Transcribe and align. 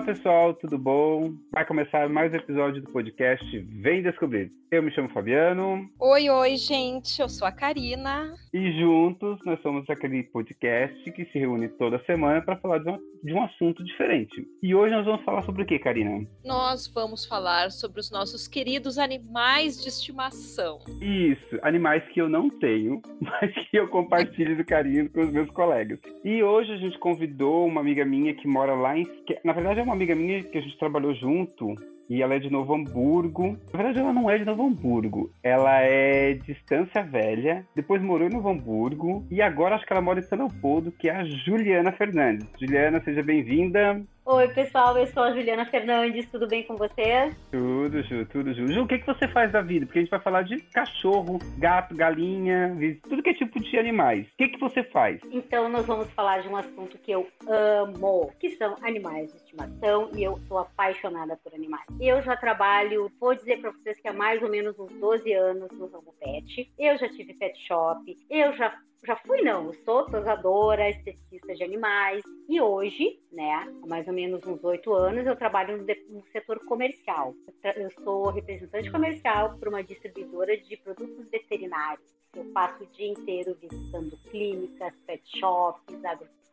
Olá 0.00 0.06
pessoal, 0.06 0.54
tudo 0.54 0.78
bom? 0.78 1.34
Vai 1.52 1.66
começar 1.66 2.08
mais 2.08 2.32
um 2.32 2.36
episódio 2.36 2.80
do 2.80 2.90
podcast 2.90 3.58
Vem 3.58 4.02
Descobrir. 4.02 4.50
Eu 4.70 4.84
me 4.84 4.92
chamo 4.92 5.08
Fabiano. 5.08 5.90
Oi, 5.98 6.30
oi, 6.30 6.56
gente, 6.56 7.20
eu 7.20 7.28
sou 7.28 7.46
a 7.46 7.50
Karina. 7.50 8.32
E 8.54 8.70
juntos 8.78 9.40
nós 9.44 9.60
somos 9.62 9.84
aquele 9.90 10.22
podcast 10.22 11.10
que 11.10 11.24
se 11.24 11.40
reúne 11.40 11.68
toda 11.70 12.02
semana 12.04 12.40
para 12.40 12.56
falar 12.56 12.78
de 12.78 12.88
um, 12.88 12.98
de 13.24 13.34
um 13.34 13.42
assunto 13.42 13.82
diferente. 13.82 14.46
E 14.62 14.72
hoje 14.72 14.94
nós 14.94 15.04
vamos 15.04 15.24
falar 15.24 15.42
sobre 15.42 15.64
o 15.64 15.66
que, 15.66 15.76
Karina? 15.76 16.24
Nós 16.44 16.86
vamos 16.86 17.26
falar 17.26 17.72
sobre 17.72 17.98
os 17.98 18.12
nossos 18.12 18.46
queridos 18.46 18.96
animais 18.96 19.82
de 19.82 19.88
estimação. 19.88 20.78
Isso, 21.00 21.58
animais 21.62 22.04
que 22.12 22.20
eu 22.20 22.28
não 22.28 22.48
tenho, 22.48 23.02
mas 23.20 23.52
que 23.68 23.76
eu 23.76 23.88
compartilho 23.88 24.56
do 24.56 24.64
carinho 24.64 25.10
com 25.10 25.20
os 25.20 25.32
meus 25.32 25.50
colegas. 25.50 25.98
E 26.24 26.44
hoje 26.44 26.72
a 26.72 26.76
gente 26.76 26.96
convidou 27.00 27.66
uma 27.66 27.80
amiga 27.80 28.04
minha 28.04 28.32
que 28.34 28.46
mora 28.46 28.74
lá 28.74 28.96
em. 28.96 29.04
Na 29.44 29.52
verdade, 29.52 29.80
é 29.80 29.82
uma 29.82 29.89
amiga 29.94 30.14
minha 30.14 30.42
que 30.42 30.58
a 30.58 30.60
gente 30.60 30.78
trabalhou 30.78 31.14
junto 31.14 31.74
e 32.10 32.22
ela 32.22 32.34
é 32.34 32.40
de 32.40 32.50
Novo 32.50 32.74
Hamburgo. 32.74 33.56
Na 33.72 33.78
verdade, 33.78 34.00
ela 34.00 34.12
não 34.12 34.28
é 34.28 34.36
de 34.36 34.44
Novo 34.44 34.66
Hamburgo. 34.66 35.32
Ela 35.44 35.80
é 35.82 36.34
de 36.34 36.50
Estância 36.50 37.04
Velha, 37.04 37.64
depois 37.74 38.02
morou 38.02 38.26
em 38.26 38.32
Novo 38.32 38.50
Hamburgo 38.50 39.24
e 39.30 39.40
agora 39.40 39.76
acho 39.76 39.86
que 39.86 39.92
ela 39.92 40.02
mora 40.02 40.18
em 40.18 40.22
São 40.22 40.36
Leopoldo, 40.36 40.90
que 40.90 41.08
é 41.08 41.14
a 41.14 41.24
Juliana 41.24 41.92
Fernandes. 41.92 42.48
Juliana, 42.58 43.00
seja 43.00 43.22
bem-vinda. 43.22 44.02
Oi, 44.32 44.46
pessoal, 44.48 44.96
eu 44.96 45.06
sou 45.08 45.24
a 45.24 45.32
Juliana 45.32 45.66
Fernandes, 45.66 46.28
tudo 46.30 46.46
bem 46.46 46.62
com 46.62 46.76
vocês? 46.76 47.34
Tudo, 47.50 48.00
Ju, 48.02 48.24
tudo, 48.26 48.54
Ju. 48.54 48.68
Ju, 48.68 48.82
o 48.82 48.86
que, 48.86 48.98
que 48.98 49.06
você 49.06 49.26
faz 49.26 49.50
da 49.50 49.60
vida? 49.60 49.86
Porque 49.86 49.98
a 49.98 50.02
gente 50.02 50.10
vai 50.10 50.20
falar 50.20 50.42
de 50.42 50.56
cachorro, 50.72 51.38
gato, 51.58 51.96
galinha, 51.96 52.76
tudo 53.08 53.22
que 53.22 53.30
é 53.30 53.34
tipo 53.34 53.58
de 53.58 53.76
animais. 53.76 54.26
O 54.28 54.36
que, 54.36 54.48
que 54.50 54.60
você 54.60 54.84
faz? 54.84 55.20
Então, 55.32 55.68
nós 55.68 55.84
vamos 55.84 56.08
falar 56.12 56.42
de 56.42 56.48
um 56.48 56.56
assunto 56.56 56.96
que 56.98 57.10
eu 57.10 57.26
amo, 57.48 58.30
que 58.38 58.50
são 58.50 58.76
animais 58.82 59.32
de 59.46 59.49
estimação, 59.50 60.10
e 60.14 60.22
eu 60.22 60.38
sou 60.46 60.58
apaixonada 60.58 61.36
por 61.36 61.54
animais. 61.54 61.86
Eu 62.00 62.22
já 62.22 62.36
trabalho, 62.36 63.10
vou 63.18 63.34
dizer 63.34 63.60
para 63.60 63.72
vocês 63.72 64.00
que 64.00 64.08
há 64.08 64.12
mais 64.12 64.42
ou 64.42 64.48
menos 64.48 64.78
uns 64.78 64.92
12 64.92 65.32
anos 65.32 65.70
no 65.72 65.86
ramo 65.86 66.14
pet. 66.20 66.72
Eu 66.78 66.96
já 66.96 67.08
tive 67.08 67.34
pet 67.34 67.58
shop, 67.66 68.16
eu 68.30 68.52
já 68.54 68.78
já 69.02 69.16
fui 69.16 69.40
não, 69.40 69.68
eu 69.68 69.74
sou 69.82 70.04
tosadora, 70.04 70.90
esteticista 70.90 71.54
de 71.54 71.64
animais 71.64 72.22
e 72.46 72.60
hoje, 72.60 73.18
né, 73.32 73.50
há 73.50 73.86
mais 73.86 74.06
ou 74.06 74.12
menos 74.12 74.44
uns 74.44 74.62
oito 74.62 74.92
anos, 74.92 75.26
eu 75.26 75.34
trabalho 75.34 75.78
no, 75.78 75.86
no, 76.10 76.22
setor 76.30 76.58
comercial. 76.66 77.34
Eu 77.76 77.90
sou 78.04 78.28
representante 78.28 78.90
comercial 78.90 79.56
para 79.58 79.70
uma 79.70 79.82
distribuidora 79.82 80.54
de 80.54 80.76
produtos 80.76 81.26
veterinários. 81.30 82.04
Eu 82.36 82.44
passo 82.52 82.84
o 82.84 82.86
dia 82.88 83.08
inteiro 83.08 83.56
visitando 83.58 84.18
clínicas, 84.30 84.92
pet 85.06 85.22
shops, 85.38 86.04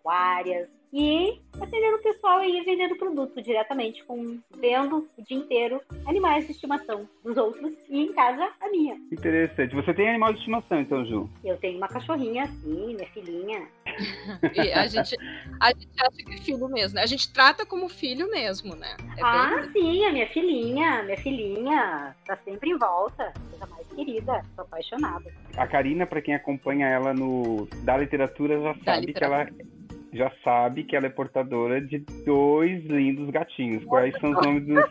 agropecuárias, 0.08 0.70
e 0.94 1.42
atendendo 1.60 1.98
o 1.98 2.02
pessoal 2.02 2.42
e 2.44 2.62
vendendo 2.64 2.96
produto 2.96 3.42
diretamente, 3.42 4.04
com 4.06 4.40
vendo 4.58 5.08
o 5.18 5.22
dia 5.22 5.38
inteiro 5.38 5.82
animais 6.06 6.46
de 6.46 6.54
estimação 6.54 7.08
dos 7.24 7.36
outros 7.36 7.74
e 7.90 8.04
em 8.04 8.14
casa 8.14 8.50
a 8.62 8.70
minha. 8.70 8.96
Interessante. 9.12 9.76
Você 9.76 9.94
tem 9.94 10.10
animal 10.10 10.32
de 10.32 10.40
estimação, 10.40 10.80
então, 10.80 11.06
Ju? 11.06 11.30
Eu 11.44 11.58
tenho 11.58 11.78
uma 11.78 11.90
cachorrinha, 11.90 12.48
sim, 12.48 12.96
minha 12.96 13.08
filhinha. 13.10 13.68
e 14.56 14.72
a 14.72 14.88
gente, 14.88 15.18
a 15.60 15.68
gente 15.70 15.90
acha 16.00 16.24
que 16.26 16.34
é 16.34 16.38
filho 16.38 16.70
mesmo, 16.70 16.96
né? 16.96 17.04
A 17.04 17.08
gente 17.08 17.34
trata 17.34 17.66
como 17.66 17.90
filho 17.90 18.30
mesmo, 18.30 18.74
né? 18.74 18.96
É 19.18 19.22
ah, 19.22 19.56
bem... 19.56 19.72
sim, 19.74 20.06
a 20.06 20.14
minha 20.14 20.28
filhinha, 20.30 21.04
minha 21.04 21.18
filhinha 21.18 22.16
tá 22.26 22.38
sempre 22.46 22.70
em 22.70 22.78
volta, 22.78 23.34
coisa 23.50 23.68
mais 23.68 23.88
querida, 23.88 24.42
sou 24.56 24.64
apaixonada. 24.64 25.30
A 25.58 25.68
Karina, 25.68 26.06
para 26.06 26.22
quem 26.22 26.34
acompanha 26.34 26.88
ela 26.88 27.14
no 27.14 27.68
da 27.84 27.98
literatura, 27.98 28.62
já 28.62 28.74
da 28.74 28.84
sabe 28.86 29.08
literatura. 29.08 29.46
que 29.46 29.62
ela 29.62 29.77
já 30.14 30.32
sabe 30.44 30.84
que 30.84 30.96
ela 30.96 31.08
é 31.08 31.10
portadora 31.10 31.82
de 31.82 32.00
dois 32.26 32.84
lindos 32.86 33.30
gatinhos. 33.30 33.84
Quais 33.86 34.18
são 34.20 34.32
os 34.32 34.46
nomes 34.46 34.66
dos. 34.66 34.84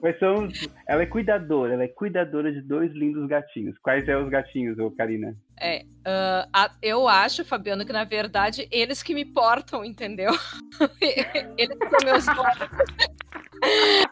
Quais 0.00 0.18
são 0.18 0.44
os... 0.44 0.68
Ela 0.86 1.02
é 1.02 1.06
cuidadora, 1.06 1.74
ela 1.74 1.84
é 1.84 1.88
cuidadora 1.88 2.52
de 2.52 2.60
dois 2.60 2.92
lindos 2.92 3.26
gatinhos. 3.26 3.76
Quais 3.78 4.04
são 4.04 4.22
os 4.22 4.28
gatinhos, 4.28 4.78
ô 4.78 4.90
Karina? 4.90 5.34
É, 5.58 5.82
uh, 5.82 6.48
a, 6.52 6.70
eu 6.82 7.08
acho, 7.08 7.44
Fabiano, 7.44 7.86
que 7.86 7.92
na 7.92 8.04
verdade 8.04 8.68
eles 8.70 9.02
que 9.02 9.14
me 9.14 9.24
portam, 9.24 9.84
entendeu? 9.84 10.30
eles 11.56 11.78
são 11.78 11.98
meus 12.04 12.26
donos. 12.26 14.03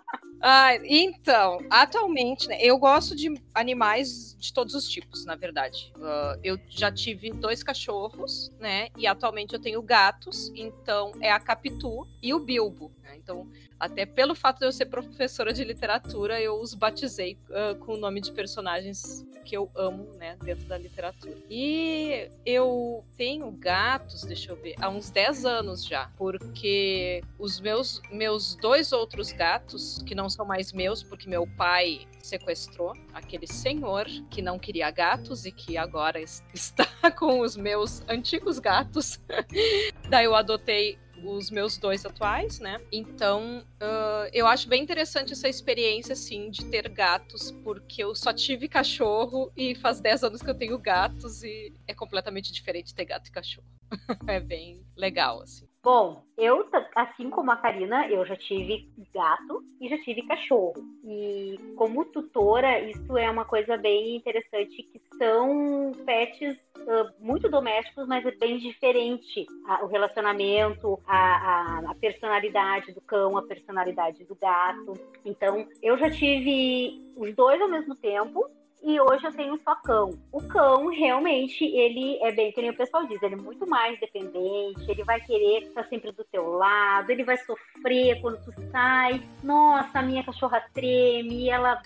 Ah, 0.45 0.75
então, 0.83 1.59
atualmente, 1.71 2.49
né, 2.49 2.59
eu 2.61 2.77
gosto 2.77 3.15
de 3.15 3.33
animais 3.55 4.37
de 4.41 4.53
todos 4.53 4.75
os 4.75 4.89
tipos, 4.89 5.25
na 5.25 5.37
verdade. 5.37 5.93
Uh, 5.97 6.41
eu 6.43 6.59
já 6.69 6.91
tive 6.91 7.31
dois 7.31 7.63
cachorros, 7.63 8.51
né? 8.59 8.89
E 8.99 9.07
atualmente 9.07 9.55
eu 9.55 9.61
tenho 9.61 9.81
gatos, 9.81 10.51
então 10.57 11.13
é 11.21 11.31
a 11.31 11.39
Capitu 11.39 12.09
e 12.21 12.35
o 12.35 12.41
Bilbo. 12.41 12.91
Né? 13.03 13.17
Então, 13.17 13.51
até 13.79 14.07
pelo 14.07 14.35
fato 14.35 14.61
de 14.61 14.67
eu 14.67 14.73
ser 14.73 14.87
professora 14.87 15.53
de 15.53 15.65
literatura, 15.65 16.41
eu 16.41 16.61
os 16.61 16.75
batizei 16.75 17.39
uh, 17.51 17.77
com 17.79 17.95
o 17.95 17.97
nome 17.97 18.21
de 18.21 18.33
personagens 18.33 19.27
que 19.45 19.57
eu 19.57 19.71
amo, 19.75 20.05
né, 20.17 20.37
dentro 20.43 20.67
da 20.67 20.79
literatura. 20.79 21.37
E 21.51 22.31
eu 22.47 23.05
tenho 23.17 23.51
gatos, 23.51 24.23
deixa 24.23 24.53
eu 24.53 24.57
ver, 24.57 24.75
há 24.81 24.89
uns 24.89 25.11
10 25.11 25.45
anos 25.45 25.85
já, 25.85 26.11
porque 26.17 27.23
os 27.39 27.61
meus, 27.61 28.01
meus 28.11 28.55
dois 28.55 28.93
outros 28.93 29.33
gatos, 29.33 30.03
que 30.07 30.15
não 30.15 30.31
são 30.31 30.47
mais 30.47 30.73
meus, 30.73 31.03
porque 31.03 31.29
meu 31.29 31.47
pai 31.57 32.07
sequestrou 32.23 32.93
aquele 33.13 33.47
senhor 33.47 34.07
que 34.31 34.41
não 34.41 34.59
queria 34.59 34.91
gatos 34.91 35.45
e 35.45 35.51
que 35.51 35.77
agora 35.77 36.21
está 36.55 36.87
com 37.19 37.41
os 37.41 37.57
meus 37.57 38.01
antigos 38.09 38.59
gatos. 38.59 39.21
Daí 40.09 40.25
eu 40.25 40.35
adotei 40.35 40.99
os 41.25 41.51
meus 41.51 41.77
dois 41.77 42.05
atuais, 42.05 42.59
né? 42.59 42.81
Então, 42.91 43.65
uh, 43.81 44.29
eu 44.33 44.47
acho 44.47 44.69
bem 44.69 44.83
interessante 44.83 45.33
essa 45.33 45.49
experiência, 45.49 46.13
assim, 46.13 46.51
de 46.51 46.65
ter 46.65 46.89
gatos, 46.89 47.51
porque 47.63 48.03
eu 48.03 48.15
só 48.15 48.33
tive 48.33 48.69
cachorro 48.69 49.53
e 49.57 49.75
faz 49.75 50.01
10 50.01 50.25
anos 50.25 50.43
que 50.43 50.51
eu 50.51 50.55
tenho 50.55 50.79
gatos 50.79 51.43
e 51.43 51.73
é 51.87 51.95
completamente 51.95 52.53
diferente 52.53 52.95
ter 52.95 53.05
gato 53.05 53.29
e 53.29 53.33
cachorro. 53.33 53.67
é 54.29 54.41
bem 54.41 54.85
legal, 54.97 55.43
assim. 55.43 55.72
Bom, 55.85 56.23
eu, 56.39 56.65
assim 56.95 57.29
como 57.29 57.51
a 57.51 57.57
Karina, 57.57 58.07
eu 58.09 58.25
já 58.25 58.37
tive 58.37 58.89
gato 59.13 59.65
e 59.81 59.89
já 59.89 59.99
tive 59.99 60.23
cachorro. 60.23 60.75
E 61.05 61.59
como 61.77 62.05
tutora, 62.05 62.79
isso 62.79 63.19
é 63.19 63.29
uma 63.29 63.45
coisa 63.45 63.77
bem 63.77 64.15
interessante, 64.15 64.81
que 64.81 65.01
são 65.19 65.91
pets 66.07 66.57
uh, 66.79 67.13
muito 67.19 67.49
domésticos, 67.49 68.07
mas 68.07 68.25
é 68.25 68.31
bem 68.31 68.59
diferente 68.59 69.45
o 69.83 69.87
relacionamento, 69.87 71.01
a, 71.05 71.17
a, 71.17 71.91
a 71.91 71.95
personalidade 71.97 72.93
do 72.93 73.01
cão, 73.01 73.37
a 73.37 73.43
personalidade 73.43 74.25
do 74.25 74.37
gato. 74.37 74.95
Então, 75.25 75.67
eu 75.83 75.99
já 75.99 76.09
tive 76.09 77.13
os 77.17 77.35
dois 77.35 77.61
ao 77.61 77.69
mesmo 77.69 77.97
tempo, 77.97 78.49
e 78.83 79.01
hoje 79.01 79.25
eu 79.25 79.33
tenho 79.33 79.59
só 79.63 79.75
cão. 79.77 80.19
O 80.33 80.43
cão, 80.43 80.89
realmente, 80.89 81.65
ele 81.65 82.19
é 82.23 82.33
bem, 82.33 82.51
que 82.53 82.61
nem 82.61 82.71
o 82.71 82.77
pessoal 82.77 83.07
diz, 83.07 83.23
ele 83.23 83.35
é 83.35 83.39
muito 83.39 83.67
mais 83.67 83.99
dependente, 84.01 84.91
ele 84.91 85.05
vai 85.05 85.21
querer 85.21 85.63
estar 85.63 85.85
sempre 85.85 86.11
do 86.11 86.25
teu 86.25 86.49
lado, 86.51 87.11
ele 87.11 87.25
vai 87.25 87.37
sofrer 87.39 88.21
quando 88.21 88.43
tu 88.45 88.53
sai. 88.71 89.23
Nossa, 89.43 90.01
a 90.01 90.03
minha 90.03 90.25
cachorra 90.25 90.63
treme, 90.75 91.49
ela 91.49 91.81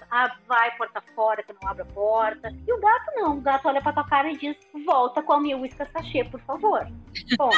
vai 0.46 0.76
porta 0.76 1.02
fora, 1.14 1.42
que 1.42 1.52
não 1.52 1.70
abre 1.70 1.82
a 1.82 1.86
porta. 1.86 2.54
E 2.66 2.72
o 2.72 2.80
gato 2.80 3.12
não, 3.14 3.38
o 3.38 3.40
gato 3.40 3.68
olha 3.68 3.82
pra 3.82 3.92
tua 3.92 4.04
cara 4.04 4.30
e 4.30 4.36
diz, 4.36 4.56
volta 4.86 5.22
com 5.22 5.34
a 5.34 5.40
minha 5.40 5.56
whisky 5.56 5.84
sachê, 5.92 6.24
por 6.24 6.40
favor. 6.40 6.86
Bom, 7.36 7.50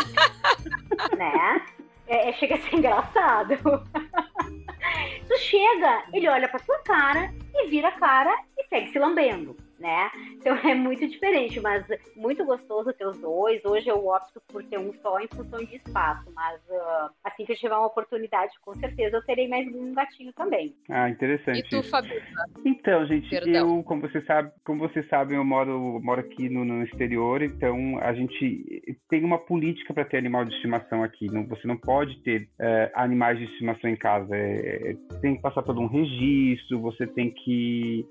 né? 1.16 1.66
É, 2.08 2.30
é, 2.30 2.32
chega 2.32 2.56
a 2.56 2.58
ser 2.58 2.74
engraçado. 2.74 3.54
tu 5.28 5.38
chega, 5.38 6.04
ele 6.12 6.28
olha 6.28 6.48
pra 6.48 6.58
tua 6.58 6.78
cara 6.78 7.32
e 7.54 7.68
vira 7.68 7.88
a 7.88 7.92
cara 7.92 8.34
segue 8.68 8.90
se 8.90 8.98
lambendo 8.98 9.56
né? 9.78 10.10
Então 10.34 10.56
é 10.68 10.74
muito 10.74 11.06
diferente, 11.06 11.60
mas 11.60 11.84
muito 12.16 12.44
gostoso 12.44 12.92
ter 12.92 13.06
os 13.06 13.18
dois. 13.18 13.64
Hoje 13.64 13.88
eu 13.88 14.06
opto 14.06 14.42
por 14.48 14.62
ter 14.64 14.78
um 14.78 14.92
só 15.02 15.20
em 15.20 15.28
função 15.28 15.58
de 15.64 15.76
espaço, 15.76 16.30
mas 16.34 16.60
uh, 16.68 17.10
assim 17.24 17.44
que 17.44 17.52
eu 17.52 17.56
tiver 17.56 17.74
uma 17.74 17.86
oportunidade, 17.86 18.52
com 18.60 18.74
certeza 18.74 19.16
eu 19.16 19.24
terei 19.24 19.48
mais 19.48 19.66
um 19.74 19.92
gatinho 19.94 20.32
também. 20.32 20.74
Ah, 20.88 21.08
interessante. 21.08 21.60
E 21.60 21.68
tu, 21.68 21.82
Fabiana? 21.82 22.24
Então, 22.64 23.06
gente, 23.06 23.28
Perdão. 23.28 23.76
eu, 23.76 23.82
como 23.82 24.02
você 24.02 24.20
sabe, 24.22 24.50
como 24.64 24.80
vocês 24.80 25.08
sabem, 25.08 25.36
eu 25.36 25.44
moro, 25.44 26.00
moro 26.02 26.20
aqui 26.20 26.48
no, 26.48 26.64
no 26.64 26.82
exterior, 26.82 27.42
então 27.42 27.98
a 28.00 28.12
gente 28.12 28.96
tem 29.08 29.24
uma 29.24 29.38
política 29.38 29.94
para 29.94 30.04
ter 30.04 30.18
animal 30.18 30.44
de 30.44 30.54
estimação 30.54 31.02
aqui. 31.02 31.26
Não, 31.26 31.46
você 31.46 31.66
não 31.66 31.76
pode 31.76 32.20
ter 32.22 32.42
uh, 32.42 32.90
animais 32.94 33.38
de 33.38 33.44
estimação 33.44 33.90
em 33.90 33.96
casa. 33.96 34.34
É, 34.34 34.90
é, 34.90 34.96
tem 35.20 35.36
que 35.36 35.42
passar 35.42 35.62
todo 35.62 35.80
um 35.80 35.86
registro, 35.86 36.80
você 36.80 37.06
tem 37.06 37.30
que 37.30 38.06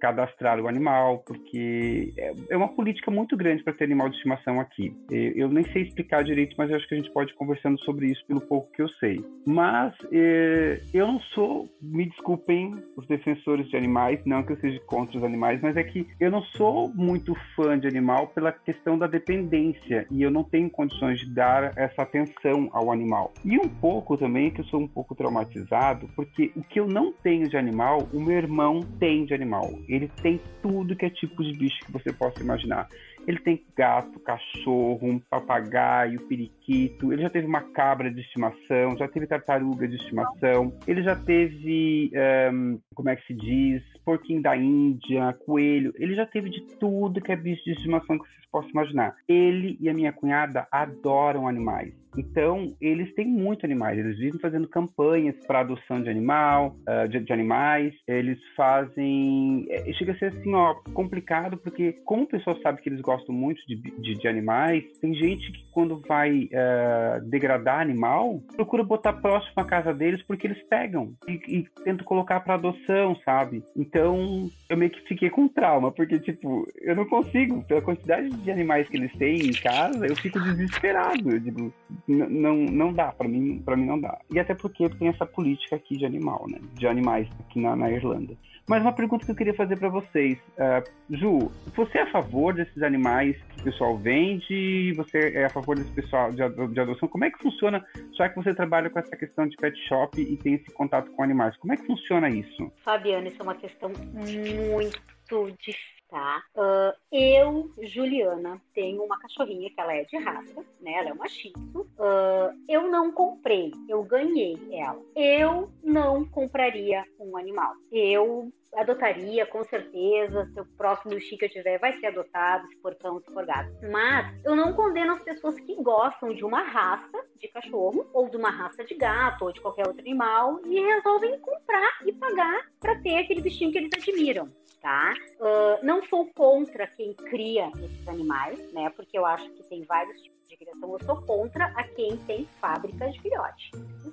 cadastrar 0.00 0.60
o 0.60 0.68
animal 0.68 0.93
animal, 0.94 1.18
porque 1.26 2.12
é, 2.16 2.32
é 2.50 2.56
uma 2.56 2.68
política 2.68 3.10
muito 3.10 3.36
grande 3.36 3.62
para 3.62 3.72
ter 3.72 3.84
animal 3.84 4.08
de 4.08 4.16
estimação 4.16 4.60
aqui. 4.60 4.96
Eu 5.10 5.48
nem 5.48 5.64
sei 5.64 5.82
explicar 5.82 6.22
direito, 6.22 6.54
mas 6.56 6.70
eu 6.70 6.76
acho 6.76 6.88
que 6.88 6.94
a 6.94 6.98
gente 6.98 7.10
pode 7.10 7.32
ir 7.32 7.34
conversando 7.34 7.78
sobre 7.84 8.06
isso 8.06 8.24
pelo 8.26 8.40
pouco 8.40 8.70
que 8.72 8.82
eu 8.82 8.88
sei. 8.88 9.24
Mas 9.46 9.94
é, 10.12 10.80
eu 10.92 11.06
não 11.06 11.20
sou, 11.20 11.68
me 11.82 12.06
desculpem 12.06 12.72
os 12.96 13.06
defensores 13.06 13.68
de 13.68 13.76
animais, 13.76 14.20
não 14.24 14.42
que 14.42 14.52
eu 14.52 14.60
seja 14.60 14.80
contra 14.86 15.18
os 15.18 15.24
animais, 15.24 15.60
mas 15.60 15.76
é 15.76 15.82
que 15.82 16.06
eu 16.20 16.30
não 16.30 16.42
sou 16.42 16.88
muito 16.94 17.34
fã 17.56 17.78
de 17.78 17.86
animal 17.86 18.28
pela 18.28 18.52
questão 18.52 18.98
da 18.98 19.06
dependência 19.06 20.06
e 20.10 20.22
eu 20.22 20.30
não 20.30 20.44
tenho 20.44 20.70
condições 20.70 21.18
de 21.18 21.34
dar 21.34 21.72
essa 21.76 22.02
atenção 22.02 22.68
ao 22.72 22.92
animal. 22.92 23.32
E 23.44 23.58
um 23.58 23.68
pouco 23.68 24.16
também 24.16 24.50
que 24.50 24.60
eu 24.60 24.64
sou 24.66 24.80
um 24.80 24.88
pouco 24.88 25.14
traumatizado, 25.14 26.08
porque 26.14 26.52
o 26.56 26.62
que 26.62 26.78
eu 26.78 26.86
não 26.86 27.12
tenho 27.12 27.48
de 27.48 27.56
animal, 27.56 28.08
o 28.12 28.20
meu 28.20 28.36
irmão 28.36 28.80
tem 28.98 29.24
de 29.24 29.34
animal. 29.34 29.70
Ele 29.88 30.08
tem 30.22 30.40
tudo 30.62 30.83
que 30.96 31.06
é 31.06 31.10
tipo 31.10 31.42
de 31.42 31.52
bicho 31.56 31.78
que 31.84 31.92
você 31.92 32.12
possa 32.12 32.42
imaginar. 32.42 32.88
Ele 33.26 33.38
tem 33.38 33.64
gato, 33.76 34.20
cachorro, 34.20 34.98
um 35.02 35.18
papagaio, 35.18 36.20
periquito. 36.26 37.12
Ele 37.12 37.22
já 37.22 37.30
teve 37.30 37.46
uma 37.46 37.62
cabra 37.62 38.10
de 38.10 38.20
estimação, 38.20 38.96
já 38.98 39.08
teve 39.08 39.26
tartaruga 39.26 39.86
de 39.86 39.96
estimação. 39.96 40.76
Ele 40.86 41.02
já 41.02 41.16
teve, 41.16 42.10
um, 42.52 42.78
como 42.94 43.08
é 43.08 43.16
que 43.16 43.26
se 43.26 43.34
diz, 43.34 43.82
porquinho 44.04 44.42
da 44.42 44.56
Índia, 44.56 45.32
coelho. 45.46 45.92
Ele 45.96 46.14
já 46.14 46.26
teve 46.26 46.50
de 46.50 46.60
tudo 46.78 47.20
que 47.20 47.32
é 47.32 47.36
bicho 47.36 47.64
de 47.64 47.72
estimação 47.72 48.18
que 48.18 48.26
vocês 48.28 48.46
possam 48.50 48.70
imaginar. 48.70 49.14
Ele 49.28 49.78
e 49.80 49.88
a 49.88 49.94
minha 49.94 50.12
cunhada 50.12 50.66
adoram 50.70 51.48
animais. 51.48 51.94
Então, 52.16 52.74
eles 52.80 53.14
têm 53.14 53.26
muito 53.26 53.64
animais, 53.64 53.98
eles 53.98 54.18
vivem 54.18 54.40
fazendo 54.40 54.68
campanhas 54.68 55.34
para 55.46 55.60
adoção 55.60 56.02
de 56.02 56.08
animal, 56.08 56.76
uh, 56.88 57.08
de, 57.08 57.20
de, 57.20 57.32
animais, 57.32 57.94
eles 58.06 58.38
fazem. 58.56 59.66
É, 59.68 59.92
chega 59.92 60.12
a 60.12 60.18
ser 60.18 60.26
assim, 60.26 60.54
ó, 60.54 60.74
complicado, 60.92 61.56
porque 61.56 61.92
como 62.04 62.24
o 62.24 62.28
pessoal 62.28 62.56
sabe 62.60 62.80
que 62.80 62.88
eles 62.88 63.00
gostam 63.00 63.34
muito 63.34 63.60
de, 63.66 63.76
de, 63.76 64.14
de 64.14 64.28
animais, 64.28 64.84
tem 65.00 65.14
gente 65.14 65.50
que 65.52 65.64
quando 65.70 66.00
vai 66.06 66.44
uh, 66.44 67.28
degradar 67.28 67.80
animal, 67.80 68.40
procura 68.54 68.84
botar 68.84 69.14
próximo 69.14 69.54
à 69.56 69.64
casa 69.64 69.92
deles 69.92 70.22
porque 70.22 70.46
eles 70.46 70.62
pegam 70.68 71.12
e, 71.28 71.40
e 71.48 71.68
tentam 71.84 72.04
colocar 72.04 72.40
para 72.40 72.54
adoção, 72.54 73.16
sabe? 73.24 73.62
Então, 73.76 74.48
eu 74.68 74.76
meio 74.76 74.90
que 74.90 75.00
fiquei 75.08 75.30
com 75.30 75.48
trauma, 75.48 75.90
porque, 75.90 76.18
tipo, 76.18 76.66
eu 76.80 76.94
não 76.94 77.06
consigo, 77.06 77.62
pela 77.64 77.82
quantidade 77.82 78.30
de 78.30 78.50
animais 78.50 78.88
que 78.88 78.96
eles 78.96 79.12
têm 79.16 79.48
em 79.48 79.52
casa, 79.52 80.06
eu 80.06 80.16
fico 80.16 80.40
desesperado. 80.40 81.30
Eu 81.30 81.40
digo, 81.40 81.72
não, 82.06 82.56
não 82.56 82.92
dá, 82.92 83.12
para 83.12 83.28
mim, 83.28 83.62
para 83.64 83.76
mim 83.76 83.86
não 83.86 84.00
dá. 84.00 84.18
E 84.30 84.38
até 84.38 84.54
porque 84.54 84.88
tem 84.90 85.08
essa 85.08 85.24
política 85.24 85.76
aqui 85.76 85.96
de 85.96 86.04
animal, 86.04 86.46
né? 86.48 86.58
De 86.74 86.86
animais 86.86 87.28
aqui 87.40 87.60
na, 87.60 87.74
na 87.74 87.90
Irlanda. 87.90 88.36
Mas 88.66 88.80
uma 88.80 88.92
pergunta 88.92 89.26
que 89.26 89.30
eu 89.30 89.36
queria 89.36 89.54
fazer 89.54 89.78
para 89.78 89.88
vocês. 89.90 90.38
Uh, 90.56 91.16
Ju, 91.16 91.50
você 91.76 91.98
é 91.98 92.02
a 92.02 92.10
favor 92.10 92.54
desses 92.54 92.82
animais 92.82 93.36
que 93.42 93.60
o 93.60 93.64
pessoal 93.64 93.96
vende? 93.98 94.92
Você 94.96 95.32
é 95.34 95.44
a 95.44 95.50
favor 95.50 95.76
desse 95.76 95.92
pessoal 95.92 96.30
de, 96.30 96.36
de 96.68 96.80
adoção? 96.80 97.08
Como 97.08 97.24
é 97.24 97.30
que 97.30 97.42
funciona, 97.42 97.84
já 98.16 98.28
que 98.28 98.36
você 98.36 98.54
trabalha 98.54 98.88
com 98.88 98.98
essa 98.98 99.16
questão 99.16 99.46
de 99.46 99.56
pet 99.56 99.76
shop 99.86 100.20
e 100.20 100.36
tem 100.38 100.54
esse 100.54 100.70
contato 100.72 101.10
com 101.12 101.22
animais? 101.22 101.56
Como 101.58 101.74
é 101.74 101.76
que 101.76 101.86
funciona 101.86 102.28
isso? 102.30 102.72
Fabiana, 102.82 103.28
isso 103.28 103.40
é 103.40 103.42
uma 103.42 103.54
questão 103.54 103.90
muito 104.14 105.52
difícil 105.58 105.94
tá? 106.08 106.42
Uh, 106.54 106.96
eu, 107.10 107.70
Juliana, 107.82 108.60
tenho 108.74 109.02
uma 109.02 109.18
cachorrinha 109.18 109.70
que 109.70 109.80
ela 109.80 109.94
é 109.94 110.04
de 110.04 110.16
raça, 110.16 110.64
né? 110.80 110.92
Ela 110.94 111.10
é 111.10 111.12
uma 111.12 111.28
Shih 111.28 111.52
uh, 111.74 112.64
eu 112.68 112.90
não 112.90 113.12
comprei, 113.12 113.72
eu 113.88 114.02
ganhei 114.02 114.58
ela. 114.72 115.00
Eu 115.14 115.70
não 115.82 116.24
compraria 116.24 117.04
um 117.18 117.36
animal. 117.36 117.74
Eu 117.90 118.52
adotaria, 118.76 119.46
com 119.46 119.62
certeza. 119.64 120.46
Se 120.52 120.60
o 120.60 120.64
próximo 120.64 121.18
Chico 121.20 121.38
que 121.38 121.44
eu 121.44 121.50
tiver 121.50 121.78
vai 121.78 121.92
ser 121.98 122.06
adotado, 122.06 122.66
se 122.68 122.76
for 122.76 122.94
cão, 122.94 123.20
se 123.20 123.32
for 123.32 123.44
gato. 123.44 123.70
Mas 123.90 124.34
eu 124.44 124.54
não 124.54 124.72
condeno 124.72 125.12
as 125.12 125.22
pessoas 125.22 125.58
que 125.60 125.74
gostam 125.76 126.34
de 126.34 126.44
uma 126.44 126.62
raça 126.62 127.24
de 127.36 127.48
cachorro, 127.48 128.06
ou 128.12 128.28
de 128.28 128.36
uma 128.36 128.50
raça 128.50 128.84
de 128.84 128.94
gato, 128.94 129.44
ou 129.44 129.52
de 129.52 129.60
qualquer 129.60 129.86
outro 129.86 130.00
animal, 130.00 130.60
e 130.64 130.80
resolvem 130.80 131.38
comprar 131.40 131.98
e 132.04 132.12
pagar 132.12 132.68
para 132.80 132.98
ter 133.00 133.18
aquele 133.18 133.40
bichinho 133.40 133.70
que 133.70 133.78
eles 133.78 133.90
admiram 133.96 134.50
tá? 134.84 135.14
Uh, 135.40 135.82
não 135.82 136.04
sou 136.04 136.30
contra 136.34 136.86
quem 136.86 137.14
cria 137.14 137.70
esses 137.82 138.06
animais, 138.06 138.70
né? 138.74 138.90
Porque 138.90 139.16
eu 139.16 139.24
acho 139.24 139.48
que 139.48 139.62
tem 139.62 139.82
vários 139.84 140.20
tipos 140.20 140.46
de 140.46 140.58
criação. 140.58 140.92
Eu 140.92 141.02
sou 141.06 141.22
contra 141.22 141.64
a 141.74 141.82
quem 141.84 142.18
tem 142.18 142.46
fábricas 142.60 143.14
de 143.14 143.22
filhote. 143.22 143.70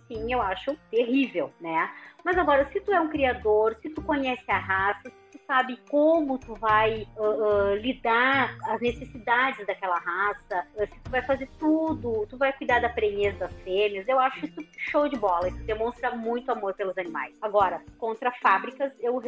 sim, 0.07 0.31
eu 0.31 0.41
acho 0.41 0.73
terrível, 0.89 1.51
né? 1.59 1.93
Mas 2.23 2.37
agora, 2.37 2.71
se 2.71 2.79
tu 2.79 2.93
é 2.93 3.01
um 3.01 3.09
criador, 3.09 3.77
se 3.81 3.89
tu 3.89 4.01
conhece 4.01 4.49
a 4.49 4.57
raça, 4.57 5.11
sabe 5.51 5.77
como 5.89 6.39
tu 6.39 6.55
vai 6.55 7.05
uh, 7.17 7.23
uh, 7.23 7.75
lidar 7.75 8.55
as 8.69 8.79
necessidades 8.79 9.67
daquela 9.67 9.97
raça, 9.97 10.65
uh, 10.75 10.87
se 10.87 10.99
tu 11.03 11.11
vai 11.11 11.21
fazer 11.23 11.49
tudo, 11.59 12.25
tu 12.29 12.37
vai 12.37 12.53
cuidar 12.53 12.79
da 12.79 12.87
prenhez 12.87 13.37
das 13.37 13.53
fêmeas, 13.55 14.07
eu 14.07 14.17
acho 14.17 14.45
isso 14.45 14.65
show 14.89 15.09
de 15.09 15.17
bola, 15.17 15.49
isso 15.49 15.61
demonstra 15.65 16.15
muito 16.15 16.49
amor 16.49 16.73
pelos 16.75 16.97
animais. 16.97 17.35
Agora, 17.41 17.83
contra 17.97 18.31
fábricas, 18.41 18.93
eu, 19.01 19.21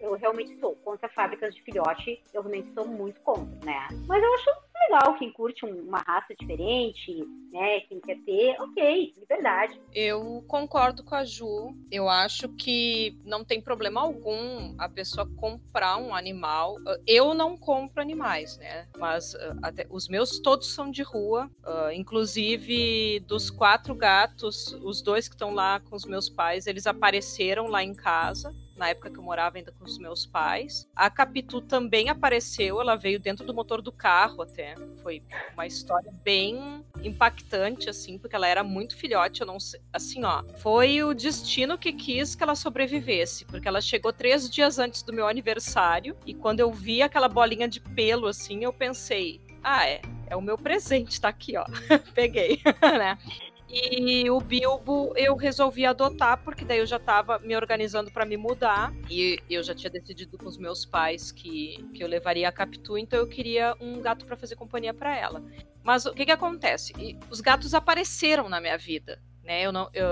eu 0.00 0.14
realmente 0.14 0.56
sou, 0.60 0.76
contra 0.76 1.08
fábricas 1.08 1.52
de 1.52 1.60
filhote, 1.62 2.22
eu 2.32 2.42
realmente 2.42 2.72
sou 2.72 2.86
muito 2.86 3.20
contra, 3.22 3.66
né? 3.66 3.88
Mas 4.06 4.22
eu 4.22 4.34
acho 4.34 4.50
legal 4.86 5.14
quem 5.18 5.32
curte 5.32 5.64
uma 5.64 5.98
raça 5.98 6.34
diferente, 6.38 7.12
né? 7.52 7.80
Quem 7.80 8.00
quer 8.00 8.18
ter, 8.20 8.56
ok, 8.60 9.12
liberdade. 9.16 9.80
Eu 9.92 10.44
concordo 10.46 11.02
com 11.02 11.14
a 11.14 11.24
Ju. 11.24 11.74
Eu 11.90 12.08
acho 12.08 12.48
que 12.50 13.18
não 13.24 13.44
tem 13.44 13.60
problema 13.60 14.00
algum 14.00 14.74
a 14.78 14.88
pessoa 14.88 15.28
comprar 15.36 15.96
um 15.96 16.14
animal. 16.14 16.76
Eu 17.06 17.34
não 17.34 17.56
compro 17.56 18.00
animais, 18.00 18.58
né? 18.58 18.86
Mas 18.96 19.34
uh, 19.34 19.58
até, 19.62 19.86
os 19.90 20.08
meus 20.08 20.38
todos 20.38 20.72
são 20.72 20.90
de 20.90 21.02
rua. 21.02 21.50
Uh, 21.64 21.92
inclusive, 21.92 23.20
dos 23.20 23.50
quatro 23.50 23.94
gatos, 23.94 24.72
os 24.82 25.02
dois 25.02 25.28
que 25.28 25.34
estão 25.34 25.52
lá 25.52 25.80
com 25.80 25.96
os 25.96 26.04
meus 26.04 26.28
pais, 26.28 26.66
eles 26.66 26.86
apareceram 26.86 27.68
lá 27.68 27.82
em 27.82 27.94
casa 27.94 28.54
na 28.76 28.88
época 28.88 29.10
que 29.10 29.18
eu 29.18 29.22
morava 29.22 29.56
ainda 29.56 29.72
com 29.72 29.84
os 29.84 29.98
meus 29.98 30.26
pais. 30.26 30.88
A 30.94 31.08
Capitu 31.10 31.60
também 31.60 32.08
apareceu, 32.08 32.80
ela 32.80 32.96
veio 32.96 33.18
dentro 33.18 33.44
do 33.46 33.54
motor 33.54 33.80
do 33.80 33.90
carro 33.90 34.42
até. 34.42 34.74
Foi 35.02 35.22
uma 35.54 35.66
história 35.66 36.12
bem 36.22 36.84
impactante, 37.02 37.88
assim, 37.88 38.18
porque 38.18 38.36
ela 38.36 38.46
era 38.46 38.62
muito 38.62 38.96
filhote, 38.96 39.40
eu 39.40 39.46
não 39.46 39.58
sei. 39.58 39.80
Assim, 39.92 40.24
ó, 40.24 40.44
foi 40.58 41.02
o 41.02 41.14
destino 41.14 41.78
que 41.78 41.92
quis 41.92 42.34
que 42.34 42.42
ela 42.42 42.54
sobrevivesse, 42.54 43.44
porque 43.44 43.68
ela 43.68 43.80
chegou 43.80 44.12
três 44.12 44.50
dias 44.50 44.78
antes 44.78 45.02
do 45.02 45.12
meu 45.12 45.26
aniversário, 45.26 46.16
e 46.26 46.34
quando 46.34 46.60
eu 46.60 46.72
vi 46.72 47.02
aquela 47.02 47.28
bolinha 47.28 47.68
de 47.68 47.80
pelo, 47.80 48.26
assim, 48.26 48.64
eu 48.64 48.72
pensei, 48.72 49.40
ah, 49.62 49.86
é, 49.86 50.00
é 50.28 50.36
o 50.36 50.42
meu 50.42 50.56
presente, 50.58 51.20
tá 51.20 51.28
aqui, 51.28 51.56
ó. 51.56 51.64
Peguei, 52.14 52.60
né? 52.82 53.18
E 53.68 54.30
o 54.30 54.40
Bilbo 54.40 55.12
eu 55.16 55.34
resolvi 55.34 55.84
adotar, 55.84 56.42
porque 56.44 56.64
daí 56.64 56.78
eu 56.78 56.86
já 56.86 56.96
estava 56.96 57.38
me 57.40 57.56
organizando 57.56 58.10
para 58.10 58.24
me 58.24 58.36
mudar. 58.36 58.92
E 59.10 59.40
eu 59.50 59.62
já 59.62 59.74
tinha 59.74 59.90
decidido 59.90 60.38
com 60.38 60.46
os 60.46 60.56
meus 60.56 60.84
pais 60.84 61.32
que, 61.32 61.84
que 61.92 62.02
eu 62.02 62.08
levaria 62.08 62.48
a 62.48 62.52
Capitu, 62.52 62.96
então 62.96 63.18
eu 63.18 63.26
queria 63.26 63.74
um 63.80 64.00
gato 64.00 64.24
para 64.24 64.36
fazer 64.36 64.56
companhia 64.56 64.94
para 64.94 65.16
ela. 65.16 65.42
Mas 65.82 66.06
o 66.06 66.12
que, 66.12 66.24
que 66.24 66.32
acontece? 66.32 66.92
Os 67.30 67.40
gatos 67.40 67.74
apareceram 67.74 68.48
na 68.48 68.60
minha 68.60 68.78
vida 68.78 69.20
né? 69.46 69.62
Eu 69.62 69.72
não, 69.72 69.88
eu, 69.94 70.06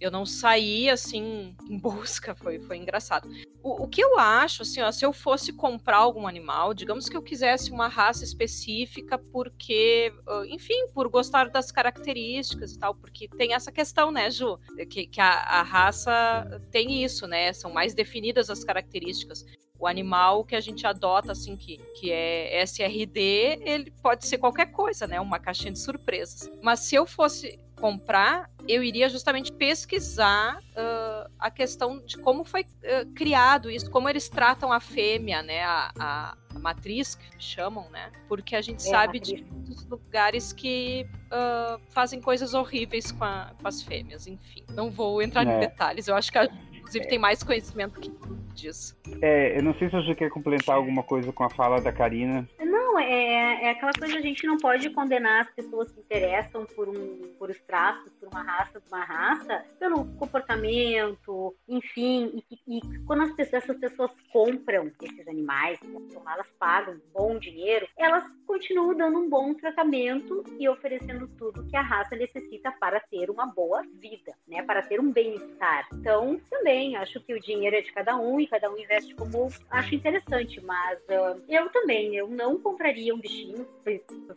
eu 0.00 0.10
não 0.10 0.24
saí 0.24 0.88
assim 0.88 1.54
em 1.68 1.78
busca, 1.78 2.34
foi, 2.34 2.58
foi 2.58 2.78
engraçado. 2.78 3.28
O, 3.62 3.84
o 3.84 3.88
que 3.88 4.02
eu 4.02 4.18
acho, 4.18 4.62
assim, 4.62 4.80
ó, 4.80 4.90
se 4.90 5.04
eu 5.04 5.12
fosse 5.12 5.52
comprar 5.52 5.98
algum 5.98 6.26
animal, 6.26 6.72
digamos 6.72 7.08
que 7.08 7.16
eu 7.16 7.22
quisesse 7.22 7.70
uma 7.70 7.86
raça 7.86 8.24
específica, 8.24 9.18
porque, 9.18 10.12
enfim, 10.48 10.88
por 10.94 11.08
gostar 11.08 11.50
das 11.50 11.70
características 11.70 12.72
e 12.72 12.78
tal, 12.78 12.94
porque 12.94 13.28
tem 13.28 13.52
essa 13.54 13.70
questão, 13.70 14.10
né, 14.10 14.30
Ju, 14.30 14.58
que, 14.88 15.06
que 15.06 15.20
a, 15.20 15.30
a 15.30 15.62
raça 15.62 16.62
tem 16.70 17.04
isso, 17.04 17.26
né? 17.26 17.52
São 17.52 17.70
mais 17.70 17.94
definidas 17.94 18.48
as 18.48 18.64
características 18.64 19.44
o 19.78 19.86
animal 19.86 20.44
que 20.44 20.56
a 20.56 20.60
gente 20.60 20.84
adota, 20.86 21.30
assim, 21.32 21.56
que, 21.56 21.78
que 21.94 22.10
é 22.10 22.62
SRD, 22.62 23.60
ele 23.64 23.92
pode 24.02 24.26
ser 24.26 24.38
qualquer 24.38 24.72
coisa, 24.72 25.06
né? 25.06 25.20
Uma 25.20 25.38
caixinha 25.38 25.72
de 25.72 25.78
surpresas. 25.78 26.50
Mas 26.60 26.80
se 26.80 26.96
eu 26.96 27.06
fosse 27.06 27.60
comprar, 27.78 28.50
eu 28.68 28.82
iria 28.82 29.08
justamente 29.08 29.52
pesquisar 29.52 30.58
uh, 30.58 31.30
a 31.38 31.50
questão 31.50 32.04
de 32.04 32.18
como 32.18 32.44
foi 32.44 32.62
uh, 32.62 33.12
criado 33.14 33.70
isso, 33.70 33.90
como 33.90 34.08
eles 34.08 34.28
tratam 34.28 34.72
a 34.72 34.80
fêmea, 34.80 35.42
né, 35.42 35.62
a, 35.62 35.90
a, 35.98 36.36
a 36.54 36.58
matriz 36.58 37.14
que 37.14 37.42
chamam, 37.42 37.88
né, 37.90 38.10
porque 38.28 38.54
a 38.54 38.60
gente 38.60 38.86
é, 38.86 38.90
sabe 38.90 39.18
a 39.18 39.20
de 39.20 39.42
muitos 39.42 39.86
lugares 39.86 40.52
que 40.52 41.06
uh, 41.26 41.80
fazem 41.88 42.20
coisas 42.20 42.52
horríveis 42.52 43.10
com, 43.10 43.24
a, 43.24 43.52
com, 43.60 43.66
as 43.66 43.82
fêmeas, 43.82 44.26
enfim. 44.26 44.64
Não 44.74 44.90
vou 44.90 45.22
entrar 45.22 45.46
é. 45.46 45.56
em 45.56 45.60
detalhes, 45.60 46.08
eu 46.08 46.14
acho 46.14 46.30
que 46.30 46.38
a, 46.38 46.48
inclusive 46.88 47.04
é. 47.04 47.08
tem 47.08 47.18
mais 47.18 47.42
conhecimento 47.42 48.00
que 48.00 48.10
disso. 48.54 48.96
É, 49.22 49.56
eu 49.56 49.62
não 49.62 49.74
sei 49.74 49.88
se 49.88 50.00
gente 50.00 50.16
quer 50.16 50.30
complementar 50.30 50.74
alguma 50.74 51.02
coisa 51.02 51.32
com 51.32 51.44
a 51.44 51.50
fala 51.50 51.80
da 51.80 51.92
Karina. 51.92 52.48
Não, 52.58 52.98
é, 52.98 53.64
é 53.64 53.70
aquela 53.70 53.92
coisa, 53.92 54.18
a 54.18 54.20
gente 54.20 54.46
não 54.46 54.56
pode 54.56 54.90
condenar 54.90 55.42
as 55.42 55.50
pessoas 55.54 55.92
que 55.92 56.00
interessam 56.00 56.66
por, 56.74 56.88
um, 56.88 57.34
por 57.38 57.50
os 57.50 57.60
traços, 57.60 58.12
por 58.14 58.28
uma 58.28 58.42
raça, 58.42 58.82
uma 58.88 59.04
raça, 59.04 59.64
pelo 59.78 60.04
comportamento, 60.16 61.54
enfim, 61.68 62.42
e, 62.50 62.78
e 62.78 62.98
quando 63.06 63.22
as 63.22 63.32
pessoas, 63.32 63.62
essas 63.62 63.78
pessoas 63.78 64.10
compram 64.32 64.90
esses 65.02 65.28
animais, 65.28 65.78
então 65.84 66.22
elas 66.26 66.46
pagam 66.58 66.94
um 66.94 67.00
bom 67.12 67.38
dinheiro, 67.38 67.86
elas 67.96 68.24
continuam 68.46 68.94
dando 68.94 69.18
um 69.18 69.28
bom 69.28 69.54
tratamento 69.54 70.44
e 70.58 70.68
oferecendo 70.68 71.28
tudo 71.38 71.66
que 71.68 71.76
a 71.76 71.82
raça 71.82 72.16
necessita 72.16 72.72
para 72.72 73.00
ter 73.00 73.30
uma 73.30 73.46
boa 73.46 73.82
vida, 74.00 74.34
né? 74.46 74.62
Para 74.62 74.82
ter 74.82 75.00
um 75.00 75.12
bem-estar. 75.12 75.86
Então, 75.92 76.40
também 76.50 76.77
acho 76.96 77.20
que 77.20 77.34
o 77.34 77.40
dinheiro 77.40 77.76
é 77.76 77.80
de 77.80 77.92
cada 77.92 78.16
um 78.16 78.40
e 78.40 78.46
cada 78.46 78.70
um 78.70 78.78
investe 78.78 79.14
como 79.14 79.48
acha 79.70 79.94
interessante, 79.94 80.60
mas 80.60 80.98
uh, 81.04 81.42
eu 81.48 81.68
também, 81.70 82.14
eu 82.16 82.28
não 82.28 82.58
compraria 82.58 83.14
um 83.14 83.18
bichinho, 83.18 83.66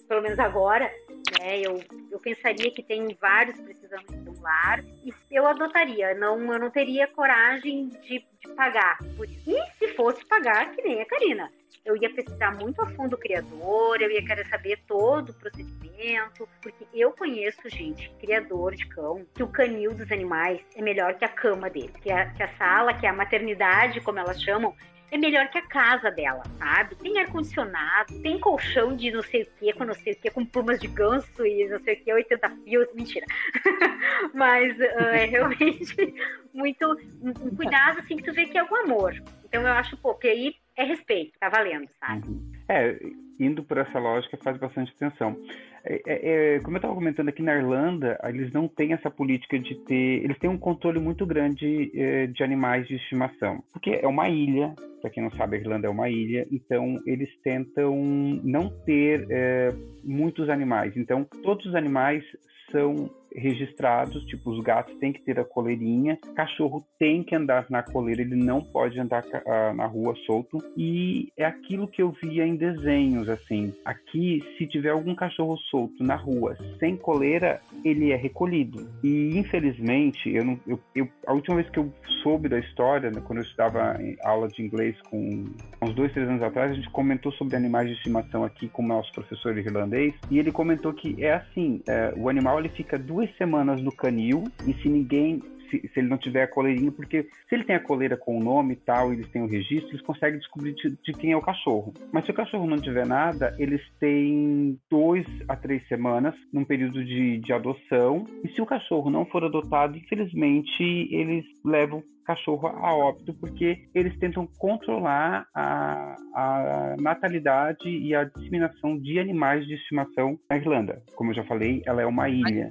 pelo 0.07 0.21
menos 0.21 0.39
agora, 0.39 0.91
né? 1.39 1.59
Eu, 1.59 1.81
eu 2.09 2.19
pensaria 2.19 2.71
que 2.71 2.83
tem 2.83 3.15
vários 3.19 3.59
precisando 3.59 4.05
de 4.07 4.29
um 4.29 4.41
lar 4.41 4.83
e 5.03 5.13
eu 5.31 5.47
adotaria. 5.47 6.13
Não, 6.15 6.39
eu 6.51 6.59
não 6.59 6.69
teria 6.69 7.07
coragem 7.07 7.89
de, 8.01 8.25
de 8.39 8.53
pagar 8.55 8.97
por 9.15 9.29
isso. 9.29 9.49
E 9.49 9.71
se 9.77 9.93
fosse 9.95 10.25
pagar, 10.25 10.71
que 10.71 10.81
nem 10.81 11.01
a 11.01 11.05
Karina, 11.05 11.51
eu 11.85 11.97
ia 11.97 12.13
pesquisar 12.13 12.51
muito 12.55 12.81
a 12.81 12.87
fundo 12.91 13.15
o 13.15 13.19
criador, 13.19 14.01
eu 14.01 14.11
ia 14.11 14.23
querer 14.23 14.47
saber 14.47 14.79
todo 14.87 15.29
o 15.29 15.33
procedimento, 15.33 16.47
porque 16.61 16.85
eu 16.93 17.11
conheço 17.11 17.69
gente, 17.69 18.11
criador 18.19 18.75
de 18.75 18.87
cão, 18.87 19.25
que 19.33 19.43
o 19.43 19.47
canil 19.47 19.93
dos 19.93 20.11
animais 20.11 20.61
é 20.75 20.81
melhor 20.81 21.15
que 21.15 21.25
a 21.25 21.29
cama 21.29 21.69
dele, 21.69 21.93
que 22.01 22.11
a, 22.11 22.27
que 22.31 22.43
a 22.43 22.55
sala, 22.55 22.93
que 22.93 23.07
a 23.07 23.13
maternidade, 23.13 24.01
como 24.01 24.19
elas 24.19 24.41
chamam, 24.41 24.75
é 25.11 25.17
melhor 25.17 25.49
que 25.49 25.57
a 25.57 25.67
casa 25.67 26.09
dela, 26.09 26.41
sabe? 26.57 26.95
Tem 26.95 27.19
ar-condicionado, 27.19 28.17
tem 28.21 28.39
colchão 28.39 28.95
de 28.95 29.11
não 29.11 29.21
sei 29.21 29.43
o 29.43 29.47
que, 29.59 29.73
com 29.73 29.83
não 29.83 29.93
sei 29.93 30.13
o 30.13 30.15
que, 30.15 30.31
com 30.31 30.45
plumas 30.45 30.79
de 30.79 30.87
ganso 30.87 31.45
e 31.45 31.67
não 31.67 31.79
sei 31.81 31.95
o 31.95 32.03
que, 32.03 32.13
80 32.13 32.49
fios, 32.63 32.87
mentira. 32.93 33.25
Mas 34.33 34.73
uh, 34.79 35.09
é 35.13 35.25
realmente 35.25 35.95
muito 36.53 36.97
um 37.21 37.55
cuidado, 37.55 37.99
assim, 37.99 38.15
que 38.15 38.23
tu 38.23 38.33
vê 38.33 38.45
que 38.45 38.57
é 38.57 38.63
o 38.63 38.75
amor. 38.75 39.13
Então 39.43 39.61
eu 39.61 39.73
acho, 39.73 39.97
pô, 39.97 40.15
que 40.15 40.29
aí 40.29 40.55
é 40.77 40.83
respeito, 40.83 41.33
tá 41.39 41.49
valendo, 41.49 41.87
sabe? 41.99 42.27
Uhum. 42.27 42.51
É, 42.67 42.97
indo 43.39 43.63
por 43.63 43.77
essa 43.77 43.99
lógica 43.99 44.37
faz 44.37 44.57
bastante 44.57 44.93
atenção. 44.95 45.37
É, 45.83 46.01
é, 46.05 46.55
é, 46.55 46.59
como 46.59 46.75
eu 46.75 46.79
estava 46.79 46.93
comentando 46.93 47.29
aqui 47.29 47.41
na 47.41 47.55
Irlanda, 47.55 48.19
eles 48.23 48.51
não 48.51 48.67
têm 48.67 48.93
essa 48.93 49.09
política 49.09 49.57
de 49.57 49.75
ter. 49.85 50.23
Eles 50.23 50.37
têm 50.37 50.49
um 50.49 50.57
controle 50.57 50.99
muito 50.99 51.25
grande 51.25 51.91
é, 51.95 52.27
de 52.27 52.43
animais 52.43 52.87
de 52.87 52.95
estimação. 52.95 53.63
Porque 53.73 53.99
é 54.01 54.07
uma 54.07 54.29
ilha, 54.29 54.73
para 55.01 55.09
quem 55.09 55.23
não 55.23 55.31
sabe, 55.31 55.57
a 55.57 55.59
Irlanda 55.59 55.87
é 55.87 55.89
uma 55.89 56.09
ilha, 56.09 56.47
então 56.51 56.97
eles 57.05 57.29
tentam 57.43 57.95
não 58.43 58.69
ter 58.85 59.25
é, 59.29 59.69
muitos 60.03 60.49
animais. 60.49 60.95
Então, 60.95 61.23
todos 61.43 61.65
os 61.65 61.75
animais 61.75 62.23
são 62.71 63.09
registrados, 63.35 64.25
tipo, 64.25 64.51
os 64.51 64.63
gatos 64.63 64.95
têm 64.99 65.13
que 65.13 65.21
ter 65.21 65.39
a 65.39 65.45
coleirinha, 65.45 66.17
cachorro 66.35 66.85
tem 66.99 67.23
que 67.23 67.35
andar 67.35 67.65
na 67.69 67.83
coleira, 67.83 68.21
ele 68.21 68.35
não 68.35 68.61
pode 68.61 68.99
andar 68.99 69.23
uh, 69.23 69.73
na 69.75 69.85
rua 69.85 70.15
solto. 70.25 70.57
E 70.77 71.31
é 71.37 71.45
aquilo 71.45 71.87
que 71.87 72.01
eu 72.01 72.11
via 72.11 72.45
em 72.45 72.55
desenhos, 72.55 73.29
assim. 73.29 73.73
Aqui, 73.85 74.43
se 74.57 74.67
tiver 74.67 74.89
algum 74.89 75.15
cachorro 75.15 75.57
solto 75.57 76.03
na 76.03 76.15
rua 76.15 76.55
sem 76.79 76.95
coleira, 76.95 77.61
ele 77.83 78.11
é 78.11 78.15
recolhido. 78.15 78.89
E 79.03 79.37
infelizmente, 79.37 80.29
eu 80.29 80.45
não, 80.45 80.59
eu, 80.67 80.79
eu, 80.95 81.07
a 81.25 81.33
última 81.33 81.55
vez 81.55 81.69
que 81.69 81.79
eu 81.79 81.91
soube 82.23 82.47
da 82.47 82.59
história, 82.59 83.09
né, 83.09 83.21
quando 83.25 83.39
eu 83.39 83.45
estava 83.45 83.97
em 84.01 84.15
aula 84.23 84.47
de 84.47 84.61
inglês 84.61 84.95
com 85.09 85.45
uns 85.81 85.95
dois, 85.95 86.11
três 86.13 86.27
anos 86.27 86.43
atrás, 86.43 86.71
a 86.71 86.75
gente 86.75 86.89
comentou 86.89 87.31
sobre 87.33 87.55
animais 87.55 87.87
de 87.87 87.95
estimação 87.95 88.43
aqui 88.43 88.67
com 88.67 88.83
o 88.83 88.87
nosso 88.87 89.11
professor 89.11 89.57
irlandês, 89.57 90.13
e 90.29 90.39
ele 90.39 90.51
comentou 90.51 90.93
que 90.93 91.23
é 91.23 91.33
assim, 91.33 91.81
é, 91.87 92.13
o 92.17 92.29
animal 92.29 92.59
ele 92.59 92.69
fica 92.69 92.97
duas 92.97 93.20
duas 93.21 93.37
semanas 93.37 93.81
no 93.81 93.91
canil 93.91 94.43
e 94.65 94.73
se 94.81 94.89
ninguém 94.89 95.39
se, 95.69 95.79
se, 95.87 95.99
ele 95.99 96.09
não 96.09 96.17
tiver 96.17 96.43
a 96.43 96.47
coleirinha, 96.47 96.91
porque 96.91 97.23
se 97.47 97.55
ele 97.55 97.63
tem 97.63 97.75
a 97.75 97.79
coleira 97.79 98.17
com 98.17 98.37
o 98.37 98.43
nome 98.43 98.73
e 98.73 98.77
tal, 98.77 99.13
eles 99.13 99.29
têm 99.29 99.41
o 99.41 99.47
registro, 99.47 99.89
eles 99.89 100.01
conseguem 100.01 100.39
descobrir 100.39 100.73
de, 100.73 100.97
de, 101.01 101.13
quem 101.13 101.31
é 101.31 101.37
o 101.37 101.41
cachorro. 101.41 101.93
Mas 102.11 102.25
se 102.25 102.31
o 102.31 102.33
cachorro 102.33 102.67
não 102.67 102.77
tiver 102.77 103.05
nada, 103.05 103.55
eles 103.57 103.81
têm 103.99 104.77
dois 104.89 105.25
a 105.47 105.55
três 105.55 105.87
semanas 105.87 106.35
num 106.51 106.65
período 106.65 107.05
de, 107.05 107.37
de 107.37 107.53
adoção. 107.53 108.25
E 108.43 108.49
se 108.49 108.61
o 108.61 108.65
cachorro 108.65 109.09
não 109.09 109.25
for 109.25 109.45
adotado, 109.45 109.97
infelizmente 109.97 110.83
eles 111.09 111.45
levam 111.63 112.03
cachorro 112.25 112.67
a 112.67 112.95
óbito 112.95 113.33
porque 113.33 113.89
eles 113.93 114.17
tentam 114.19 114.47
controlar 114.57 115.45
a, 115.55 116.15
a, 116.35 116.95
natalidade 116.99 117.89
e 117.89 118.13
a 118.15 118.23
disseminação 118.23 118.97
de 118.97 119.19
animais 119.19 119.65
de 119.65 119.73
estimação 119.75 120.37
na 120.49 120.57
Irlanda. 120.57 121.01
Como 121.15 121.31
eu 121.31 121.35
já 121.35 121.43
falei, 121.43 121.81
ela 121.85 122.01
é 122.01 122.05
uma 122.05 122.29
ilha. 122.29 122.69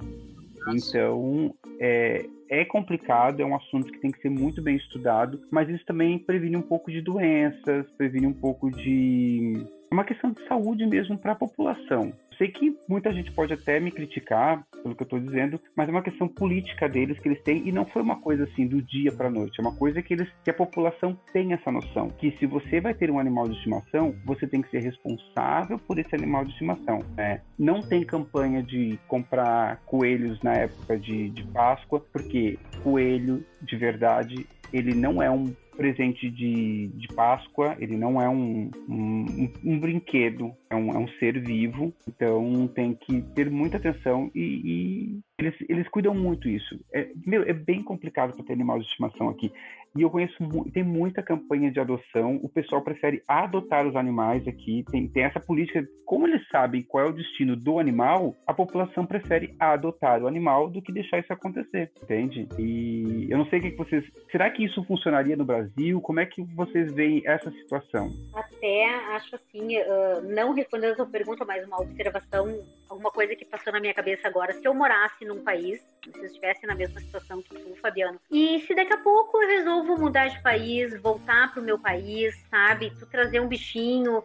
Então, 0.69 1.55
é, 1.79 2.27
é 2.49 2.65
complicado, 2.65 3.41
é 3.41 3.45
um 3.45 3.55
assunto 3.55 3.91
que 3.91 4.01
tem 4.01 4.11
que 4.11 4.21
ser 4.21 4.31
muito 4.31 4.61
bem 4.61 4.77
estudado, 4.77 5.41
mas 5.51 5.69
isso 5.69 5.85
também 5.87 6.19
previne 6.19 6.57
um 6.57 6.63
pouco 6.63 6.91
de 6.91 7.01
doenças, 7.01 7.87
previne 7.97 8.27
um 8.27 8.33
pouco 8.33 8.71
de. 8.71 9.65
É 9.91 9.95
uma 9.95 10.05
questão 10.05 10.31
de 10.33 10.47
saúde 10.47 10.87
mesmo 10.87 11.19
para 11.19 11.33
a 11.33 11.37
população 11.37 12.13
sei 12.41 12.49
que 12.49 12.75
muita 12.89 13.13
gente 13.13 13.31
pode 13.33 13.53
até 13.53 13.79
me 13.79 13.91
criticar 13.91 14.65
pelo 14.83 14.95
que 14.95 15.03
eu 15.03 15.05
estou 15.05 15.21
dizendo, 15.21 15.61
mas 15.77 15.87
é 15.87 15.93
uma 15.93 16.03
questão 16.03 16.27
política 16.27 16.89
deles 16.89 17.19
que 17.19 17.29
eles 17.29 17.43
têm 17.43 17.69
e 17.69 17.71
não 17.71 17.85
foi 17.85 18.01
uma 18.01 18.19
coisa 18.19 18.45
assim 18.45 18.67
do 18.67 18.81
dia 18.81 19.13
para 19.13 19.29
noite. 19.29 19.61
É 19.61 19.63
uma 19.63 19.77
coisa 19.77 20.01
que 20.01 20.15
eles, 20.15 20.27
que 20.43 20.49
a 20.49 20.55
população 20.55 21.15
tem 21.35 21.53
essa 21.53 21.71
noção 21.71 22.09
que 22.09 22.31
se 22.39 22.47
você 22.47 22.81
vai 22.81 22.95
ter 22.95 23.11
um 23.11 23.19
animal 23.19 23.47
de 23.47 23.57
estimação, 23.57 24.15
você 24.25 24.47
tem 24.47 24.63
que 24.63 24.71
ser 24.71 24.79
responsável 24.79 25.79
por 25.79 25.99
esse 25.99 26.15
animal 26.15 26.47
de 26.47 26.53
estimação. 26.53 27.05
Né? 27.15 27.43
Não 27.59 27.83
tem 27.83 28.03
campanha 28.05 28.63
de 28.63 28.99
comprar 29.07 29.83
coelhos 29.85 30.43
na 30.43 30.55
época 30.55 30.99
de, 30.99 31.29
de 31.29 31.45
Páscoa, 31.45 32.03
porque 32.11 32.59
coelho 32.83 33.45
de 33.61 33.77
verdade 33.77 34.47
ele 34.73 34.95
não 34.95 35.23
é 35.23 35.31
um 35.31 35.53
presente 35.81 36.31
de, 36.31 36.89
de 36.89 37.09
Páscoa, 37.09 37.75
ele 37.81 37.97
não 37.97 38.21
é 38.21 38.29
um, 38.29 38.71
um, 38.87 39.51
um 39.65 39.81
brinquedo, 39.81 40.55
é 40.69 40.77
um, 40.77 40.91
é 40.91 40.99
um, 40.99 41.09
ser 41.19 41.41
vivo, 41.41 41.91
então 42.07 42.69
tem 42.69 42.93
que 42.93 43.23
ter 43.35 43.51
muita 43.51 43.79
atenção 43.79 44.31
e, 44.35 44.43
e 44.43 45.21
eles, 45.39 45.55
eles 45.71 45.89
cuidam 45.89 46.15
muito 46.15 46.51
isso. 46.51 46.79
É, 46.93 47.09
meu, 47.25 47.45
é 47.45 47.55
bem 47.55 47.83
complicado 47.83 48.35
para 48.35 48.45
ter 48.45 48.53
animal 48.53 48.79
de 48.79 48.85
estimação 48.85 49.31
aqui. 49.31 49.51
E 49.97 50.03
eu 50.03 50.11
conheço, 50.11 50.37
tem 50.73 50.85
muita 50.85 51.23
campanha 51.23 51.71
de 51.71 51.81
adoção, 51.81 52.39
o 52.43 52.49
pessoal 52.49 52.81
prefere 52.83 53.23
adotar 53.27 53.87
os 53.87 53.97
animais 53.97 54.47
aqui, 54.47 54.85
tem, 54.91 55.09
tem 55.09 55.25
essa 55.25 55.41
política, 55.41 55.85
como 56.05 56.29
eles 56.29 56.47
sabem 56.49 56.83
qual 56.83 57.07
é 57.07 57.09
o 57.09 57.13
destino 57.13 57.57
do 57.57 57.79
animal, 57.79 58.35
a 58.47 58.55
população 58.55 59.05
prefere 59.05 59.55
adotar 59.59 60.23
o 60.23 60.29
animal 60.29 60.71
do 60.71 60.81
que 60.81 60.93
deixar 60.93 61.19
isso 61.19 61.33
acontecer, 61.33 61.91
entende? 62.03 62.49
E 62.59 63.27
eu 63.29 63.39
não 63.39 63.47
sei 63.47 63.59
o 63.59 63.63
que 63.63 63.71
vocês... 63.77 64.05
Será 64.31 64.49
que 64.51 64.65
isso 64.65 64.85
funcionaria 64.85 65.37
no 65.37 65.45
Brasil? 65.45 66.01
Como 66.01 66.21
é 66.21 66.27
que 66.27 66.43
vocês 66.55 66.93
veem 66.93 67.23
essa 67.27 67.51
situação? 67.51 68.11
Até 68.35 68.95
acho 69.15 69.35
assim, 69.35 69.77
uh, 69.79 70.23
não 70.35 70.55
respondendo 70.55 70.93
a 70.93 70.97
sua 70.97 71.07
pergunta, 71.07 71.45
mas 71.45 71.67
uma 71.67 71.81
observação, 71.81 72.47
alguma 72.91 73.11
coisa 73.11 73.37
que 73.37 73.45
passou 73.45 73.73
na 73.73 73.81
minha 73.81 73.95
cabeça 73.95 74.27
agora. 74.27 74.53
Se 74.53 74.67
eu 74.67 74.75
morasse 74.75 75.25
num 75.25 75.43
país, 75.45 75.81
se 76.03 76.19
eu 76.19 76.25
estivesse 76.25 76.67
na 76.67 76.75
mesma 76.75 77.01
situação 77.01 77.41
que 77.41 77.55
tu, 77.55 77.77
Fabiano, 77.77 78.21
e 78.31 78.61
se 78.61 78.75
daqui 78.75 78.93
a 78.93 78.99
pouco 78.99 79.41
eu 79.41 79.49
resolvo 79.49 79.97
mudar 79.97 80.29
de 80.29 80.43
país, 80.43 81.01
voltar 81.01 81.53
pro 81.53 81.63
meu 81.63 81.79
país, 81.79 82.35
sabe? 82.51 82.93
Tu 82.99 83.07
trazer 83.07 83.41
um 83.41 83.49
bichinho, 83.49 84.25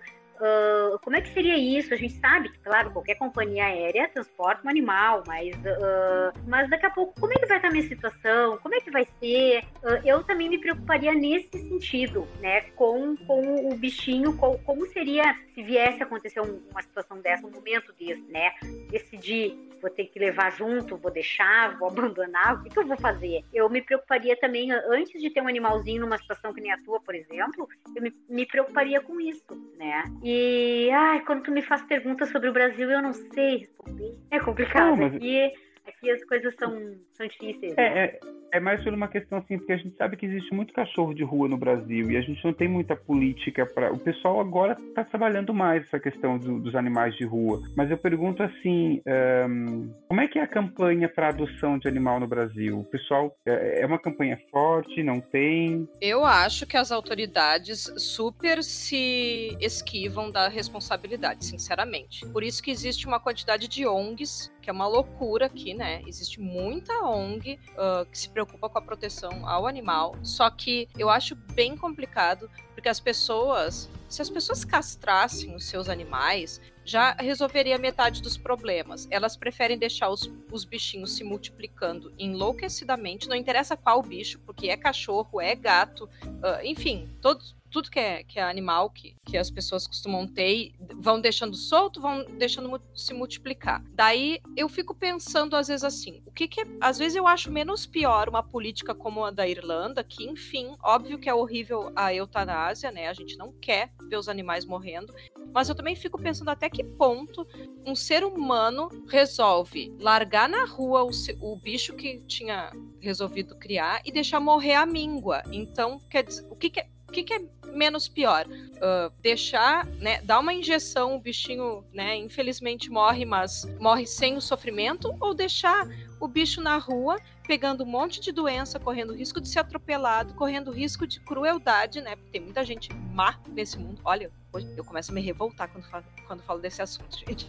Como 1.02 1.16
é 1.16 1.22
que 1.22 1.34
seria 1.34 1.58
isso? 1.58 1.94
A 1.94 1.98
gente 1.98 2.14
sabe 2.20 2.50
que, 2.50 2.60
claro, 2.60 2.92
qualquer 2.92 3.16
companhia 3.16 3.66
aérea 3.66 4.10
transporta 4.10 4.66
um 4.66 4.70
animal, 4.70 5.24
mas, 5.28 5.56
uh, 5.56 6.40
mas 6.48 6.70
daqui 6.70 6.86
a 6.86 6.90
pouco, 6.90 7.20
como 7.20 7.34
é 7.34 7.36
que 7.38 7.46
vai 7.46 7.58
estar 7.58 7.70
a 7.70 7.72
minha 7.72 7.88
situação? 7.88 8.58
Como 8.58 8.76
é 8.76 8.82
que 8.82 8.92
vai 8.92 9.08
ser? 9.20 9.64
Uh, 9.84 10.02
eu 10.06 10.24
também 10.24 10.50
me 10.50 10.58
preocuparia 10.58 11.14
nesse 11.14 11.50
sentido, 11.52 12.28
né? 12.42 12.62
Com, 12.76 13.16
com 13.16 13.70
o 13.70 13.76
bichinho, 13.76 14.36
com, 14.38 14.58
como 14.60 14.86
seria 14.88 15.24
se 15.54 15.64
viesse 15.64 16.02
a 16.02 16.06
acontecer 16.06 16.42
uma 16.42 16.82
situação 16.82 17.20
dessa, 17.22 17.48
um 17.48 17.52
momento 17.52 17.94
desse, 17.98 18.22
né? 18.30 18.52
Decidir, 18.90 19.58
vou 19.86 19.90
ter 19.92 20.06
que 20.06 20.18
levar 20.18 20.52
junto, 20.52 20.98
vou 20.98 21.12
deixar, 21.12 21.78
vou 21.78 21.90
abandonar, 21.90 22.56
o 22.56 22.64
que, 22.64 22.70
que 22.70 22.80
eu 22.80 22.88
vou 22.88 22.98
fazer? 22.98 23.44
Eu 23.54 23.70
me 23.70 23.82
preocuparia 23.82 24.36
também, 24.36 24.72
antes 24.72 25.22
de 25.22 25.30
ter 25.30 25.42
um 25.42 25.48
animalzinho 25.48 26.02
numa 26.02 26.18
situação 26.18 26.54
que 26.54 26.62
nem 26.62 26.72
a 26.72 26.82
tua, 26.82 27.00
por 27.00 27.14
exemplo, 27.14 27.70
eu 27.96 28.02
me, 28.02 28.14
me 28.28 28.46
preocuparia 28.46 29.00
com 29.00 29.22
isso, 29.22 29.46
né? 29.78 30.04
E, 30.24 30.90
ai, 30.92 31.22
quando 31.22 31.44
tu 31.44 31.52
me 31.52 31.62
faz 31.62 31.84
perguntas 31.84 32.30
sobre 32.30 32.50
o 32.50 32.54
Brasil, 32.54 32.90
eu 32.90 33.02
não 33.02 33.14
sei 33.14 33.58
responder. 33.58 34.18
É 34.32 34.40
complicado. 34.40 34.92
Não, 34.92 34.98
mas... 34.98 35.16
aqui, 35.16 35.54
aqui 35.88 36.10
as 36.10 36.24
coisas 36.26 36.54
são, 36.56 36.72
são 37.14 37.28
difíceis. 37.28 37.74
É, 37.78 37.90
né? 37.90 38.00
é, 38.06 38.20
é, 38.54 38.60
mais 38.60 38.84
por 38.84 38.94
uma 38.94 39.08
questão 39.08 39.38
assim, 39.38 39.58
porque 39.58 39.74
a 39.74 39.78
gente 39.78 39.96
sabe 39.96 40.18
que 40.18 40.26
existe 40.26 40.54
muito 40.54 40.74
cachorro 40.74 41.14
de 41.14 41.24
rua 41.24 41.48
no 41.48 41.58
Brasil 41.58 42.12
e 42.12 42.18
a 42.18 42.22
gente 42.22 42.44
não 42.44 42.54
tem 42.54 42.68
muita 42.68 42.96
política 42.96 43.66
para. 43.66 43.92
O 43.92 44.00
pessoal 44.00 44.40
agora 44.40 44.76
está 44.80 45.04
trabalhando 45.04 45.54
mais 45.54 45.84
essa 45.84 46.00
questão 46.00 46.38
do, 46.38 46.60
dos 46.60 46.76
animais 46.76 47.16
de 47.16 47.26
rua. 47.26 47.62
Mas 47.76 47.92
eu 47.92 47.98
pergunto 47.98 48.42
assim: 48.42 49.02
um, 49.48 49.94
como 50.08 50.16
Como 50.16 50.22
é 50.22 50.30
que 50.30 50.40
é 50.40 50.44
a 50.44 50.48
campanha 50.48 51.10
para 51.10 51.28
adoção 51.28 51.78
de 51.78 51.90
animal 51.90 52.22
no 52.22 52.26
Brasil? 52.26 52.80
O 52.80 52.86
pessoal 52.86 53.36
é, 53.46 53.82
é 53.82 53.86
uma 53.86 54.00
campanha 54.00 54.40
forte? 54.50 55.04
Não 55.04 55.20
tem? 55.20 55.86
Eu 56.00 56.24
acho 56.24 56.66
que 56.66 56.78
as 56.78 56.90
autoridades 56.90 57.92
super 57.98 58.64
se 58.64 59.58
esquivam 59.60 60.32
da 60.32 60.48
responsabilidade, 60.48 61.44
sinceramente. 61.44 62.26
Por 62.28 62.44
isso 62.44 62.64
que 62.64 62.72
existe 62.72 63.06
uma 63.06 63.20
quantidade 63.20 63.68
de 63.68 63.86
ONGs 63.86 64.55
que 64.66 64.70
é 64.72 64.74
uma 64.74 64.88
loucura 64.88 65.46
aqui, 65.46 65.76
né? 65.76 66.02
Existe 66.08 66.42
muita 66.42 66.92
ONG 67.04 67.60
uh, 67.74 68.04
que 68.08 68.18
se 68.18 68.28
preocupa 68.28 68.68
com 68.68 68.80
a 68.80 68.82
proteção 68.82 69.48
ao 69.48 69.68
animal, 69.68 70.16
só 70.24 70.50
que 70.50 70.90
eu 70.98 71.08
acho 71.08 71.36
bem 71.36 71.78
complicado 71.78 72.50
porque 72.74 72.90
as 72.90 73.00
pessoas, 73.00 73.88
se 74.10 74.24
as 74.24 74.30
pessoas 74.30 74.66
castrassem 74.66 75.54
os 75.56 75.66
seus 75.66 75.88
animais, 75.88 76.60
já 76.84 77.14
resolveria 77.14 77.78
metade 77.78 78.24
dos 78.24 78.38
problemas. 78.38 79.08
Elas 79.12 79.38
preferem 79.38 79.78
deixar 79.78 80.10
os, 80.10 80.32
os 80.52 80.66
bichinhos 80.66 81.16
se 81.16 81.24
multiplicando 81.24 82.12
enlouquecidamente, 82.18 83.30
não 83.30 83.36
interessa 83.36 83.78
qual 83.78 84.02
bicho, 84.02 84.40
porque 84.48 84.70
é 84.70 84.76
cachorro, 84.76 85.40
é 85.40 85.54
gato, 85.54 86.10
uh, 86.26 86.64
enfim, 86.64 87.08
todos 87.22 87.56
tudo 87.76 87.92
que 87.92 88.00
é, 88.00 88.24
que 88.24 88.40
é 88.40 88.42
animal 88.42 88.90
que, 88.90 89.18
que 89.26 89.38
as 89.38 89.52
pessoas 89.52 89.86
costumam 89.86 90.26
ter, 90.26 90.72
vão 90.96 91.20
deixando 91.20 91.58
solto, 91.58 92.00
vão 92.00 92.24
deixando 92.38 92.82
se 92.94 93.14
multiplicar. 93.14 93.84
Daí 93.92 94.40
eu 94.56 94.70
fico 94.70 94.96
pensando, 94.96 95.58
às 95.58 95.68
vezes, 95.68 95.84
assim, 95.84 96.24
o 96.26 96.32
que, 96.32 96.48
que 96.48 96.62
é. 96.62 96.66
Às 96.80 96.98
vezes 96.98 97.18
eu 97.18 97.28
acho 97.28 97.52
menos 97.52 97.86
pior 97.86 98.30
uma 98.30 98.42
política 98.42 98.96
como 98.96 99.26
a 99.26 99.30
da 99.30 99.46
Irlanda, 99.46 100.06
que, 100.06 100.24
enfim, 100.24 100.74
óbvio 100.82 101.20
que 101.20 101.28
é 101.28 101.34
horrível 101.34 101.92
a 101.98 102.14
eutanásia, 102.14 102.94
né? 102.94 103.10
A 103.10 103.14
gente 103.14 103.38
não 103.38 103.52
quer 103.52 103.92
ver 104.08 104.16
os 104.16 104.30
animais 104.30 104.64
morrendo. 104.64 105.14
Mas 105.54 105.68
eu 105.68 105.76
também 105.76 105.98
fico 105.98 106.18
pensando 106.18 106.52
até 106.52 106.70
que 106.70 106.82
ponto 106.82 107.46
um 107.86 107.94
ser 107.94 108.24
humano 108.24 108.88
resolve 109.10 109.94
largar 110.00 110.48
na 110.48 110.64
rua 110.64 111.04
o, 111.04 111.10
o 111.42 111.58
bicho 111.58 111.94
que 111.94 112.20
tinha 112.26 112.72
resolvido 113.02 113.54
criar 113.58 114.02
e 114.06 114.14
deixar 114.14 114.40
morrer 114.40 114.76
a 114.76 114.86
míngua. 114.86 115.44
Então, 115.52 116.00
quer 116.10 116.24
dizer, 116.24 116.48
o 116.50 116.56
que, 116.56 116.70
que 116.70 116.80
é 116.80 116.95
que, 117.16 117.24
que 117.24 117.34
é 117.34 117.42
menos 117.72 118.08
pior? 118.08 118.46
Uh, 118.48 119.12
deixar, 119.22 119.86
né, 119.86 120.22
dar 120.22 120.40
uma 120.40 120.54
injeção, 120.54 121.16
o 121.16 121.20
bichinho, 121.20 121.84
né, 121.94 122.16
infelizmente 122.18 122.90
morre, 122.90 123.26
mas 123.26 123.66
morre 123.80 124.06
sem 124.06 124.36
o 124.36 124.42
sofrimento, 124.42 125.16
ou 125.20 125.34
deixar 125.34 125.88
o 126.20 126.28
bicho 126.28 126.62
na 126.62 126.78
rua 126.78 127.18
pegando 127.46 127.84
um 127.84 127.88
monte 127.88 128.20
de 128.20 128.32
doença, 128.32 128.80
correndo 128.80 129.14
risco 129.14 129.40
de 129.40 129.48
ser 129.48 129.60
atropelado, 129.60 130.34
correndo 130.34 130.72
risco 130.72 131.06
de 131.06 131.20
crueldade, 131.20 132.02
né? 132.02 132.16
Porque 132.16 132.32
tem 132.32 132.42
muita 132.42 132.66
gente 132.66 132.92
má 133.14 133.40
nesse 133.50 133.78
mundo. 133.78 134.02
Olha, 134.04 134.32
eu 134.76 134.84
começo 134.84 135.12
a 135.12 135.14
me 135.14 135.22
revoltar 135.22 135.70
quando 135.70 135.84
falo, 135.86 136.04
quando 136.26 136.42
falo 136.42 136.60
desse 136.60 136.82
assunto, 136.82 137.18
gente. 137.28 137.48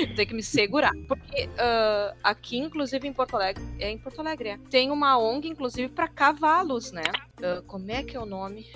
eu 0.00 0.14
tenho 0.16 0.28
que 0.28 0.34
me 0.34 0.42
segurar. 0.42 0.92
Porque 1.06 1.44
uh, 1.44 2.18
aqui, 2.22 2.58
inclusive 2.58 3.06
em 3.06 3.12
Porto 3.12 3.36
Alegre, 3.36 3.62
é 3.78 3.88
em 3.90 3.98
Porto 3.98 4.20
Alegre, 4.20 4.48
é, 4.48 4.58
tem 4.70 4.90
uma 4.90 5.16
ONG, 5.16 5.48
inclusive, 5.48 5.88
para 5.88 6.08
cavalos, 6.08 6.90
né? 6.90 7.04
Uh, 7.38 7.62
como 7.62 7.88
é 7.92 8.02
que 8.02 8.16
é 8.16 8.20
o 8.20 8.26
nome? 8.26 8.66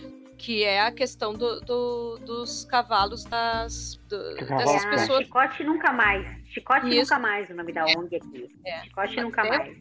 Que 0.43 0.65
é 0.65 0.81
a 0.81 0.91
questão 0.91 1.33
do, 1.33 1.61
do, 1.61 2.19
dos 2.19 2.65
cavalos 2.65 3.25
das 3.25 3.95
do, 4.09 4.35
dessas 4.35 4.85
pessoas. 4.87 5.25
Chicote 5.25 5.63
nunca 5.63 5.93
mais. 5.93 6.27
Chicote 6.49 6.89
Isso. 6.89 7.15
nunca 7.15 7.19
mais 7.21 7.49
o 7.49 7.55
nome 7.55 7.73
da 7.73 7.85
ONG 7.85 8.17
aqui. 8.17 8.51
É. 8.67 8.83
Chicote 8.83 9.21
nunca 9.21 9.47
é. 9.47 9.49
mais. 9.49 9.79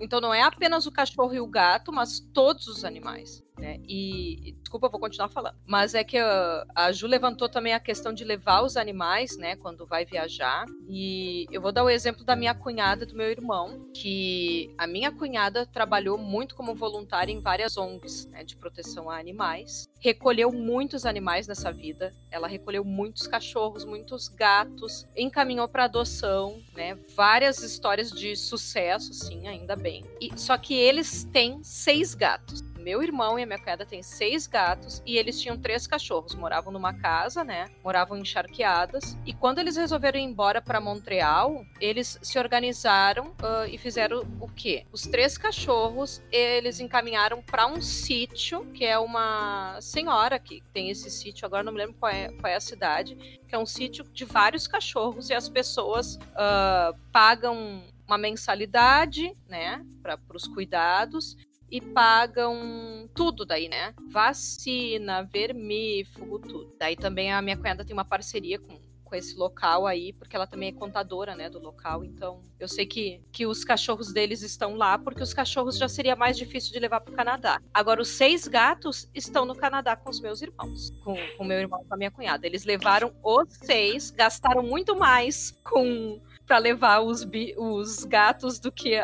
Então 0.00 0.20
não 0.20 0.34
é 0.34 0.42
apenas 0.42 0.84
o 0.86 0.90
cachorro 0.90 1.32
e 1.32 1.38
o 1.38 1.46
gato, 1.46 1.92
mas 1.92 2.18
todos 2.34 2.66
os 2.66 2.84
animais. 2.84 3.44
Né? 3.58 3.80
E, 3.88 4.54
desculpa, 4.60 4.88
vou 4.88 5.00
continuar 5.00 5.28
falando. 5.28 5.56
Mas 5.66 5.94
é 5.94 6.04
que 6.04 6.16
a, 6.16 6.64
a 6.74 6.92
Ju 6.92 7.06
levantou 7.06 7.48
também 7.48 7.74
a 7.74 7.80
questão 7.80 8.12
de 8.12 8.24
levar 8.24 8.62
os 8.62 8.76
animais, 8.76 9.36
né, 9.36 9.56
quando 9.56 9.86
vai 9.86 10.04
viajar. 10.04 10.66
E 10.88 11.46
eu 11.50 11.60
vou 11.60 11.72
dar 11.72 11.84
o 11.84 11.90
exemplo 11.90 12.24
da 12.24 12.36
minha 12.36 12.54
cunhada 12.54 13.04
do 13.04 13.16
meu 13.16 13.30
irmão, 13.30 13.88
que 13.94 14.72
a 14.78 14.86
minha 14.86 15.10
cunhada 15.10 15.66
trabalhou 15.66 16.16
muito 16.16 16.54
como 16.54 16.74
voluntária 16.74 17.32
em 17.32 17.40
várias 17.40 17.76
ONGs, 17.76 18.26
né, 18.26 18.44
de 18.44 18.56
proteção 18.56 19.10
a 19.10 19.18
animais. 19.18 19.88
Recolheu 20.00 20.52
muitos 20.52 21.04
animais 21.04 21.48
nessa 21.48 21.72
vida. 21.72 22.14
Ela 22.30 22.46
recolheu 22.46 22.84
muitos 22.84 23.26
cachorros, 23.26 23.84
muitos 23.84 24.28
gatos, 24.28 25.06
encaminhou 25.16 25.66
para 25.66 25.84
adoção, 25.84 26.62
né? 26.76 26.96
Várias 27.16 27.62
histórias 27.62 28.12
de 28.12 28.36
sucesso, 28.36 29.12
sim, 29.12 29.48
ainda 29.48 29.74
bem. 29.74 30.04
E 30.20 30.30
só 30.38 30.56
que 30.56 30.74
eles 30.74 31.24
têm 31.24 31.62
seis 31.64 32.14
gatos 32.14 32.67
meu 32.78 33.02
irmão 33.02 33.38
e 33.38 33.42
a 33.42 33.46
minha 33.46 33.58
cunhada 33.58 33.84
têm 33.84 34.02
seis 34.02 34.46
gatos 34.46 35.02
e 35.04 35.16
eles 35.16 35.40
tinham 35.40 35.58
três 35.58 35.86
cachorros. 35.86 36.34
Moravam 36.34 36.72
numa 36.72 36.94
casa, 36.94 37.44
né? 37.44 37.68
Moravam 37.84 38.16
encharqueadas. 38.16 39.16
E 39.26 39.32
quando 39.32 39.58
eles 39.58 39.76
resolveram 39.76 40.18
ir 40.18 40.22
embora 40.22 40.62
para 40.62 40.80
Montreal, 40.80 41.64
eles 41.80 42.18
se 42.22 42.38
organizaram 42.38 43.28
uh, 43.28 43.66
e 43.70 43.76
fizeram 43.78 44.22
o 44.40 44.48
quê? 44.48 44.86
Os 44.92 45.02
três 45.02 45.36
cachorros 45.36 46.22
eles 46.30 46.80
encaminharam 46.80 47.42
para 47.42 47.66
um 47.66 47.80
sítio 47.80 48.64
que 48.72 48.84
é 48.84 48.98
uma 48.98 49.78
senhora 49.80 50.38
que 50.38 50.62
tem 50.72 50.90
esse 50.90 51.10
sítio. 51.10 51.46
Agora 51.46 51.62
não 51.62 51.72
me 51.72 51.78
lembro 51.78 51.96
qual 51.98 52.12
é, 52.12 52.28
qual 52.32 52.52
é 52.52 52.56
a 52.56 52.60
cidade, 52.60 53.16
que 53.46 53.54
é 53.54 53.58
um 53.58 53.66
sítio 53.66 54.04
de 54.12 54.24
vários 54.24 54.66
cachorros 54.66 55.30
e 55.30 55.34
as 55.34 55.48
pessoas 55.48 56.16
uh, 56.16 56.96
pagam 57.12 57.82
uma 58.06 58.16
mensalidade, 58.16 59.36
né, 59.46 59.84
para 60.02 60.18
os 60.34 60.46
cuidados 60.48 61.36
e 61.70 61.80
pagam 61.80 63.08
tudo 63.14 63.44
daí, 63.44 63.68
né? 63.68 63.94
Vacina, 64.10 65.22
vermífugo, 65.22 66.38
tudo. 66.38 66.74
Daí 66.78 66.96
também 66.96 67.32
a 67.32 67.42
minha 67.42 67.56
cunhada 67.56 67.84
tem 67.84 67.92
uma 67.92 68.04
parceria 68.04 68.58
com, 68.58 68.78
com 69.04 69.14
esse 69.14 69.36
local 69.36 69.86
aí, 69.86 70.12
porque 70.12 70.34
ela 70.34 70.46
também 70.46 70.70
é 70.70 70.72
contadora, 70.72 71.34
né, 71.34 71.50
do 71.50 71.58
local. 71.58 72.04
Então, 72.04 72.42
eu 72.58 72.68
sei 72.68 72.86
que, 72.86 73.20
que 73.30 73.46
os 73.46 73.64
cachorros 73.64 74.12
deles 74.12 74.42
estão 74.42 74.76
lá, 74.76 74.98
porque 74.98 75.22
os 75.22 75.34
cachorros 75.34 75.76
já 75.76 75.88
seria 75.88 76.16
mais 76.16 76.36
difícil 76.36 76.72
de 76.72 76.78
levar 76.78 77.00
para 77.00 77.12
o 77.12 77.16
Canadá. 77.16 77.60
Agora, 77.72 78.00
os 78.00 78.08
seis 78.08 78.48
gatos 78.48 79.08
estão 79.14 79.44
no 79.44 79.54
Canadá 79.54 79.96
com 79.96 80.10
os 80.10 80.20
meus 80.20 80.40
irmãos, 80.40 80.90
com 81.04 81.16
o 81.38 81.44
meu 81.44 81.58
irmão 81.58 81.80
e 81.82 81.86
com 81.86 81.94
a 81.94 81.98
minha 81.98 82.10
cunhada. 82.10 82.46
Eles 82.46 82.64
levaram 82.64 83.12
os 83.22 83.48
seis, 83.52 84.10
gastaram 84.10 84.62
muito 84.62 84.96
mais 84.96 85.58
com 85.62 86.20
para 86.48 86.56
levar 86.56 87.00
os, 87.00 87.28
os 87.58 88.04
gatos 88.04 88.58
do 88.58 88.72
que 88.72 88.94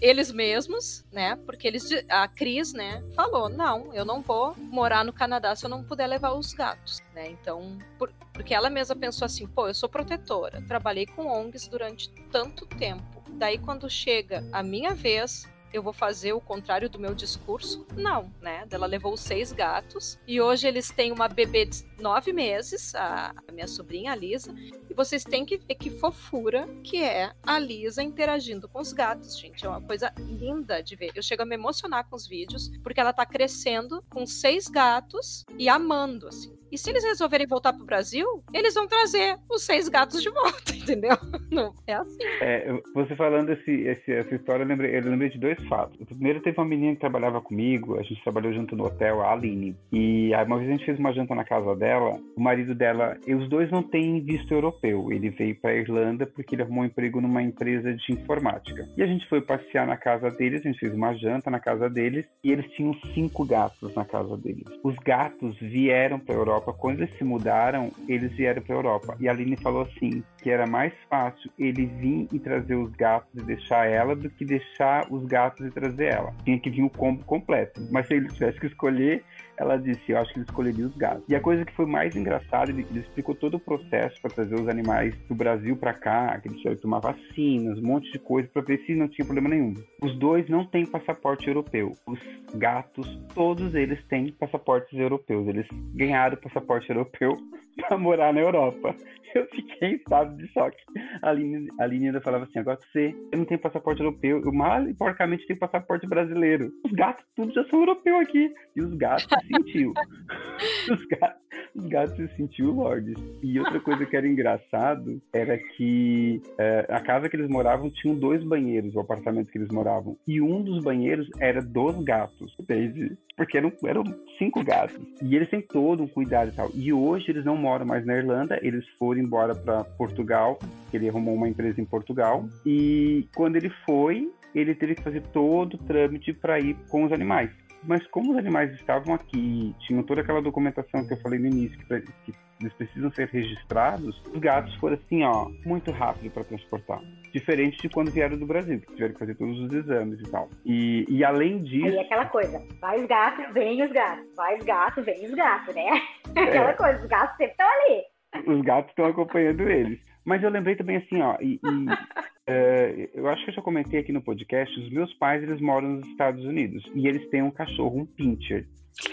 eles 0.00 0.30
mesmos, 0.30 1.02
né? 1.10 1.36
Porque 1.46 1.66
eles, 1.66 1.88
a 2.08 2.28
Cris, 2.28 2.74
né, 2.74 3.02
falou: 3.16 3.48
não, 3.48 3.92
eu 3.94 4.04
não 4.04 4.20
vou 4.20 4.54
morar 4.58 5.02
no 5.02 5.12
Canadá 5.12 5.56
se 5.56 5.64
eu 5.64 5.70
não 5.70 5.82
puder 5.82 6.06
levar 6.06 6.34
os 6.34 6.52
gatos, 6.52 7.00
né? 7.14 7.30
Então, 7.30 7.78
por, 7.98 8.12
porque 8.34 8.54
ela 8.54 8.68
mesma 8.68 8.94
pensou 8.94 9.24
assim: 9.24 9.46
pô, 9.46 9.66
eu 9.66 9.74
sou 9.74 9.88
protetora, 9.88 10.62
trabalhei 10.68 11.06
com 11.06 11.26
ONGs 11.26 11.66
durante 11.66 12.10
tanto 12.30 12.66
tempo. 12.66 13.24
Daí, 13.30 13.58
quando 13.58 13.88
chega 13.88 14.44
a 14.52 14.62
minha 14.62 14.94
vez, 14.94 15.48
eu 15.76 15.82
vou 15.82 15.92
fazer 15.92 16.32
o 16.32 16.40
contrário 16.40 16.88
do 16.88 16.98
meu 16.98 17.14
discurso? 17.14 17.86
Não, 17.94 18.32
né? 18.40 18.66
Ela 18.70 18.86
levou 18.86 19.16
seis 19.16 19.52
gatos 19.52 20.18
e 20.26 20.40
hoje 20.40 20.66
eles 20.66 20.90
têm 20.90 21.12
uma 21.12 21.28
bebê 21.28 21.66
de 21.66 21.84
nove 21.98 22.32
meses, 22.32 22.94
a, 22.94 23.34
minha 23.52 23.66
sobrinha, 23.66 24.12
a 24.12 24.14
Lisa, 24.14 24.54
e 24.88 24.94
vocês 24.94 25.24
têm 25.24 25.44
que 25.44 25.56
ver 25.56 25.74
que 25.74 25.90
fofura 25.90 26.66
que 26.82 27.02
é 27.02 27.32
a 27.42 27.58
Lisa 27.58 28.02
interagindo 28.02 28.68
com 28.68 28.80
os 28.80 28.92
gatos, 28.92 29.38
gente. 29.38 29.64
É 29.64 29.68
uma 29.68 29.80
coisa 29.80 30.12
linda 30.18 30.82
de 30.82 30.96
ver. 30.96 31.12
Eu 31.14 31.22
chego 31.22 31.42
a 31.42 31.46
me 31.46 31.54
emocionar 31.54 32.08
com 32.08 32.16
os 32.16 32.26
vídeos, 32.26 32.70
porque 32.82 33.00
ela 33.00 33.12
tá 33.12 33.26
crescendo 33.26 34.02
com 34.10 34.26
seis 34.26 34.68
gatos 34.68 35.44
e 35.58 35.68
amando, 35.68 36.28
assim. 36.28 36.56
E 36.70 36.78
se 36.78 36.90
eles 36.90 37.04
resolverem 37.04 37.46
voltar 37.46 37.72
pro 37.72 37.84
Brasil, 37.84 38.26
eles 38.52 38.74
vão 38.74 38.86
trazer 38.86 39.38
os 39.50 39.64
seis 39.64 39.88
gatos 39.88 40.22
de 40.22 40.30
volta, 40.30 40.74
entendeu? 40.74 41.16
Não 41.50 41.72
é 41.86 41.94
assim. 41.94 42.24
É, 42.40 42.82
você 42.94 43.14
falando 43.14 43.50
esse, 43.50 43.70
esse, 43.70 44.12
essa 44.12 44.34
história, 44.34 44.64
eu 44.64 44.68
lembrei, 44.68 44.96
eu 44.96 45.02
lembrei 45.02 45.30
de 45.30 45.38
dois 45.38 45.62
fatos. 45.68 46.00
O 46.00 46.06
primeiro 46.06 46.40
teve 46.40 46.58
uma 46.58 46.66
menina 46.66 46.94
que 46.94 47.00
trabalhava 47.00 47.40
comigo, 47.40 47.98
a 47.98 48.02
gente 48.02 48.22
trabalhou 48.22 48.52
junto 48.52 48.74
no 48.74 48.84
hotel, 48.84 49.22
a 49.22 49.32
Aline. 49.32 49.76
E 49.92 50.34
aí 50.34 50.44
uma 50.44 50.58
vez 50.58 50.68
a 50.68 50.72
gente 50.72 50.84
fez 50.84 50.98
uma 50.98 51.12
janta 51.12 51.34
na 51.34 51.44
casa 51.44 51.74
dela, 51.76 52.18
o 52.36 52.40
marido 52.40 52.74
dela, 52.74 53.16
e 53.26 53.34
os 53.34 53.48
dois 53.48 53.70
não 53.70 53.82
têm 53.82 54.20
visto 54.20 54.52
europeu. 54.52 55.12
Ele 55.12 55.30
veio 55.30 55.54
para 55.60 55.74
Irlanda 55.74 56.26
porque 56.26 56.54
ele 56.54 56.62
arrumou 56.62 56.82
um 56.82 56.86
emprego 56.86 57.20
numa 57.20 57.42
empresa 57.42 57.94
de 57.94 58.12
informática. 58.12 58.88
E 58.96 59.02
a 59.02 59.06
gente 59.06 59.28
foi 59.28 59.40
passear 59.40 59.86
na 59.86 59.96
casa 59.96 60.30
deles, 60.30 60.60
a 60.60 60.68
gente 60.68 60.80
fez 60.80 60.92
uma 60.92 61.14
janta 61.14 61.50
na 61.50 61.60
casa 61.60 61.88
deles, 61.88 62.26
e 62.42 62.50
eles 62.50 62.70
tinham 62.72 62.94
cinco 63.14 63.44
gatos 63.44 63.94
na 63.94 64.04
casa 64.04 64.36
deles. 64.36 64.64
Os 64.82 64.96
gatos 64.96 65.56
vieram 65.60 66.18
para 66.18 66.34
Europa 66.34 66.55
Europa. 66.56 66.72
Quando 66.72 67.00
eles 67.00 67.14
se 67.16 67.24
mudaram, 67.24 67.90
eles 68.08 68.32
vieram 68.32 68.62
para 68.62 68.74
a 68.74 68.78
Europa. 68.78 69.16
E 69.20 69.28
a 69.28 69.32
Aline 69.32 69.56
falou 69.56 69.82
assim, 69.82 70.22
que 70.42 70.50
era 70.50 70.66
mais 70.66 70.92
fácil 71.08 71.50
ele 71.58 71.86
vir 71.86 72.28
e 72.32 72.38
trazer 72.38 72.74
os 72.74 72.90
gatos 72.92 73.30
e 73.34 73.42
deixar 73.42 73.86
ela 73.86 74.14
do 74.14 74.28
que 74.30 74.44
deixar 74.44 75.06
os 75.10 75.24
gatos 75.26 75.66
e 75.66 75.70
trazer 75.70 76.06
ela. 76.06 76.34
Tinha 76.44 76.58
que 76.58 76.70
vir 76.70 76.82
o 76.82 76.90
combo 76.90 77.24
completo. 77.24 77.80
Mas 77.90 78.06
se 78.06 78.14
ele 78.14 78.28
tivesse 78.28 78.58
que 78.58 78.66
escolher, 78.66 79.22
ela 79.58 79.76
disse, 79.76 80.00
eu 80.08 80.18
acho 80.18 80.32
que 80.32 80.38
ele 80.38 80.46
escolheria 80.46 80.86
os 80.86 80.96
gatos. 80.96 81.24
E 81.28 81.34
a 81.34 81.40
coisa 81.40 81.64
que 81.64 81.74
foi 81.74 81.86
mais 81.86 82.14
engraçada, 82.14 82.70
ele, 82.70 82.86
ele 82.90 83.00
explicou 83.00 83.34
todo 83.34 83.56
o 83.56 83.60
processo 83.60 84.20
para 84.20 84.30
trazer 84.30 84.54
os 84.54 84.68
animais 84.68 85.16
do 85.28 85.34
Brasil 85.34 85.76
para 85.76 85.94
cá, 85.94 86.38
que 86.40 86.48
eles 86.48 86.58
tiveram 86.58 86.76
que 86.76 86.82
tomar 86.82 87.00
vacinas, 87.00 87.78
um 87.78 87.86
monte 87.86 88.10
de 88.12 88.18
coisa 88.18 88.48
para 88.52 88.62
ver 88.62 88.78
se 88.84 88.94
não 88.94 89.08
tinha 89.08 89.24
problema 89.24 89.48
nenhum. 89.48 89.74
Os 90.02 90.16
dois 90.18 90.48
não 90.48 90.64
têm 90.66 90.86
passaporte 90.86 91.48
europeu. 91.48 91.92
Os 92.06 92.18
gatos, 92.54 93.06
todos 93.34 93.74
eles 93.74 94.02
têm 94.06 94.32
passaportes 94.32 94.98
europeus. 94.98 95.46
Eles 95.48 95.66
ganharam 95.94 96.36
passaporte 96.36 96.88
europeu 96.90 97.32
para 97.88 97.98
morar 97.98 98.32
na 98.32 98.40
Europa. 98.40 98.94
Eu 99.34 99.46
fiquei 99.48 99.90
em 99.90 99.94
estado 99.96 100.34
de 100.36 100.46
choque. 100.52 100.82
A 101.22 101.28
Aline, 101.28 101.68
a 101.78 101.84
Aline 101.84 102.06
ainda 102.06 102.20
falava 102.20 102.44
assim: 102.44 102.58
agora 102.58 102.78
você 102.78 103.14
eu 103.30 103.38
não 103.38 103.44
tenho 103.44 103.60
passaporte 103.60 104.00
europeu, 104.00 104.40
eu 104.42 104.52
mal 104.52 104.88
e 104.88 104.94
porcamente 104.94 105.46
tenho 105.46 105.58
passaporte 105.58 106.06
brasileiro. 106.06 106.72
Os 106.84 106.92
gatos 106.92 107.24
tudo 107.34 107.52
já 107.52 107.62
são 107.68 107.80
europeus 107.80 108.22
aqui. 108.22 108.54
E 108.74 108.80
os 108.80 108.94
gatos 108.94 109.26
se 109.46 109.54
sentiu. 109.54 109.92
os, 110.90 111.06
gatos, 111.06 111.42
os 111.74 111.86
gatos 111.86 112.16
se 112.16 112.36
sentiu 112.36 112.72
lordes. 112.72 113.16
E 113.42 113.58
outra 113.58 113.80
coisa 113.80 114.04
que 114.04 114.16
era 114.16 114.26
engraçado 114.26 115.20
era 115.32 115.58
que 115.58 116.40
é, 116.58 116.86
a 116.88 117.00
casa 117.00 117.28
que 117.28 117.36
eles 117.36 117.48
moravam 117.48 117.90
tinha 117.90 118.14
dois 118.14 118.42
banheiros, 118.42 118.94
o 118.94 119.00
apartamento 119.00 119.50
que 119.50 119.58
eles 119.58 119.68
moravam. 119.68 120.16
E 120.26 120.40
um 120.40 120.62
dos 120.62 120.82
banheiros 120.82 121.28
era 121.38 121.62
dos 121.62 122.02
gatos, 122.02 122.54
entende? 122.58 123.16
Porque 123.36 123.58
eram, 123.58 123.72
eram 123.84 124.04
cinco 124.38 124.64
gatos. 124.64 125.00
E 125.22 125.36
eles 125.36 125.48
têm 125.48 125.60
todo 125.60 126.02
um 126.02 126.08
cuidado 126.08 126.50
e 126.50 126.54
tal. 126.54 126.70
E 126.74 126.92
hoje 126.92 127.30
eles 127.30 127.44
não 127.44 127.56
moram 127.56 127.86
mais 127.86 128.04
na 128.04 128.16
Irlanda, 128.16 128.58
eles 128.62 128.86
foram 128.98 129.20
embora 129.20 129.54
para 129.54 129.84
Portugal, 129.84 130.58
ele 130.92 131.08
arrumou 131.08 131.34
uma 131.34 131.48
empresa 131.48 131.80
em 131.80 131.84
Portugal. 131.84 132.48
E 132.64 133.28
quando 133.34 133.56
ele 133.56 133.70
foi, 133.84 134.30
ele 134.54 134.74
teve 134.74 134.94
que 134.94 135.02
fazer 135.02 135.22
todo 135.32 135.74
o 135.74 135.78
trâmite 135.78 136.32
para 136.32 136.58
ir 136.58 136.76
com 136.88 137.04
os 137.04 137.12
animais. 137.12 137.50
Mas 137.86 138.06
como 138.08 138.32
os 138.32 138.38
animais 138.38 138.72
estavam 138.74 139.14
aqui, 139.14 139.74
tinham 139.80 140.02
toda 140.02 140.20
aquela 140.20 140.42
documentação 140.42 141.06
que 141.06 141.14
eu 141.14 141.20
falei 141.20 141.38
no 141.38 141.46
início, 141.46 141.78
que, 141.78 142.00
que 142.24 142.32
eles 142.60 142.72
precisam 142.72 143.10
ser 143.12 143.28
registrados, 143.28 144.20
os 144.32 144.40
gatos 144.40 144.74
foram 144.76 144.94
assim, 144.96 145.22
ó, 145.22 145.48
muito 145.64 145.90
rápido 145.90 146.30
para 146.30 146.44
transportar. 146.44 147.00
Diferente 147.32 147.76
de 147.80 147.88
quando 147.88 148.10
vieram 148.10 148.36
do 148.38 148.46
Brasil, 148.46 148.80
que 148.80 148.94
tiveram 148.94 149.12
que 149.12 149.18
fazer 149.18 149.34
todos 149.34 149.58
os 149.60 149.72
exames 149.72 150.20
e 150.20 150.30
tal. 150.30 150.48
E, 150.64 151.04
e 151.08 151.24
além 151.24 151.62
disso. 151.62 151.86
Aí 151.86 151.96
é 151.96 152.00
aquela 152.00 152.26
coisa, 152.26 152.62
vai 152.80 152.98
os 152.98 153.06
gatos, 153.06 153.52
vem 153.52 153.84
os 153.84 153.92
gatos, 153.92 154.26
vai 154.34 154.56
os 154.56 154.64
gatos, 154.64 155.04
vem 155.04 155.26
os 155.26 155.34
gatos, 155.34 155.74
né? 155.74 155.86
É. 156.36 156.42
Aquela 156.42 156.74
coisa, 156.74 157.00
os 157.00 157.06
gatos 157.06 157.34
sempre 157.38 157.52
estão 157.52 157.66
ali. 157.66 158.02
Os 158.46 158.62
gatos 158.62 158.90
estão 158.90 159.06
acompanhando 159.06 159.62
eles. 159.62 159.98
Mas 160.22 160.42
eu 160.42 160.50
lembrei 160.50 160.76
também 160.76 160.96
assim, 160.96 161.22
ó, 161.22 161.38
e, 161.40 161.54
e 161.54 161.60
é, 162.46 163.10
eu 163.14 163.28
acho 163.28 163.44
que 163.44 163.50
eu 163.50 163.54
já 163.54 163.62
comentei 163.62 164.00
aqui 164.00 164.12
no 164.12 164.22
podcast, 164.22 164.78
os 164.78 164.90
meus 164.90 165.12
pais, 165.14 165.42
eles 165.42 165.60
moram 165.60 165.88
nos 165.88 166.06
Estados 166.08 166.44
Unidos, 166.44 166.84
e 166.94 167.08
eles 167.08 167.28
têm 167.28 167.42
um 167.42 167.50
cachorro, 167.50 168.00
um 168.00 168.06
pincher, 168.06 168.66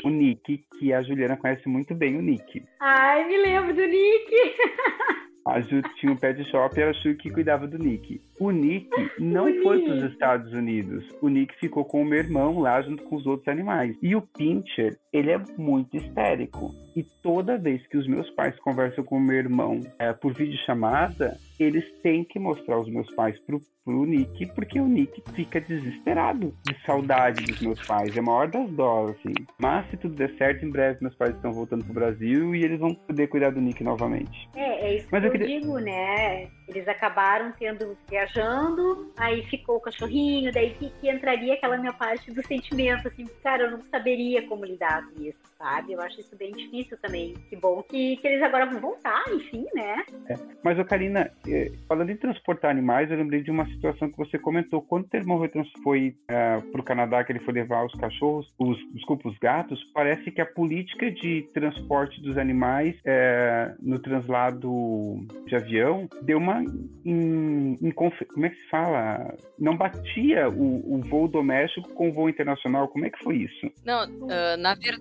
o 0.03 0.09
Nick, 0.09 0.65
que 0.79 0.93
a 0.93 1.01
Juliana 1.01 1.37
conhece 1.37 1.67
muito 1.67 1.93
bem 1.93 2.17
o 2.17 2.21
Nick. 2.21 2.63
Ai, 2.79 3.27
me 3.27 3.37
lembro 3.37 3.73
do 3.73 3.85
Nick! 3.85 4.31
A 5.45 5.59
Ju 5.59 5.81
tinha 5.99 6.11
um 6.11 6.15
pet 6.15 6.41
shop 6.49 6.77
e 6.77 6.81
era 6.81 6.91
a 6.91 6.93
Ju 6.93 7.15
que 7.15 7.29
cuidava 7.29 7.67
do 7.67 7.77
Nick. 7.77 8.21
O 8.39 8.49
Nick 8.49 8.89
não 9.19 9.45
foi 9.61 9.83
para 9.83 9.93
os 9.95 10.03
Estados 10.05 10.53
Unidos. 10.53 11.05
O 11.21 11.27
Nick 11.27 11.53
ficou 11.59 11.83
com 11.83 12.01
o 12.01 12.05
meu 12.05 12.19
irmão 12.19 12.59
lá 12.59 12.81
junto 12.81 13.03
com 13.03 13.17
os 13.17 13.25
outros 13.25 13.49
animais. 13.49 13.93
E 14.01 14.15
o 14.15 14.21
Pincher, 14.21 14.97
ele 15.13 15.31
é 15.31 15.39
muito 15.57 15.95
histérico. 15.95 16.73
E 16.95 17.03
toda 17.21 17.57
vez 17.57 17.85
que 17.87 17.97
os 17.97 18.07
meus 18.07 18.29
pais 18.31 18.59
conversam 18.59 19.03
com 19.03 19.17
o 19.17 19.21
meu 19.21 19.37
irmão 19.37 19.79
é, 19.99 20.11
por 20.11 20.33
videochamada, 20.33 21.37
eles 21.59 21.85
têm 22.01 22.23
que 22.23 22.39
mostrar 22.39 22.79
os 22.79 22.89
meus 22.89 23.11
pais 23.15 23.39
pro, 23.41 23.61
pro 23.85 24.05
Nick, 24.05 24.45
porque 24.53 24.79
o 24.79 24.87
Nick 24.87 25.23
fica 25.33 25.59
desesperado 25.61 26.53
de 26.67 26.75
saudade 26.85 27.43
dos 27.45 27.61
meus 27.61 27.85
pais. 27.85 28.15
É 28.15 28.19
a 28.19 28.23
maior 28.23 28.47
das 28.47 28.69
dó, 28.71 29.07
assim. 29.07 29.33
Mas 29.59 29.89
se 29.89 29.97
tudo 29.97 30.15
der 30.15 30.35
certo, 30.37 30.65
em 30.65 30.69
breve 30.69 30.99
meus 31.01 31.15
pais 31.15 31.35
estão 31.35 31.51
voltando 31.51 31.83
pro 31.83 31.93
Brasil 31.93 32.55
e 32.55 32.63
eles 32.63 32.79
vão 32.79 32.93
poder 32.93 33.27
cuidar 33.27 33.51
do 33.51 33.61
Nick 33.61 33.83
novamente. 33.83 34.49
É, 34.55 34.87
é 34.87 34.97
isso 34.97 35.07
Mas 35.11 35.21
que 35.21 35.27
eu, 35.27 35.33
eu 35.33 35.39
queria... 35.39 35.59
digo, 35.59 35.79
né? 35.79 36.47
Eles 36.67 36.87
acabaram 36.87 37.51
tendo 37.59 37.97
viajando, 38.09 39.11
aí 39.17 39.43
ficou 39.43 39.77
o 39.77 39.81
cachorrinho, 39.81 40.51
daí 40.51 40.71
que, 40.75 40.89
que, 41.01 41.09
entraria 41.09 41.55
aquela 41.55 41.77
minha 41.77 41.93
parte 41.93 42.31
do 42.31 42.45
sentimento, 42.47 43.07
assim, 43.07 43.25
cara, 43.43 43.63
eu 43.63 43.71
não 43.71 43.81
saberia 43.91 44.47
como 44.47 44.63
lidar 44.63 45.02
isso, 45.17 45.39
sabe? 45.57 45.93
Eu 45.93 46.01
acho 46.01 46.19
isso 46.19 46.35
bem 46.35 46.51
difícil 46.51 46.97
também. 47.01 47.33
Que 47.49 47.55
bom 47.55 47.83
que, 47.83 48.17
que 48.17 48.27
eles 48.27 48.41
agora 48.41 48.65
vão 48.65 48.79
voltar, 48.79 49.23
enfim, 49.31 49.65
né? 49.73 50.03
É. 50.27 50.35
Mas, 50.63 50.77
ô 50.79 50.85
Karina, 50.85 51.31
é, 51.47 51.71
falando 51.87 52.09
em 52.09 52.17
transportar 52.17 52.71
animais, 52.71 53.09
eu 53.09 53.17
lembrei 53.17 53.41
de 53.41 53.51
uma 53.51 53.65
situação 53.67 54.09
que 54.09 54.17
você 54.17 54.37
comentou. 54.37 54.81
Quando 54.81 55.05
o 55.05 55.09
teu 55.09 55.19
irmão 55.19 55.43
foi 55.83 56.15
é, 56.27 56.59
para 56.59 56.81
o 56.81 56.83
Canadá, 56.83 57.23
que 57.23 57.31
ele 57.31 57.39
foi 57.39 57.53
levar 57.53 57.85
os 57.85 57.93
cachorros, 57.93 58.51
os, 58.59 58.77
desculpa, 58.93 59.29
os 59.29 59.37
gatos, 59.37 59.83
parece 59.93 60.31
que 60.31 60.41
a 60.41 60.45
política 60.45 61.11
de 61.11 61.47
transporte 61.53 62.21
dos 62.21 62.37
animais 62.37 62.95
é, 63.05 63.73
no 63.81 63.99
translado 63.99 65.25
de 65.45 65.55
avião 65.55 66.07
deu 66.21 66.37
uma 66.37 66.63
em, 67.05 67.77
em, 67.81 67.91
como 67.91 68.45
é 68.45 68.49
que 68.49 68.55
se 68.55 68.69
fala? 68.69 69.35
Não 69.59 69.75
batia 69.75 70.49
o, 70.49 70.95
o, 70.95 71.01
voo 71.01 71.27
doméstico 71.27 71.89
com 71.93 72.09
o 72.09 72.13
voo 72.13 72.29
internacional. 72.29 72.87
Como 72.87 73.05
é 73.05 73.09
que 73.09 73.23
foi 73.23 73.37
isso? 73.37 73.71
Não, 73.85 74.05
uh, 74.05 74.57
na 74.57 74.75
verdade, 74.75 74.92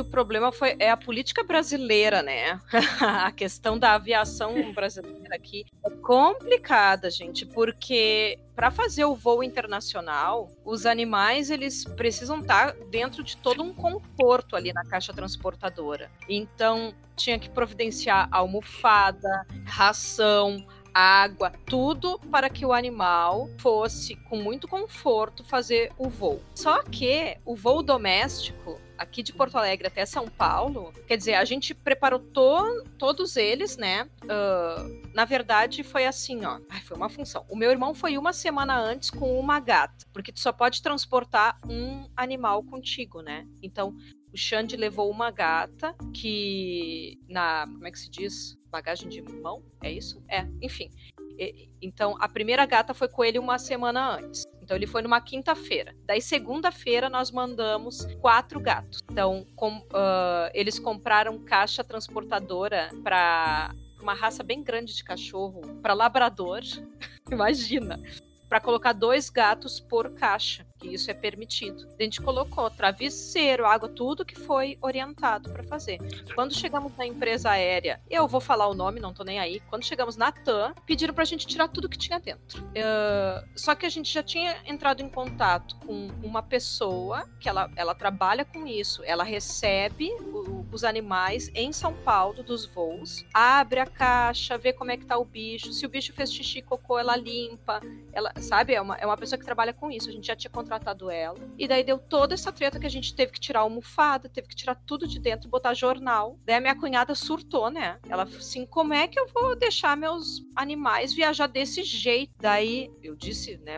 o 0.00 0.04
problema 0.04 0.52
foi 0.52 0.76
é 0.78 0.90
a 0.90 0.96
política 0.96 1.42
brasileira, 1.42 2.22
né? 2.22 2.60
a 3.00 3.30
questão 3.32 3.78
da 3.78 3.94
aviação 3.94 4.72
brasileira 4.72 5.34
aqui 5.34 5.64
é 5.84 5.90
complicada, 5.90 7.10
gente, 7.10 7.46
porque 7.46 8.38
para 8.54 8.70
fazer 8.70 9.04
o 9.04 9.14
voo 9.14 9.42
internacional, 9.42 10.50
os 10.64 10.84
animais 10.84 11.50
eles 11.50 11.84
precisam 11.84 12.40
estar 12.40 12.72
tá 12.72 12.84
dentro 12.90 13.22
de 13.22 13.36
todo 13.36 13.62
um 13.62 13.72
conforto 13.72 14.54
ali 14.54 14.72
na 14.72 14.84
caixa 14.84 15.12
transportadora. 15.12 16.10
Então, 16.28 16.94
tinha 17.16 17.38
que 17.38 17.48
providenciar 17.48 18.28
almofada, 18.30 19.46
ração, 19.64 20.66
água, 20.92 21.52
tudo 21.66 22.18
para 22.30 22.48
que 22.50 22.66
o 22.66 22.72
animal 22.72 23.48
fosse 23.58 24.16
com 24.28 24.36
muito 24.36 24.66
conforto 24.68 25.44
fazer 25.44 25.92
o 25.96 26.08
voo. 26.08 26.40
Só 26.54 26.82
que 26.82 27.36
o 27.44 27.54
voo 27.54 27.82
doméstico 27.82 28.80
aqui 29.00 29.22
de 29.22 29.32
Porto 29.32 29.56
Alegre 29.56 29.86
até 29.86 30.04
São 30.04 30.28
Paulo, 30.28 30.92
quer 31.08 31.16
dizer, 31.16 31.32
a 31.34 31.44
gente 31.44 31.74
preparou 31.74 32.20
to 32.20 32.84
todos 32.98 33.34
eles, 33.34 33.78
né? 33.78 34.06
Uh, 34.24 35.10
na 35.14 35.24
verdade, 35.24 35.82
foi 35.82 36.04
assim, 36.04 36.44
ó. 36.44 36.60
Ai, 36.68 36.82
foi 36.82 36.98
uma 36.98 37.08
função. 37.08 37.46
O 37.48 37.56
meu 37.56 37.70
irmão 37.70 37.94
foi 37.94 38.18
uma 38.18 38.34
semana 38.34 38.78
antes 38.78 39.08
com 39.08 39.40
uma 39.40 39.58
gata, 39.58 40.06
porque 40.12 40.30
tu 40.30 40.38
só 40.38 40.52
pode 40.52 40.82
transportar 40.82 41.58
um 41.66 42.06
animal 42.14 42.62
contigo, 42.62 43.22
né? 43.22 43.46
Então, 43.62 43.96
o 44.32 44.36
Xande 44.36 44.76
levou 44.76 45.10
uma 45.10 45.30
gata 45.30 45.96
que 46.12 47.18
na, 47.26 47.64
como 47.66 47.86
é 47.86 47.90
que 47.90 47.98
se 47.98 48.10
diz? 48.10 48.58
Bagagem 48.70 49.08
de 49.08 49.22
mão? 49.22 49.64
É 49.82 49.90
isso? 49.90 50.22
É, 50.28 50.46
enfim. 50.60 50.90
E, 51.38 51.70
então, 51.80 52.16
a 52.20 52.28
primeira 52.28 52.66
gata 52.66 52.92
foi 52.92 53.08
com 53.08 53.24
ele 53.24 53.38
uma 53.38 53.58
semana 53.58 54.16
antes. 54.16 54.44
Então, 54.70 54.76
ele 54.78 54.86
foi 54.86 55.02
numa 55.02 55.20
quinta-feira. 55.20 55.96
Daí, 56.06 56.22
segunda-feira, 56.22 57.10
nós 57.10 57.32
mandamos 57.32 58.06
quatro 58.20 58.60
gatos. 58.60 59.00
Então, 59.10 59.44
com, 59.56 59.78
uh, 59.78 60.48
eles 60.54 60.78
compraram 60.78 61.40
caixa 61.40 61.82
transportadora 61.82 62.88
para 63.02 63.74
uma 64.00 64.14
raça 64.14 64.44
bem 64.44 64.62
grande 64.62 64.94
de 64.94 65.02
cachorro, 65.02 65.60
para 65.82 65.92
labrador. 65.92 66.60
Imagina 67.32 68.00
para 68.48 68.60
colocar 68.60 68.92
dois 68.92 69.28
gatos 69.28 69.80
por 69.80 70.10
caixa, 70.10 70.64
que 70.80 70.88
isso 70.88 71.10
é 71.10 71.14
permitido. 71.14 71.86
A 71.98 72.02
gente 72.02 72.20
colocou 72.20 72.70
travesseiro, 72.70 73.66
água, 73.66 73.88
tudo 73.88 74.24
que 74.24 74.34
foi 74.34 74.78
orientado 74.80 75.50
para 75.50 75.62
fazer. 75.62 75.98
Quando 76.34 76.54
chegamos 76.54 76.96
na 76.96 77.06
empresa 77.06 77.50
aérea, 77.50 78.00
eu 78.10 78.26
vou 78.26 78.40
falar 78.40 78.66
o 78.66 78.74
nome, 78.74 78.98
não 78.98 79.12
tô 79.12 79.22
nem 79.22 79.38
aí. 79.38 79.60
Quando 79.68 79.84
chegamos 79.84 80.16
na 80.16 80.32
TAM, 80.32 80.74
pediram 80.86 81.12
pra 81.12 81.24
gente 81.24 81.46
tirar 81.46 81.68
tudo 81.68 81.88
que 81.88 81.98
tinha 81.98 82.18
dentro. 82.18 82.62
Uh, 82.62 83.46
só 83.54 83.74
que 83.74 83.84
a 83.84 83.88
gente 83.88 84.12
já 84.12 84.22
tinha 84.22 84.56
entrado 84.64 85.02
em 85.02 85.08
contato 85.08 85.76
com 85.76 86.08
uma 86.22 86.42
pessoa 86.42 87.28
que 87.38 87.48
ela, 87.48 87.70
ela 87.76 87.94
trabalha 87.94 88.44
com 88.44 88.66
isso. 88.66 89.02
Ela 89.04 89.24
recebe 89.24 90.10
o, 90.20 90.59
os 90.72 90.84
animais 90.84 91.50
em 91.54 91.72
São 91.72 91.94
Paulo 91.94 92.42
dos 92.42 92.66
voos, 92.66 93.24
abre 93.32 93.80
a 93.80 93.86
caixa, 93.86 94.56
vê 94.58 94.72
como 94.72 94.90
é 94.90 94.96
que 94.96 95.06
tá 95.06 95.18
o 95.18 95.24
bicho. 95.24 95.72
Se 95.72 95.84
o 95.84 95.88
bicho 95.88 96.12
fez 96.12 96.32
xixi, 96.32 96.62
cocô, 96.62 96.98
ela 96.98 97.16
limpa. 97.16 97.80
Ela, 98.12 98.32
sabe? 98.40 98.74
É 98.74 98.80
uma, 98.80 98.96
é 98.96 99.06
uma 99.06 99.16
pessoa 99.16 99.38
que 99.38 99.44
trabalha 99.44 99.72
com 99.72 99.90
isso. 99.90 100.08
A 100.08 100.12
gente 100.12 100.26
já 100.26 100.36
tinha 100.36 100.50
contratado 100.50 101.10
ela. 101.10 101.38
E 101.58 101.66
daí 101.66 101.82
deu 101.82 101.98
toda 101.98 102.34
essa 102.34 102.52
treta 102.52 102.78
que 102.78 102.86
a 102.86 102.90
gente 102.90 103.14
teve 103.14 103.32
que 103.32 103.40
tirar 103.40 103.60
a 103.60 103.62
almofada, 103.62 104.28
teve 104.28 104.48
que 104.48 104.56
tirar 104.56 104.74
tudo 104.74 105.06
de 105.06 105.18
dentro, 105.18 105.48
botar 105.48 105.74
jornal. 105.74 106.38
Daí 106.44 106.56
a 106.56 106.60
minha 106.60 106.76
cunhada 106.76 107.14
surtou, 107.14 107.70
né? 107.70 107.98
Ela 108.08 108.22
assim, 108.22 108.66
como 108.66 108.94
é 108.94 109.08
que 109.08 109.18
eu 109.18 109.26
vou 109.28 109.56
deixar 109.56 109.96
meus 109.96 110.44
animais 110.54 111.12
viajar 111.12 111.46
desse 111.46 111.82
jeito? 111.82 112.32
Daí 112.38 112.90
eu 113.02 113.14
disse, 113.16 113.56
né? 113.58 113.76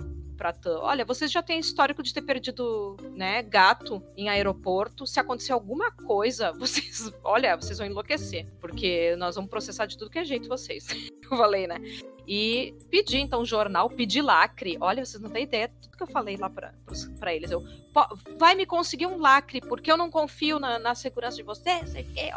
Olha, 0.81 1.05
vocês 1.05 1.31
já 1.31 1.43
têm 1.43 1.59
histórico 1.59 2.03
de 2.03 2.13
ter 2.13 2.23
perdido, 2.23 2.97
né, 3.15 3.43
gato 3.43 4.03
em 4.17 4.29
aeroporto. 4.29 5.07
Se 5.07 5.21
acontecer 5.21 5.53
alguma 5.53 5.91
coisa, 5.91 6.53
vocês, 6.59 7.13
olha, 7.23 7.57
vocês 7.57 7.79
vão 7.79 7.87
enlouquecer, 7.87 8.47
porque 8.61 9.15
nós 9.17 9.37
vamos 9.37 9.51
processar 9.51 9.87
de 9.87 9.97
tudo 9.97 10.11
que 10.11 10.19
é 10.19 10.25
jeito 10.25 10.49
vocês. 10.49 10.87
Eu 11.31 11.37
falei, 11.37 11.67
né? 11.67 11.81
E 12.27 12.75
pedi, 12.91 13.19
então, 13.19 13.45
jornal, 13.45 13.89
pedi 13.89 14.21
lacre. 14.21 14.77
Olha, 14.81 15.05
vocês 15.05 15.21
não 15.21 15.31
têm 15.31 15.45
ideia 15.45 15.69
de 15.69 15.75
tudo 15.81 15.97
que 15.97 16.03
eu 16.03 16.07
falei 16.07 16.37
lá 16.37 16.49
para 16.49 17.35
eles. 17.35 17.51
Eu, 17.51 17.65
vai 18.39 18.55
me 18.55 18.67
conseguir 18.67 19.07
um 19.07 19.19
lacre, 19.19 19.61
porque 19.61 19.91
eu 19.91 19.97
não 19.97 20.11
confio 20.11 20.59
na, 20.59 20.79
na 20.79 20.95
segurança 20.95 21.37
de 21.37 21.43
vocês. 21.43 21.91
Sei 21.91 22.05
que, 22.05 22.31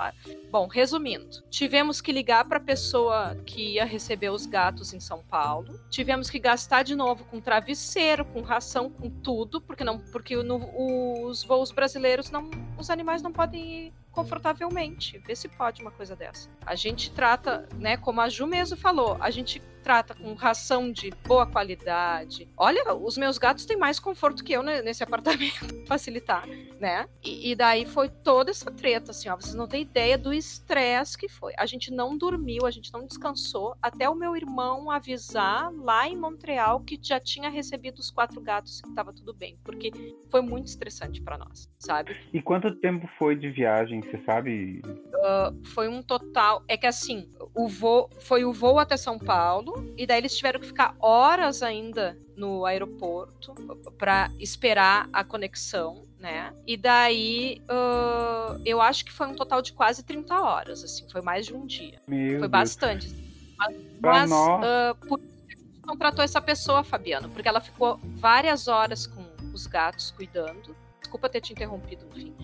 Bom, 0.51 0.67
resumindo, 0.67 1.41
tivemos 1.49 2.01
que 2.01 2.11
ligar 2.11 2.45
para 2.45 2.57
a 2.57 2.61
pessoa 2.61 3.35
que 3.45 3.73
ia 3.73 3.85
receber 3.85 4.29
os 4.29 4.45
gatos 4.45 4.93
em 4.93 4.99
São 4.99 5.23
Paulo. 5.23 5.79
Tivemos 5.89 6.29
que 6.29 6.39
gastar 6.39 6.83
de 6.83 6.95
novo 6.95 7.23
com 7.25 7.39
travesseiro, 7.39 8.25
com 8.25 8.41
ração, 8.41 8.89
com 8.89 9.09
tudo, 9.09 9.61
porque 9.61 9.83
não, 9.83 9.99
porque 9.99 10.35
no, 10.35 11.25
os 11.25 11.43
voos 11.43 11.71
brasileiros 11.71 12.29
não, 12.31 12.49
os 12.77 12.89
animais 12.89 13.21
não 13.21 13.31
podem 13.31 13.87
ir 13.87 13.93
confortavelmente. 14.11 15.17
Vê 15.19 15.35
se 15.35 15.47
pode 15.47 15.81
uma 15.81 15.91
coisa 15.91 16.15
dessa. 16.15 16.49
A 16.65 16.75
gente 16.75 17.11
trata, 17.11 17.67
né, 17.75 17.97
como 17.97 18.21
a 18.21 18.29
Ju 18.29 18.47
mesmo 18.47 18.77
falou, 18.77 19.17
a 19.19 19.29
gente 19.29 19.61
trata 19.85 20.15
com 20.15 20.33
ração 20.33 20.91
de 20.91 21.11
boa 21.27 21.45
qualidade. 21.45 22.49
Olha, 22.57 22.91
os 22.95 23.19
meus 23.19 23.37
gatos 23.37 23.67
têm 23.67 23.77
mais 23.77 23.99
conforto 23.99 24.43
que 24.43 24.51
eu 24.51 24.63
nesse 24.63 25.03
apartamento, 25.03 25.67
facilitar, 25.85 26.47
né? 26.79 27.07
E, 27.23 27.51
e, 27.51 27.55
daí 27.55 27.85
foi 27.85 28.09
toda 28.09 28.49
essa 28.49 28.71
treta, 28.71 29.11
assim, 29.11 29.29
ó. 29.29 29.35
Vocês 29.35 29.53
não 29.53 29.67
têm 29.67 29.83
ideia 29.83 30.17
do 30.17 30.33
estresse 30.33 31.15
que 31.15 31.29
foi. 31.29 31.53
A 31.55 31.67
gente 31.67 31.91
não 31.91 32.17
dormiu, 32.17 32.65
a 32.65 32.71
gente 32.71 32.91
não 32.91 33.05
descansou, 33.05 33.75
até 33.79 34.09
o 34.09 34.15
meu 34.15 34.35
irmão 34.35 34.89
avisar 34.89 35.71
lá 35.71 36.07
em 36.07 36.17
Montreal 36.17 36.79
que 36.79 36.99
já 36.99 37.19
tinha 37.19 37.47
recebido 37.47 37.99
os 37.99 38.09
quatro 38.09 38.41
gatos 38.41 38.79
e 38.79 38.81
que 38.81 38.95
tava 38.95 39.13
tudo 39.13 39.35
bem. 39.35 39.55
Porque 39.63 39.91
foi 40.31 40.41
muito 40.41 40.65
estressante 40.65 41.21
para 41.21 41.37
nós, 41.37 41.69
sabe? 41.77 42.17
E 42.33 42.41
quanto 42.41 42.73
tempo 42.77 43.07
foi 43.19 43.35
de 43.35 43.51
viagem, 43.51 44.01
você 44.01 44.17
sabe? 44.25 44.81
Uh, 44.83 45.63
foi 45.63 45.87
um 45.87 46.01
total. 46.01 46.63
É 46.67 46.75
que 46.75 46.87
assim, 46.87 47.29
o 47.53 47.67
voo 47.67 48.09
foi 48.21 48.43
o 48.43 48.51
voo 48.51 48.79
até 48.79 48.97
São 48.97 49.19
Paulo 49.19 49.74
e 49.97 50.05
daí 50.05 50.19
eles 50.19 50.35
tiveram 50.35 50.59
que 50.59 50.67
ficar 50.67 50.95
horas 50.99 51.63
ainda 51.63 52.17
no 52.35 52.65
aeroporto 52.65 53.53
para 53.97 54.31
esperar 54.39 55.09
a 55.11 55.23
conexão, 55.23 56.03
né? 56.19 56.53
E 56.65 56.75
daí 56.75 57.61
uh, 57.69 58.61
eu 58.65 58.81
acho 58.81 59.05
que 59.05 59.11
foi 59.11 59.27
um 59.27 59.35
total 59.35 59.61
de 59.61 59.73
quase 59.73 60.03
30 60.03 60.39
horas, 60.39 60.83
assim, 60.83 61.07
foi 61.09 61.21
mais 61.21 61.45
de 61.45 61.53
um 61.53 61.65
dia. 61.65 62.01
Meu 62.07 62.39
foi 62.39 62.47
bastante. 62.47 63.13
Mas, 63.57 63.75
mas 64.01 64.31
uh, 64.31 65.07
por 65.07 65.19
isso 65.19 65.33
a 65.47 65.51
gente 65.51 65.81
contratou 65.81 66.23
essa 66.23 66.41
pessoa, 66.41 66.83
Fabiano, 66.83 67.29
porque 67.29 67.47
ela 67.47 67.61
ficou 67.61 67.99
várias 68.03 68.67
horas 68.67 69.07
com 69.07 69.25
os 69.53 69.65
gatos 69.65 70.11
cuidando. 70.11 70.75
Desculpa 70.99 71.29
ter 71.29 71.41
te 71.41 71.53
interrompido 71.53 72.05
no 72.05 72.15
fim. 72.15 72.35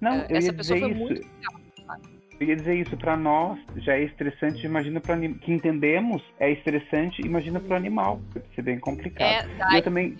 Não, 0.00 0.20
Uh, 0.20 0.26
essa 0.28 0.52
pessoa 0.52 0.78
foi 0.78 0.90
isso. 0.90 0.98
muito 0.98 1.20
legal. 1.20 2.17
Eu 2.40 2.46
ia 2.46 2.56
dizer 2.56 2.74
isso 2.76 2.96
para 2.96 3.16
nós 3.16 3.58
já 3.78 3.94
é 3.94 4.04
estressante, 4.04 4.64
imagina 4.64 5.00
para 5.00 5.18
que 5.18 5.52
entendemos 5.52 6.22
é 6.38 6.52
estressante, 6.52 7.20
imagina 7.22 7.58
para 7.58 7.74
o 7.74 7.76
animal, 7.76 8.20
pode 8.32 8.46
ser 8.54 8.62
bem 8.62 8.78
complicado. 8.78 9.48
É, 9.48 9.54
E 9.54 9.58
daí, 9.58 9.76
eu 9.76 9.82
também 9.82 10.16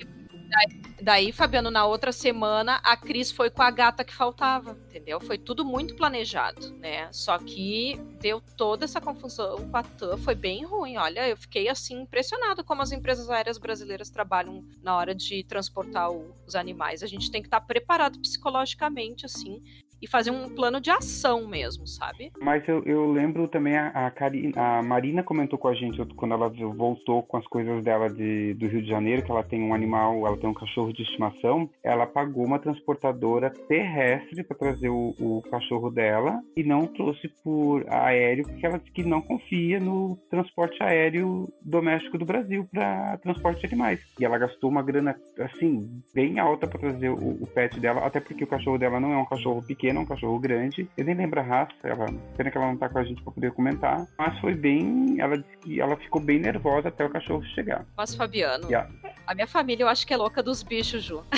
daí, 1.00 1.30
Fabiano, 1.30 1.70
na 1.70 1.86
outra 1.86 2.10
semana, 2.10 2.80
a 2.82 2.96
Cris 2.96 3.30
foi 3.30 3.50
com 3.50 3.62
a 3.62 3.70
gata 3.70 4.02
que 4.02 4.14
faltava, 4.14 4.76
entendeu? 4.88 5.20
Foi 5.20 5.38
tudo 5.38 5.64
muito 5.64 5.94
planejado, 5.94 6.74
né? 6.78 7.08
Só 7.12 7.38
que 7.38 8.00
deu 8.20 8.40
toda 8.56 8.84
essa 8.84 9.00
confusão 9.00 9.68
com 9.70 9.76
a 9.76 9.82
TAM, 9.82 10.16
foi 10.16 10.34
bem 10.34 10.64
ruim. 10.64 10.96
Olha, 10.96 11.28
eu 11.28 11.36
fiquei 11.36 11.68
assim 11.68 12.02
impressionado 12.02 12.64
como 12.64 12.82
as 12.82 12.90
empresas 12.90 13.30
aéreas 13.30 13.58
brasileiras 13.58 14.10
trabalham 14.10 14.64
na 14.82 14.96
hora 14.96 15.14
de 15.14 15.44
transportar 15.44 16.10
o- 16.10 16.34
os 16.46 16.54
animais. 16.56 17.02
A 17.02 17.06
gente 17.06 17.30
tem 17.30 17.42
que 17.42 17.46
estar 17.46 17.60
preparado 17.60 18.18
psicologicamente, 18.18 19.24
assim, 19.24 19.62
e 20.00 20.06
fazer 20.06 20.30
um 20.30 20.48
plano 20.48 20.80
de 20.80 20.90
ação 20.90 21.46
mesmo, 21.46 21.86
sabe? 21.86 22.30
Mas 22.40 22.66
eu, 22.68 22.82
eu 22.84 23.10
lembro 23.10 23.48
também 23.48 23.76
a, 23.76 23.88
a, 23.88 24.10
Cari- 24.10 24.52
a 24.56 24.82
Marina 24.82 25.22
comentou 25.22 25.58
com 25.58 25.68
a 25.68 25.74
gente 25.74 26.04
quando 26.14 26.34
ela 26.34 26.48
voltou 26.48 27.22
com 27.22 27.36
as 27.36 27.46
coisas 27.46 27.82
dela 27.82 28.08
de, 28.08 28.54
do 28.54 28.66
Rio 28.66 28.82
de 28.82 28.88
Janeiro, 28.88 29.22
que 29.24 29.30
ela 29.30 29.42
tem 29.42 29.62
um 29.62 29.74
animal, 29.74 30.26
ela 30.26 30.36
tem 30.36 30.48
um 30.48 30.54
cachorro 30.54 30.92
de 30.92 31.02
estimação, 31.02 31.68
ela 31.82 32.06
pagou 32.06 32.44
uma 32.44 32.58
transportadora 32.58 33.50
terrestre 33.50 34.42
para 34.42 34.56
trazer 34.56 34.88
o, 34.88 35.14
o 35.18 35.42
cachorro 35.50 35.90
dela 35.90 36.40
e 36.56 36.62
não 36.62 36.86
trouxe 36.86 37.28
por 37.42 37.84
aéreo, 37.88 38.46
porque 38.46 38.66
ela 38.66 38.78
disse 38.78 38.92
que 38.92 39.02
não 39.02 39.20
confia 39.20 39.80
no 39.80 40.16
transporte 40.30 40.82
aéreo 40.82 41.48
doméstico 41.62 42.18
do 42.18 42.24
Brasil 42.24 42.68
para 42.70 43.16
transporte 43.18 43.60
de 43.60 43.66
animais. 43.66 44.00
E 44.18 44.24
ela 44.24 44.38
gastou 44.38 44.70
uma 44.70 44.82
grana, 44.82 45.16
assim, 45.38 45.88
bem 46.14 46.38
alta 46.38 46.66
para 46.66 46.78
trazer 46.78 47.08
o, 47.10 47.42
o 47.42 47.46
pet 47.46 47.78
dela, 47.80 48.04
até 48.04 48.20
porque 48.20 48.44
o 48.44 48.48
cachorro 48.48 48.78
dela 48.78 49.00
não 49.00 49.12
é 49.12 49.16
um 49.16 49.24
cachorro 49.24 49.62
pequeno, 49.62 49.87
é 49.96 50.00
um 50.00 50.06
cachorro 50.06 50.38
grande. 50.38 50.88
Eu 50.96 51.04
nem 51.04 51.14
lembro 51.14 51.40
a 51.40 51.42
raça, 51.42 51.72
ela, 51.82 52.06
pena 52.36 52.50
que 52.50 52.58
ela 52.58 52.66
não 52.66 52.76
tá 52.76 52.88
com 52.88 52.98
a 52.98 53.04
gente 53.04 53.22
para 53.22 53.32
poder 53.32 53.52
comentar, 53.52 54.06
mas 54.18 54.38
foi 54.40 54.54
bem, 54.54 55.16
ela 55.20 55.38
disse 55.38 55.56
que 55.58 55.80
ela 55.80 55.96
ficou 55.96 56.20
bem 56.20 56.38
nervosa 56.38 56.88
até 56.88 57.04
o 57.04 57.10
cachorro 57.10 57.42
chegar. 57.54 57.84
Mas, 57.96 58.14
Fabiano, 58.14 58.66
Yeah. 58.68 58.90
a 59.26 59.34
minha 59.34 59.46
família 59.46 59.84
eu 59.84 59.88
acho 59.88 60.06
que 60.06 60.12
é 60.12 60.16
louca 60.16 60.42
dos 60.42 60.62
bichos, 60.62 61.02
Ju. 61.02 61.22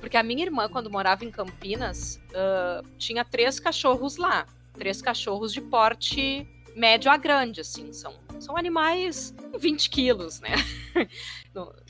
Porque 0.00 0.16
a 0.16 0.22
minha 0.22 0.44
irmã, 0.44 0.68
quando 0.68 0.88
morava 0.88 1.24
em 1.24 1.30
Campinas, 1.32 2.20
ah, 2.34 2.80
tinha 2.96 3.24
três 3.24 3.58
cachorros 3.58 4.16
lá. 4.16 4.46
Três 4.74 5.02
cachorros 5.02 5.52
de 5.52 5.60
porte 5.60 6.46
médio 6.76 7.10
a 7.10 7.16
grande, 7.16 7.60
assim. 7.62 7.92
São, 7.92 8.12
são 8.40 8.56
animais 8.56 9.34
20 9.58 9.90
quilos, 9.90 10.40
né? 10.40 10.52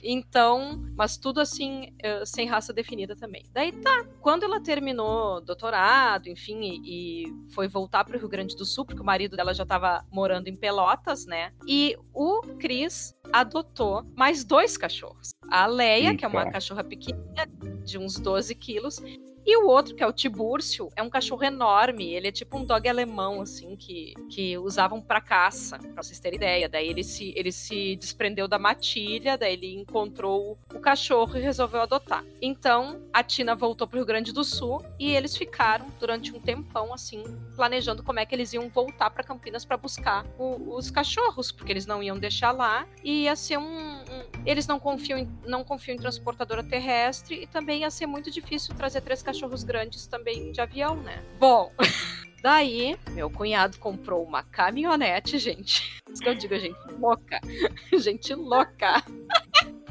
Então, 0.01 0.81
mas 0.97 1.17
tudo 1.17 1.41
assim, 1.41 1.93
eh, 2.01 2.25
sem 2.25 2.47
raça 2.47 2.73
definida 2.73 3.17
também. 3.17 3.45
Daí 3.53 3.73
tá, 3.73 4.07
quando 4.21 4.45
ela 4.45 4.61
terminou 4.61 5.41
doutorado, 5.41 6.29
enfim, 6.29 6.81
e, 6.85 7.25
foi 7.53 7.67
voltar 7.67 8.05
para 8.05 8.17
o 8.17 8.21
Rio 8.21 8.29
Grande 8.29 8.55
do 8.55 8.65
Sul, 8.65 8.85
porque 8.85 9.03
o 9.03 9.05
marido 9.05 9.37
dela 9.37 9.53
já 9.53 9.65
estava 9.65 10.05
morando 10.09 10.47
em 10.47 10.55
Pelotas, 10.57 11.27
né? 11.27 11.53
E 11.67 11.97
o 12.15 12.43
Cris 12.61 13.13
adotou 13.33 14.05
mais 14.15 14.45
dois 14.45 14.77
cachorros. 14.77 15.31
A 15.51 15.67
Leia, 15.67 16.17
que 16.17 16.25
é 16.25 16.29
uma 16.29 16.43
Eita. 16.43 16.53
cachorra 16.53 16.85
pequenininha, 16.85 17.47
de 17.85 17.99
uns 17.99 18.21
12 18.21 18.55
quilos, 18.55 19.01
e 19.47 19.57
o 19.57 19.69
outro, 19.69 19.95
que 19.95 20.03
é 20.03 20.07
o 20.07 20.13
Tibúrcio, 20.13 20.91
é 20.97 21.03
um 21.03 21.09
cachorro 21.09 21.45
enorme. 21.45 22.13
Ele 22.13 22.29
é 22.29 22.33
tipo 22.33 22.59
um 22.59 22.65
dog 22.65 22.89
alemão, 22.89 23.41
assim, 23.41 23.77
que, 23.77 24.13
que 24.29 24.59
usavam 24.59 25.01
pra 25.01 25.21
caça, 25.21 25.79
pra 25.79 26.03
vocês 26.03 26.19
terem 26.19 26.37
ideia. 26.37 26.69
Daí 26.69 26.89
ele 26.89 27.05
se, 27.05 27.33
ele 27.37 27.53
se 27.53 27.95
desprendeu 27.97 28.49
da 28.49 28.59
matilha, 28.59 29.39
daí 29.39 29.53
ele 29.53 29.75
encontrou 29.77 30.59
o 30.75 30.81
cachorro 30.81 31.37
e 31.37 31.41
resolveu 31.41 31.81
adotar. 31.81 32.25
Então, 32.43 33.01
a 33.13 33.23
Tina 33.23 33.55
voltou 33.55 33.87
pro 33.87 33.99
Rio 33.99 34.07
Grande 34.07 34.33
do 34.33 34.43
Sul 34.43 34.85
e 34.99 35.13
eles 35.13 35.37
ficaram 35.37 35.87
durante 36.01 36.35
um 36.35 36.41
tempão, 36.41 36.93
assim, 36.93 37.23
planejando 37.55 38.03
como 38.03 38.19
é 38.19 38.27
que 38.27 38.35
eles 38.35 38.53
iam 38.53 38.69
voltar 38.69 39.11
pra 39.11 39.23
Campinas 39.23 39.65
pra 39.65 39.77
buscar 39.77 40.27
o- 40.39 40.75
os 40.77 40.91
cachorros, 40.91 41.53
porque 41.53 41.73
eles 41.73 41.87
não 41.87 42.03
iam 42.03 42.19
deixar 42.19 42.51
lá. 42.51 42.85
E 43.05 43.23
ia 43.25 43.37
ser 43.37 43.59
um. 43.59 43.63
um- 43.63 44.27
eles 44.45 44.67
não 44.67 44.81
confiam, 44.81 45.19
em, 45.19 45.29
não 45.47 45.63
confiam 45.63 45.95
em 45.95 45.99
transportadora 45.99 46.65
terrestre 46.65 47.43
e 47.43 47.47
também 47.47 47.83
ia 47.83 47.91
ser 47.91 48.07
muito 48.07 48.29
difícil 48.31 48.75
trazer 48.75 49.01
três 49.03 49.23
cachorros 49.23 49.36
grandes 49.65 50.07
também 50.07 50.53
de 50.53 50.61
avião, 50.61 50.97
né? 50.97 51.23
Bom. 51.39 51.73
Daí, 52.43 52.97
meu 53.11 53.29
cunhado 53.29 53.79
comprou 53.79 54.23
uma 54.23 54.43
caminhonete, 54.43 55.39
gente. 55.39 56.01
Isso 56.09 56.23
que 56.23 56.29
eu 56.29 56.35
digo, 56.35 56.57
gente 56.59 56.77
louca. 56.99 57.41
Gente 57.99 58.35
louca. 58.35 59.03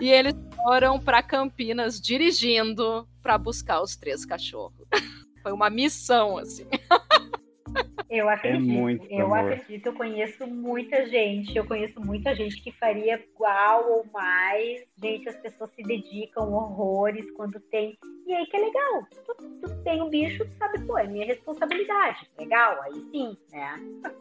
E 0.00 0.10
eles 0.10 0.34
foram 0.56 0.98
para 0.98 1.22
Campinas 1.22 2.00
dirigindo 2.00 3.06
para 3.22 3.36
buscar 3.36 3.82
os 3.82 3.96
três 3.96 4.24
cachorros. 4.24 4.86
Foi 5.42 5.52
uma 5.52 5.68
missão, 5.68 6.38
assim. 6.38 6.66
Eu 8.08 8.28
acredito. 8.28 8.62
muito 8.62 9.06
eu 9.10 9.26
amor. 9.26 9.52
acredito, 9.52 9.86
eu 9.86 9.92
conheço 9.92 10.46
muita 10.46 11.06
gente, 11.06 11.56
eu 11.56 11.66
conheço 11.66 12.00
muita 12.00 12.34
gente 12.34 12.62
que 12.62 12.70
faria 12.72 13.18
igual 13.18 13.90
ou 13.90 14.06
mais. 14.12 14.84
Gente, 15.00 15.28
as 15.28 15.36
pessoas 15.36 15.70
se 15.74 15.82
dedicam 15.82 16.52
horrores 16.52 17.30
quando 17.32 17.58
tem. 17.60 17.98
E 18.26 18.34
aí 18.34 18.46
que 18.46 18.56
é 18.56 18.60
legal. 18.60 19.06
Tu, 19.10 19.34
tu 19.60 19.82
tem 19.82 20.02
um 20.02 20.08
bicho, 20.08 20.44
tu 20.44 20.56
sabe, 20.58 20.80
pô, 20.86 20.96
é 20.98 21.06
minha 21.06 21.26
responsabilidade. 21.26 22.30
Legal, 22.38 22.80
aí 22.82 22.94
sim, 23.10 23.36
né? 23.50 23.76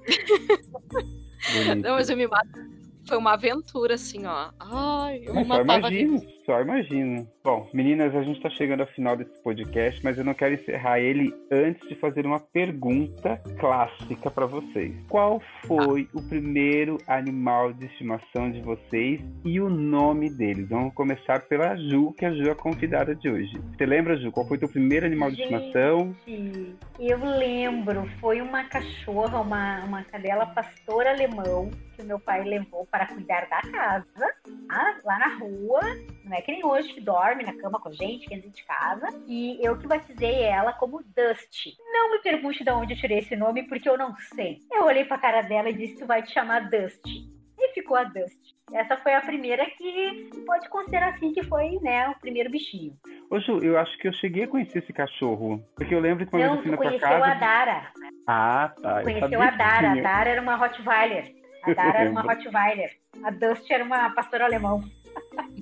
Não, 1.84 1.96
mas 1.96 2.10
eu 2.10 2.18
me 2.18 2.28
mato. 2.28 2.85
Foi 3.08 3.18
uma 3.18 3.34
aventura, 3.34 3.96
assim, 3.96 4.26
ó. 4.26 4.50
Ai, 4.60 5.22
eu 5.26 5.34
me 5.36 5.44
Mas 5.46 5.58
só 5.58 5.62
imagino, 5.62 6.18
rindo. 6.18 6.32
só 6.46 6.62
imagino. 6.62 7.28
Bom, 7.44 7.70
meninas, 7.74 8.16
a 8.16 8.24
gente 8.24 8.38
está 8.38 8.50
chegando 8.50 8.82
ao 8.82 8.88
final 8.88 9.16
desse 9.16 9.42
podcast, 9.44 10.04
mas 10.04 10.18
eu 10.18 10.24
não 10.24 10.34
quero 10.34 10.56
encerrar 10.56 11.00
ele 11.00 11.32
antes 11.52 11.88
de 11.88 11.96
fazer 11.96 12.26
uma 12.26 12.40
pergunta 12.40 13.40
clássica 13.60 14.32
para 14.32 14.48
vocês. 14.48 14.96
Qual 15.08 15.40
foi 15.68 16.10
o 16.14 16.22
primeiro 16.28 16.98
animal 17.08 17.72
de 17.74 17.86
estimação 17.86 18.52
de 18.52 18.62
vocês 18.62 19.22
e 19.44 19.62
o 19.62 19.70
nome 19.70 20.30
deles? 20.30 20.68
Vamos 20.70 20.94
começar 20.96 21.42
pela 21.48 21.76
Ju, 21.76 22.14
que 22.18 22.26
a 22.26 22.34
Ju 22.34 22.48
é 22.48 22.52
a 22.52 22.56
convidada 22.56 23.14
de 23.16 23.30
hoje. 23.30 23.54
Você 23.78 23.86
lembra, 23.86 24.18
Ju, 24.18 24.32
qual 24.32 24.48
foi 24.48 24.58
o 24.58 24.60
teu 24.60 24.70
primeiro 24.70 25.06
animal 25.06 25.30
de 25.30 25.38
Gente. 25.38 25.54
estimação? 25.54 26.16
Gente, 26.26 26.76
eu 27.00 27.20
lembro, 27.24 28.10
foi 28.20 28.42
uma 28.42 28.64
cachorra, 28.64 29.40
uma, 29.42 29.84
uma 29.84 30.04
cadela 30.04 30.48
pastor 30.48 31.06
alemão 31.06 31.70
que 31.96 32.02
o 32.02 32.06
meu 32.06 32.20
pai 32.20 32.44
levou 32.44 32.86
para 32.86 33.08
cuidar 33.08 33.48
da 33.48 33.62
casa, 33.62 34.36
ah, 34.70 34.96
lá 35.04 35.20
na 35.20 35.36
rua. 35.38 35.82
Não 36.24 36.36
é 36.36 36.42
que 36.42 36.52
nem 36.52 36.66
hoje 36.66 36.94
que 36.94 37.02
dorme 37.02 37.44
na 37.44 37.54
cama 37.54 37.80
com 37.80 37.90
a 37.90 37.94
gente, 37.94 38.28
que 38.28 38.34
é 38.34 38.38
de 38.38 38.64
casa. 38.64 39.08
E 39.28 39.58
eu 39.66 39.78
que 39.78 39.88
batizei 39.88 40.44
ela 40.44 40.74
como 40.74 41.04
Dusty. 41.04 41.76
Não 41.92 42.12
me 42.12 42.20
pergunte 42.20 42.64
de 42.64 42.72
onde 42.72 42.94
eu 42.94 42.98
tirei 42.98 43.20
esse 43.20 43.36
nome, 43.36 43.64
porque 43.64 43.90
eu 43.90 43.98
não 43.98 44.16
sei. 44.36 44.60
Eu 44.72 44.86
olhei 44.86 45.06
pra 45.06 45.18
cara 45.18 45.42
dela 45.42 45.70
e 45.70 45.74
disse: 45.74 46.00
Tu 46.00 46.06
vai 46.06 46.22
te 46.22 46.32
chamar 46.34 46.70
Dusty. 46.70 47.34
E 47.58 47.74
ficou 47.74 47.96
a 47.96 48.04
Dusty. 48.04 48.56
Essa 48.74 48.98
foi 48.98 49.14
a 49.14 49.22
primeira 49.22 49.66
que 49.66 50.30
pode 50.46 50.68
considerar 50.70 51.10
assim 51.10 51.32
que 51.32 51.44
foi, 51.44 51.80
né, 51.82 52.10
o 52.10 52.20
primeiro 52.20 52.50
bichinho. 52.50 52.94
Ô, 53.30 53.40
Ju, 53.40 53.60
eu 53.60 53.78
acho 53.78 53.96
que 54.00 54.08
eu 54.08 54.14
cheguei 54.14 54.44
a 54.44 54.48
conhecer 54.48 54.80
esse 54.80 54.92
cachorro. 54.92 55.64
Porque 55.76 55.94
eu 55.94 56.00
lembro 56.00 56.26
que 56.26 56.32
vez 56.36 56.48
Não, 56.48 56.56
eu 56.56 56.62
fui 56.62 56.72
na 56.72 56.78
tua 56.78 56.86
conheceu 56.88 57.08
casa. 57.08 57.26
a 57.26 57.34
Dara. 57.36 57.92
Ah, 58.28 58.74
tá. 58.82 59.00
eu 59.00 59.04
Conheceu 59.04 59.42
a 59.42 59.52
Dara. 59.52 59.92
A. 59.92 59.96
Dara 60.02 60.30
era 60.32 60.42
uma 60.42 60.56
Rottweiler. 60.56 61.45
A 61.66 61.74
Dara 61.74 62.00
era 62.00 62.12
uma. 62.12 62.22
Rottweiler. 62.22 62.98
A 63.24 63.32
Dusty 63.32 63.74
era 63.74 63.84
uma 63.84 64.10
pastora 64.12 64.46
alemão. 64.46 64.84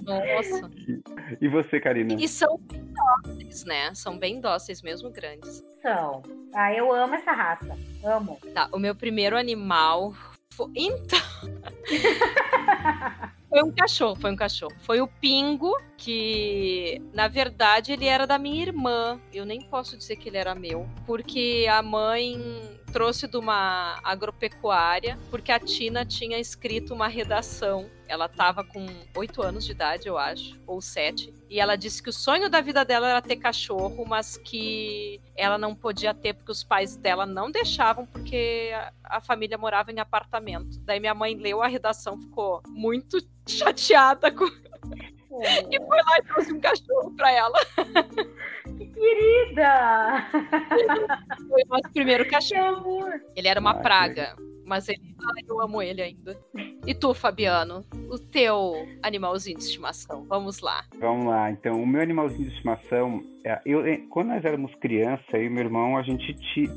Nossa. 0.04 0.70
E 1.40 1.48
você, 1.48 1.80
Karina? 1.80 2.16
E 2.20 2.28
são 2.28 2.60
dóceis, 2.60 3.64
né? 3.66 3.94
São 3.94 4.18
bem 4.18 4.42
dóceis 4.42 4.82
mesmo, 4.82 5.10
grandes. 5.10 5.64
São. 5.82 6.22
Ah, 6.54 6.74
eu 6.74 6.92
amo 6.92 7.16
essa 7.16 7.32
raça. 7.32 7.78
Amo. 8.04 8.38
Tá, 8.54 8.68
o 8.72 8.80
meu 8.80 8.96
primeiro 8.96 9.38
animal. 9.38 10.14
Foi... 10.52 10.72
Então. 10.76 11.20
Foi 13.54 13.62
um 13.62 13.72
cachorro, 13.72 14.16
foi 14.16 14.32
um 14.32 14.36
cachorro. 14.36 14.74
Foi 14.80 15.00
o 15.00 15.08
Pingo, 15.08 15.78
que 15.96 17.00
na 17.14 17.28
verdade 17.28 17.94
ele 17.94 18.08
era 18.08 18.26
da 18.26 18.40
minha 18.40 18.60
irmã. 18.60 19.22
Eu 19.32 19.46
nem 19.46 19.62
posso 19.62 19.96
dizer 19.96 20.16
que 20.16 20.28
ele 20.28 20.38
era 20.38 20.56
meu, 20.56 20.90
porque 21.06 21.68
a 21.70 21.84
mãe 21.84 22.36
trouxe 22.94 23.28
de 23.28 23.36
uma 23.36 24.00
agropecuária, 24.04 25.18
porque 25.32 25.52
a 25.52 25.60
Tina 25.60 26.06
tinha 26.06 26.40
escrito 26.40 26.94
uma 26.94 27.08
redação. 27.08 27.90
Ela 28.08 28.28
estava 28.28 28.64
com 28.64 28.86
oito 29.16 29.42
anos 29.42 29.66
de 29.66 29.72
idade, 29.72 30.08
eu 30.08 30.16
acho, 30.16 30.62
ou 30.68 30.80
sete. 30.80 31.34
E 31.50 31.60
ela 31.60 31.76
disse 31.76 32.04
que 32.04 32.10
o 32.10 32.14
sonho 32.14 32.50
da 32.50 32.62
vida 32.62 32.86
dela 32.86 33.10
era 33.10 33.22
ter 33.22 33.38
cachorro, 33.38 34.06
mas 34.08 34.38
que 34.38 35.20
ela 35.36 35.58
não 35.58 35.74
podia 35.74 36.14
ter 36.14 36.36
porque 36.36 36.52
os 36.52 36.64
pais 36.64 36.96
dela 36.96 37.26
não 37.26 37.50
deixavam, 37.50 38.06
porque 38.06 38.72
a, 38.76 39.18
a 39.18 39.22
família 39.22 39.58
morava 39.58 39.92
em 39.92 40.00
apartamento. 40.00 40.80
Daí 40.82 41.00
minha 41.00 41.16
mãe 41.16 41.36
leu 41.36 41.64
a 41.64 41.68
redação, 41.68 42.20
ficou 42.20 42.62
muito 42.68 43.18
chateada 43.48 44.32
com. 44.32 44.46
E 45.72 45.80
foi 45.80 45.98
lá 45.98 46.18
e 46.20 46.22
trouxe 46.22 46.54
um 46.54 46.60
cachorro 46.60 47.12
pra 47.18 47.32
ela. 47.32 47.58
Que 49.04 49.16
querida! 49.16 50.30
Foi 51.50 51.62
o 51.64 51.68
nosso 51.68 51.92
primeiro 51.94 52.26
cachorro. 52.30 53.06
Ele 53.36 53.48
era 53.50 53.60
uma 53.60 53.72
Ah, 53.72 53.82
praga, 53.82 54.34
mas 54.66 54.88
ele, 54.88 55.02
ah, 55.22 55.34
eu 55.46 55.60
amo 55.60 55.82
ele 55.82 56.02
ainda. 56.02 56.40
E 56.88 56.96
tu, 56.96 57.14
Fabiano? 57.14 57.84
O 58.14 58.20
teu 58.20 58.88
animalzinho 59.02 59.58
de 59.58 59.64
estimação? 59.64 60.24
Vamos 60.30 60.62
lá. 60.62 60.86
Vamos 61.00 61.26
lá, 61.26 61.50
então, 61.50 61.82
o 61.82 61.88
meu 61.88 62.00
animalzinho 62.00 62.48
de 62.48 62.54
estimação, 62.54 63.24
é, 63.44 63.60
eu, 63.66 63.84
é, 63.84 63.98
quando 64.10 64.28
nós 64.28 64.46
éramos 64.46 64.74
criança, 64.76 65.24
eu 65.34 65.46
e 65.46 65.50
meu 65.50 65.64
irmão, 65.64 65.98
a 65.98 66.04
gente 66.04 66.34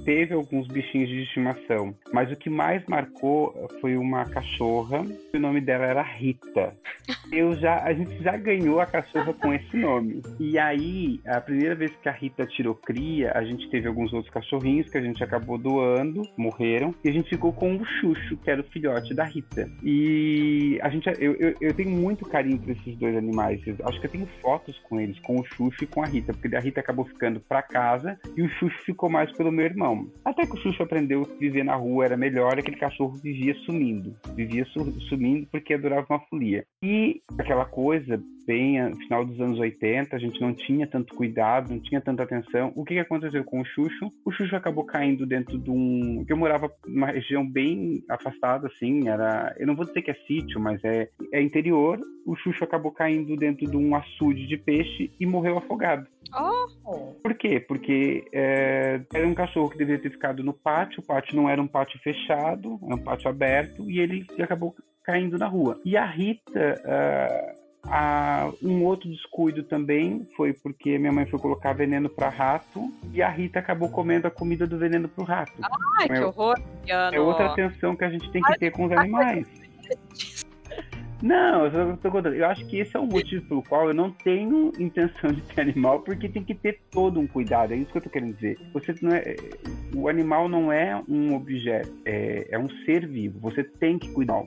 teve 0.06 0.32
alguns 0.32 0.66
bichinhos 0.66 1.10
de 1.10 1.24
estimação, 1.24 1.94
mas 2.10 2.32
o 2.32 2.36
que 2.36 2.48
mais 2.48 2.82
marcou 2.86 3.54
foi 3.82 3.98
uma 3.98 4.24
cachorra, 4.24 5.04
o 5.34 5.38
nome 5.38 5.60
dela 5.60 5.84
era 5.84 6.02
Rita. 6.02 6.74
Eu 7.30 7.54
já, 7.54 7.84
a 7.84 7.92
gente 7.92 8.22
já 8.22 8.36
ganhou 8.36 8.80
a 8.80 8.86
cachorra 8.86 9.32
com 9.34 9.52
esse 9.52 9.76
nome. 9.76 10.22
E 10.40 10.58
aí, 10.58 11.20
a 11.26 11.40
primeira 11.40 11.74
vez 11.74 11.94
que 12.02 12.08
a 12.08 12.12
Rita 12.12 12.46
tirou 12.46 12.74
cria, 12.74 13.32
a 13.34 13.44
gente 13.44 13.68
teve 13.68 13.86
alguns 13.86 14.12
outros 14.12 14.32
cachorrinhos 14.32 14.90
que 14.90 14.96
a 14.98 15.02
gente 15.02 15.22
acabou 15.22 15.58
doando, 15.58 16.22
morreram, 16.36 16.94
e 17.04 17.08
a 17.08 17.12
gente 17.12 17.28
ficou 17.28 17.52
com 17.52 17.76
o 17.76 17.84
Xuxo, 17.84 18.36
que 18.38 18.50
era 18.50 18.60
o 18.60 18.64
filhote 18.64 19.14
da 19.14 19.24
Rita. 19.24 19.70
E 19.84 20.78
a 20.82 20.88
gente, 20.88 21.08
eu, 21.26 21.34
eu, 21.34 21.54
eu 21.60 21.74
tenho 21.74 21.90
muito 21.90 22.24
carinho 22.26 22.58
por 22.58 22.70
esses 22.70 22.96
dois 22.96 23.16
animais. 23.16 23.60
Eu 23.66 23.76
acho 23.84 24.00
que 24.00 24.06
eu 24.06 24.10
tenho 24.10 24.26
fotos 24.40 24.78
com 24.88 25.00
eles, 25.00 25.18
com 25.20 25.38
o 25.40 25.44
Xuxo 25.44 25.84
e 25.84 25.86
com 25.86 26.02
a 26.02 26.06
Rita, 26.06 26.32
porque 26.32 26.54
a 26.56 26.60
Rita 26.60 26.80
acabou 26.80 27.04
ficando 27.04 27.40
pra 27.40 27.62
casa 27.62 28.18
e 28.36 28.42
o 28.42 28.48
Xuxo 28.48 28.76
ficou 28.84 29.08
mais 29.10 29.30
pelo 29.36 29.52
meu 29.52 29.64
irmão. 29.64 30.10
Até 30.24 30.44
que 30.46 30.54
o 30.54 30.62
Xuxo 30.62 30.82
aprendeu 30.82 31.24
que 31.24 31.38
viver 31.38 31.64
na 31.64 31.74
rua 31.76 32.04
era 32.04 32.16
melhor, 32.16 32.58
aquele 32.58 32.76
cachorro 32.76 33.16
vivia 33.22 33.54
sumindo. 33.66 34.14
Vivia 34.34 34.64
su- 34.66 35.00
sumindo 35.02 35.46
porque 35.50 35.74
adorava 35.74 36.06
uma 36.10 36.20
folia. 36.20 36.64
E 36.82 37.20
aquela 37.38 37.64
coisa, 37.64 38.20
bem 38.46 38.80
no 38.88 38.96
final 38.96 39.24
dos 39.24 39.40
anos 39.40 39.58
80, 39.58 40.14
a 40.14 40.18
gente 40.18 40.40
não 40.40 40.54
tinha 40.54 40.86
tanto 40.86 41.14
cuidado, 41.14 41.70
não 41.70 41.80
tinha 41.80 42.00
tanta 42.00 42.22
atenção. 42.22 42.72
O 42.74 42.84
que, 42.84 42.94
que 42.94 43.00
aconteceu 43.00 43.44
com 43.44 43.60
o 43.60 43.64
Xuxo? 43.64 44.08
O 44.24 44.30
Xuxo 44.30 44.54
acabou 44.54 44.84
caindo 44.84 45.26
dentro 45.26 45.58
de 45.58 45.70
um. 45.70 46.24
eu 46.28 46.36
morava 46.36 46.70
numa 46.86 47.08
região 47.08 47.46
bem 47.46 48.02
afastada, 48.08 48.68
assim, 48.68 49.08
era. 49.08 49.54
Eu 49.58 49.66
não 49.66 49.74
vou 49.74 49.84
dizer 49.84 50.02
que 50.02 50.10
é 50.10 50.14
sítio, 50.26 50.60
mas 50.60 50.82
é, 50.84 51.08
é 51.32 51.42
interior. 51.42 51.98
O 52.24 52.36
Xuxo 52.36 52.64
acabou 52.64 52.92
caindo 52.92 53.36
dentro 53.36 53.68
de 53.70 53.76
um 53.76 53.94
açude 53.94 54.46
de 54.46 54.56
peixe 54.56 55.12
e 55.18 55.26
morreu 55.26 55.58
afogado. 55.58 56.06
Oh, 56.34 57.12
Por 57.22 57.34
quê? 57.34 57.60
Porque 57.60 58.24
é, 58.32 59.00
era 59.14 59.26
um 59.26 59.34
cachorro 59.34 59.70
que 59.70 59.78
deveria 59.78 60.02
ter 60.02 60.10
ficado 60.10 60.42
no 60.42 60.52
pátio, 60.52 61.00
o 61.00 61.06
pátio 61.06 61.36
não 61.36 61.48
era 61.48 61.62
um 61.62 61.68
pátio 61.68 62.00
fechado, 62.00 62.80
era 62.84 62.94
um 62.94 63.02
pátio 63.02 63.30
aberto, 63.30 63.88
e 63.88 64.00
ele 64.00 64.26
acabou 64.40 64.74
caindo 65.04 65.38
na 65.38 65.46
rua. 65.46 65.80
E 65.84 65.96
a 65.96 66.04
Rita, 66.04 66.82
ah, 67.88 68.52
um 68.62 68.84
outro 68.84 69.08
descuido 69.08 69.62
também 69.62 70.26
foi 70.36 70.52
porque 70.52 70.98
minha 70.98 71.12
mãe 71.12 71.26
foi 71.26 71.38
colocar 71.38 71.72
veneno 71.72 72.08
para 72.08 72.28
rato, 72.28 72.92
e 73.12 73.22
a 73.22 73.28
Rita 73.28 73.58
acabou 73.58 73.88
comendo 73.88 74.26
a 74.26 74.30
comida 74.30 74.66
do 74.66 74.78
veneno 74.78 75.08
pro 75.08 75.24
rato. 75.24 75.52
Ai, 75.98 76.08
que 76.08 76.14
É- 76.14 76.24
horror. 76.26 76.56
É 76.86 77.20
outra 77.20 77.46
atenção 77.46 77.96
que 77.96 78.04
a 78.04 78.10
gente 78.10 78.30
tem 78.30 78.42
que 78.42 78.58
ter 78.58 78.70
com 78.70 78.84
os 78.84 78.92
animais. 78.92 79.46
Não, 81.22 81.66
eu 81.66 81.96
tô 81.96 82.10
contando. 82.10 82.34
Eu 82.34 82.46
acho 82.46 82.64
que 82.66 82.78
esse 82.78 82.94
é 82.94 83.00
o 83.00 83.06
motivo 83.06 83.46
pelo 83.48 83.62
qual 83.62 83.88
eu 83.88 83.94
não 83.94 84.10
tenho 84.10 84.70
intenção 84.78 85.32
de 85.32 85.40
ter 85.42 85.62
animal, 85.62 86.00
porque 86.00 86.28
tem 86.28 86.44
que 86.44 86.54
ter 86.54 86.80
todo 86.90 87.18
um 87.18 87.26
cuidado. 87.26 87.72
É 87.72 87.76
isso 87.76 87.90
que 87.90 87.98
eu 87.98 88.02
tô 88.02 88.10
querendo 88.10 88.34
dizer. 88.34 88.58
Você 88.74 88.94
não 89.00 89.12
é, 89.12 89.34
o 89.94 90.08
animal 90.08 90.48
não 90.48 90.70
é 90.70 91.02
um 91.08 91.34
objeto, 91.34 91.90
é, 92.04 92.48
é 92.50 92.58
um 92.58 92.68
ser 92.84 93.06
vivo. 93.06 93.38
Você 93.40 93.64
tem 93.64 93.98
que 93.98 94.10
cuidar. 94.10 94.42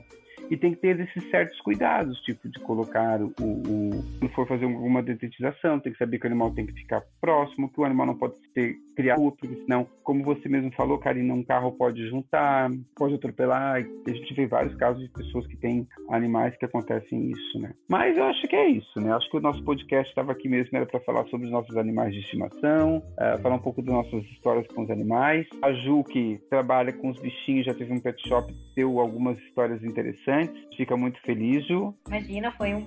E 0.50 0.56
tem 0.56 0.74
que 0.74 0.80
ter 0.80 0.98
esses 1.00 1.30
certos 1.30 1.60
cuidados, 1.60 2.20
tipo 2.22 2.48
de 2.48 2.58
colocar 2.60 3.22
o, 3.22 3.32
o 3.40 3.90
quando 4.18 4.34
for 4.34 4.46
fazer 4.46 4.64
alguma 4.64 5.02
detetização, 5.02 5.80
tem 5.80 5.92
que 5.92 5.98
saber 5.98 6.18
que 6.18 6.26
o 6.26 6.28
animal 6.28 6.50
tem 6.52 6.66
que 6.66 6.72
ficar 6.72 7.02
próximo, 7.20 7.70
que 7.72 7.80
o 7.80 7.84
animal 7.84 8.06
não 8.06 8.16
pode 8.16 8.34
ser 8.52 8.76
criado, 8.94 9.32
porque 9.32 9.56
senão, 9.62 9.86
como 10.02 10.22
você 10.22 10.48
mesmo 10.48 10.70
falou, 10.72 10.98
Karina, 10.98 11.32
um 11.32 11.42
carro 11.42 11.72
pode 11.72 12.06
juntar, 12.08 12.70
pode 12.96 13.14
atropelar. 13.14 13.76
A 14.06 14.10
gente 14.10 14.34
vê 14.34 14.46
vários 14.46 14.74
casos 14.76 15.02
de 15.02 15.08
pessoas 15.08 15.46
que 15.46 15.56
têm 15.56 15.86
animais 16.10 16.56
que 16.56 16.64
acontecem 16.64 17.30
isso, 17.30 17.58
né? 17.58 17.72
Mas 17.88 18.16
eu 18.16 18.24
acho 18.24 18.46
que 18.46 18.56
é 18.56 18.68
isso, 18.68 19.00
né? 19.00 19.12
Acho 19.12 19.30
que 19.30 19.36
o 19.36 19.40
nosso 19.40 19.62
podcast 19.64 20.10
estava 20.10 20.32
aqui 20.32 20.48
mesmo 20.48 20.76
era 20.76 20.86
para 20.86 21.00
falar 21.00 21.24
sobre 21.26 21.46
os 21.46 21.52
nossos 21.52 21.76
animais 21.76 22.12
de 22.12 22.20
estimação, 22.20 23.02
eh, 23.18 23.38
falar 23.38 23.56
um 23.56 23.60
pouco 23.60 23.80
das 23.82 23.94
nossas 23.94 24.24
histórias 24.26 24.66
com 24.68 24.82
os 24.82 24.90
animais. 24.90 25.46
A 25.62 25.72
Ju, 25.72 26.04
que 26.04 26.38
trabalha 26.50 26.92
com 26.92 27.08
os 27.10 27.20
bichinhos, 27.20 27.66
já 27.66 27.74
teve 27.74 27.92
um 27.92 28.00
pet 28.00 28.20
shop, 28.28 28.52
deu 28.74 29.00
algumas 29.00 29.38
histórias 29.38 29.82
interessantes. 29.82 30.39
Fica 30.76 30.96
muito 30.96 31.20
feliz, 31.22 31.66
Ju. 31.66 31.94
imagina, 32.06 32.52
foi 32.52 32.74
um 32.74 32.86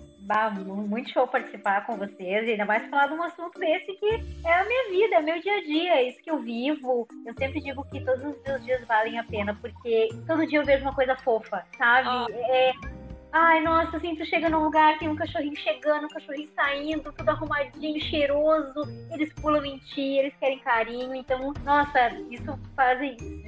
muito 0.88 1.12
show 1.12 1.28
participar 1.28 1.86
com 1.86 1.98
vocês, 1.98 2.48
e 2.48 2.52
ainda 2.52 2.66
mais 2.66 2.90
falar 2.90 3.08
de 3.08 3.14
um 3.14 3.24
assunto 3.24 3.60
desse 3.60 3.92
que 3.94 4.24
é 4.46 4.54
a 4.54 4.66
minha 4.66 4.90
vida, 4.90 5.16
é 5.16 5.22
meu 5.22 5.42
dia 5.42 5.58
a 5.58 5.62
dia, 5.62 5.96
é 5.96 6.10
isso 6.10 6.22
que 6.24 6.32
eu 6.32 6.40
vivo. 6.40 7.08
Eu 7.26 7.34
sempre 7.38 7.62
digo 7.62 7.84
que 7.90 8.00
todos 8.00 8.24
os 8.24 8.42
meus 8.44 8.64
dias 8.64 8.88
valem 8.88 9.20
a 9.20 9.24
pena, 9.24 9.54
porque 9.56 10.08
todo 10.26 10.48
dia 10.48 10.60
eu 10.60 10.66
vejo 10.66 10.84
uma 10.84 10.96
coisa 10.96 11.16
fofa, 11.18 11.66
sabe? 11.78 12.08
Ah. 12.08 12.28
É. 12.32 13.03
Ai, 13.36 13.62
nossa, 13.62 13.98
assim, 13.98 14.16
tu 14.16 14.24
chega 14.28 14.48
num 14.48 14.64
lugar, 14.64 15.00
tem 15.00 15.10
um 15.10 15.16
cachorrinho 15.16 15.56
chegando, 15.58 16.06
um 16.06 16.10
cachorrinho 16.10 16.50
saindo, 16.56 17.12
tudo 17.12 17.28
arrumadinho, 17.30 18.00
cheiroso, 18.00 18.82
eles 19.12 19.34
pulam 19.34 19.66
em 19.66 19.80
ti, 19.80 20.20
eles 20.20 20.36
querem 20.40 20.60
carinho, 20.60 21.16
então, 21.16 21.52
nossa, 21.64 22.12
isso 22.30 22.56
faz, 22.76 23.00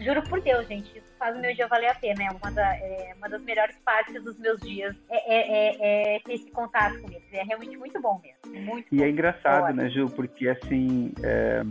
juro 0.03 0.23
por 0.27 0.41
Deus, 0.41 0.67
gente, 0.67 0.97
isso 0.97 1.05
faz 1.19 1.37
o 1.37 1.39
meu 1.39 1.53
dia 1.53 1.67
valer 1.67 1.89
a 1.91 1.93
pena, 1.93 2.23
é 2.23 2.31
uma, 2.31 2.51
da- 2.51 2.75
é 2.77 3.13
uma 3.15 3.29
das 3.29 3.43
melhores 3.43 3.77
partes 3.85 4.23
dos 4.23 4.39
meus 4.39 4.59
dias, 4.61 4.95
é, 5.07 5.35
é- 5.35 5.51
é- 5.51 6.15
é 6.15 6.19
ter 6.21 6.33
esse 6.33 6.49
contato 6.49 6.99
com 6.99 7.07
eles, 7.11 7.31
é 7.31 7.43
realmente 7.43 7.77
muito 7.77 8.01
bom 8.01 8.19
mesmo, 8.23 8.59
muito 8.65 8.87
E 8.91 9.03
é 9.03 9.05
bom. 9.05 9.11
engraçado, 9.11 9.65
Ótimo. 9.65 9.83
né, 9.83 9.89
Ju? 9.89 10.09
Porque 10.09 10.47
assim, 10.49 11.13
é, 11.23 11.61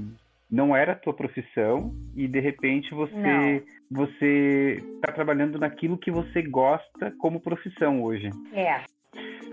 não 0.51 0.75
era 0.77 0.93
a 0.93 0.97
tua 0.97 1.13
profissão 1.15 1.95
e 2.17 2.29
de 2.29 2.41
repente 2.41 2.95
você 2.95 3.63
você 3.91 4.79
está 4.97 5.13
trabalhando 5.13 5.59
naquilo 5.59 5.99
que 5.99 6.11
você 6.11 6.43
gosta 6.43 7.13
como 7.19 7.41
profissão 7.41 8.03
hoje. 8.03 8.31
É, 8.53 8.81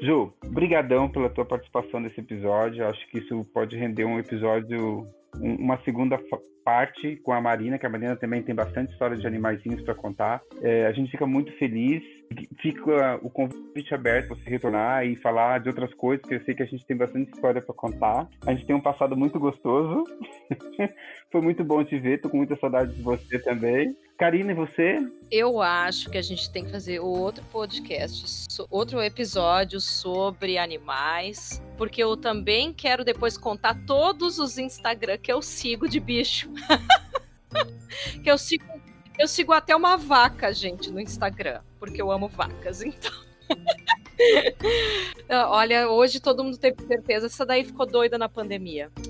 Ju, 0.02 0.34
brigadão 0.48 1.08
pela 1.10 1.30
tua 1.30 1.46
participação 1.46 2.00
nesse 2.00 2.20
episódio. 2.20 2.88
Acho 2.88 3.08
que 3.10 3.20
isso 3.20 3.44
pode 3.54 3.78
render 3.78 4.06
um 4.06 4.18
episódio, 4.18 5.06
um- 5.40 5.56
uma 5.56 5.78
segunda 5.84 6.20
parte 6.66 7.18
com 7.18 7.32
a 7.34 7.42
Marina, 7.42 7.78
que 7.78 7.86
a 7.86 7.90
Marina 7.90 8.16
também 8.16 8.42
tem 8.42 8.56
bastante 8.56 8.92
história 8.94 9.16
de 9.18 9.26
animaizinhos 9.28 9.82
para 9.84 9.94
contar. 9.94 10.42
É, 10.62 10.88
a 10.88 10.92
gente 10.92 11.12
fica 11.12 11.26
muito 11.28 11.52
feliz. 11.58 12.02
Fica 12.62 13.20
o 13.22 13.30
convite 13.30 13.94
aberto 13.94 14.28
para 14.28 14.36
você 14.36 14.50
retornar 14.50 15.06
e 15.06 15.16
falar 15.16 15.60
de 15.60 15.70
outras 15.70 15.94
coisas, 15.94 16.26
que 16.26 16.36
eu 16.36 16.44
sei 16.44 16.56
que 16.56 16.64
a 16.64 16.66
gente 16.66 16.86
tem 16.86 16.96
bastante 16.96 17.34
história 17.34 17.62
para 17.62 17.74
contar. 17.74 18.28
A 18.46 18.54
gente 18.54 18.66
tem 18.66 18.76
um 18.76 18.82
passado 18.82 19.18
muito 19.18 19.40
gostoso. 19.40 20.04
Foi 21.32 21.42
muito 21.42 21.64
bom 21.64 21.84
te 21.84 22.00
ver, 22.00 22.22
tô 22.22 22.30
com 22.30 22.38
muita 22.38 22.56
saudade 22.58 22.94
de 22.94 23.02
você 23.02 23.40
também. 23.40 23.96
Karina, 24.18 24.52
e 24.52 24.56
você? 24.56 24.98
Eu 25.32 25.62
acho 25.62 26.10
que 26.12 26.18
a 26.18 26.22
gente 26.22 26.52
tem 26.52 26.64
que 26.64 26.72
fazer 26.72 27.00
outro 27.00 27.44
podcast, 27.46 28.48
outro 28.70 29.02
episódio 29.02 29.82
sobre 29.82 30.60
animais, 30.60 31.60
porque 31.76 32.04
eu 32.04 32.16
também 32.16 32.72
quero 32.72 33.04
depois 33.04 33.36
contar 33.36 33.76
todos 33.88 34.38
os 34.38 34.60
Instagram 34.60 35.18
que 35.18 35.34
eu 35.34 35.42
sigo 35.42 35.90
de 35.90 36.00
bicho. 36.00 36.52
que 38.24 38.30
eu 38.30 38.38
sigo, 38.38 38.64
eu 39.18 39.28
sigo 39.28 39.54
até 39.54 39.76
uma 39.76 39.98
vaca, 39.98 40.54
gente, 40.54 40.90
no 40.90 41.00
Instagram, 41.00 41.62
porque 41.80 42.02
eu 42.02 42.12
amo 42.12 42.28
vacas, 42.28 42.82
então. 42.82 43.12
Olha, 45.50 45.90
hoje 45.90 46.20
todo 46.20 46.44
mundo 46.44 46.58
teve 46.58 46.86
certeza, 46.86 47.28
essa 47.28 47.46
daí 47.46 47.64
ficou 47.64 47.86
doida 47.86 48.18
na 48.18 48.30
pandemia. 48.30 48.92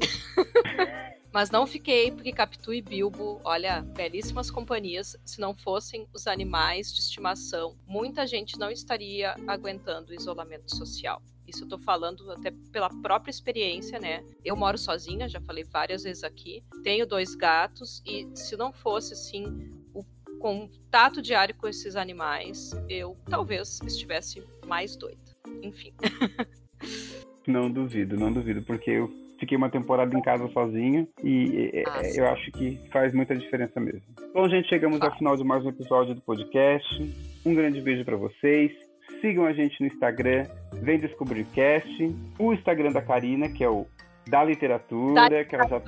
Mas 1.33 1.49
não 1.49 1.65
fiquei, 1.65 2.11
porque 2.11 2.33
Capitu 2.33 2.73
e 2.73 2.81
Bilbo, 2.81 3.39
olha, 3.45 3.81
belíssimas 3.81 4.51
companhias. 4.51 5.15
Se 5.23 5.39
não 5.39 5.55
fossem 5.55 6.05
os 6.13 6.27
animais 6.27 6.93
de 6.93 6.99
estimação, 6.99 7.77
muita 7.87 8.27
gente 8.27 8.59
não 8.59 8.69
estaria 8.69 9.33
aguentando 9.47 10.11
o 10.11 10.13
isolamento 10.13 10.75
social. 10.75 11.21
Isso 11.47 11.63
eu 11.63 11.69
tô 11.69 11.77
falando 11.77 12.29
até 12.31 12.51
pela 12.71 12.89
própria 13.01 13.31
experiência, 13.31 13.97
né? 13.97 14.25
Eu 14.43 14.57
moro 14.57 14.77
sozinha, 14.77 15.29
já 15.29 15.39
falei 15.39 15.63
várias 15.63 16.03
vezes 16.03 16.23
aqui. 16.23 16.63
Tenho 16.83 17.07
dois 17.07 17.33
gatos 17.33 18.01
e 18.05 18.27
se 18.35 18.57
não 18.57 18.73
fosse 18.73 19.13
assim 19.13 19.80
contato 20.41 21.21
diário 21.21 21.55
com 21.55 21.67
esses 21.67 21.95
animais, 21.95 22.71
eu 22.89 23.15
talvez 23.29 23.79
estivesse 23.85 24.43
mais 24.65 24.95
doida. 24.95 25.21
Enfim. 25.61 25.93
Não 27.47 27.71
duvido, 27.71 28.15
não 28.15 28.31
duvido, 28.31 28.61
porque 28.61 28.91
eu 28.91 29.11
fiquei 29.39 29.57
uma 29.57 29.69
temporada 29.69 30.15
em 30.15 30.21
casa 30.21 30.47
sozinho 30.49 31.07
e 31.23 31.83
ah, 31.87 32.01
eu 32.15 32.27
acho 32.27 32.51
que 32.51 32.79
faz 32.91 33.15
muita 33.15 33.35
diferença 33.35 33.79
mesmo. 33.79 34.03
Bom, 34.31 34.47
gente, 34.47 34.69
chegamos 34.69 35.01
ao 35.01 35.17
final 35.17 35.35
de 35.35 35.43
mais 35.43 35.65
um 35.65 35.69
episódio 35.69 36.13
do 36.13 36.21
podcast. 36.21 36.87
Um 37.43 37.55
grande 37.55 37.81
beijo 37.81 38.05
para 38.05 38.15
vocês. 38.15 38.71
Sigam 39.19 39.47
a 39.47 39.53
gente 39.53 39.81
no 39.81 39.87
Instagram, 39.87 40.45
Vem 40.83 40.99
Descobrir 40.99 41.45
Cast, 41.45 42.15
o 42.37 42.53
Instagram 42.53 42.91
da 42.91 43.01
Karina, 43.01 43.49
que 43.49 43.63
é 43.63 43.69
o 43.69 43.87
da 44.29 44.43
literatura, 44.43 45.27
da 45.27 45.43
que 45.43 45.55
ela 45.55 45.67
já 45.67 45.81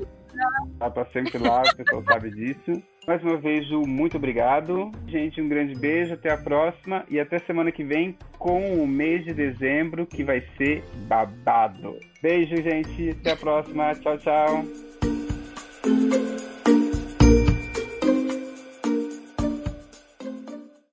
ela 0.79 0.89
tá 0.89 1.05
sempre 1.13 1.37
lá, 1.37 1.61
o 1.61 1.75
pessoal 1.75 2.03
sabe 2.03 2.31
disso. 2.31 2.81
Mais 3.05 3.21
uma 3.21 3.37
vez, 3.37 3.67
Ju, 3.67 3.81
muito 3.85 4.17
obrigado. 4.17 4.91
Gente, 5.07 5.41
um 5.41 5.49
grande 5.49 5.75
beijo, 5.75 6.13
até 6.13 6.31
a 6.31 6.37
próxima 6.37 7.03
e 7.09 7.19
até 7.19 7.37
semana 7.39 7.71
que 7.71 7.83
vem 7.83 8.17
com 8.37 8.81
o 8.81 8.87
mês 8.87 9.25
de 9.25 9.33
dezembro 9.33 10.05
que 10.05 10.23
vai 10.23 10.41
ser 10.57 10.83
babado. 11.07 11.97
Beijo, 12.21 12.55
gente, 12.55 13.09
até 13.09 13.31
a 13.31 13.35
próxima. 13.35 13.93
Tchau, 13.95 14.17
tchau. 14.17 14.92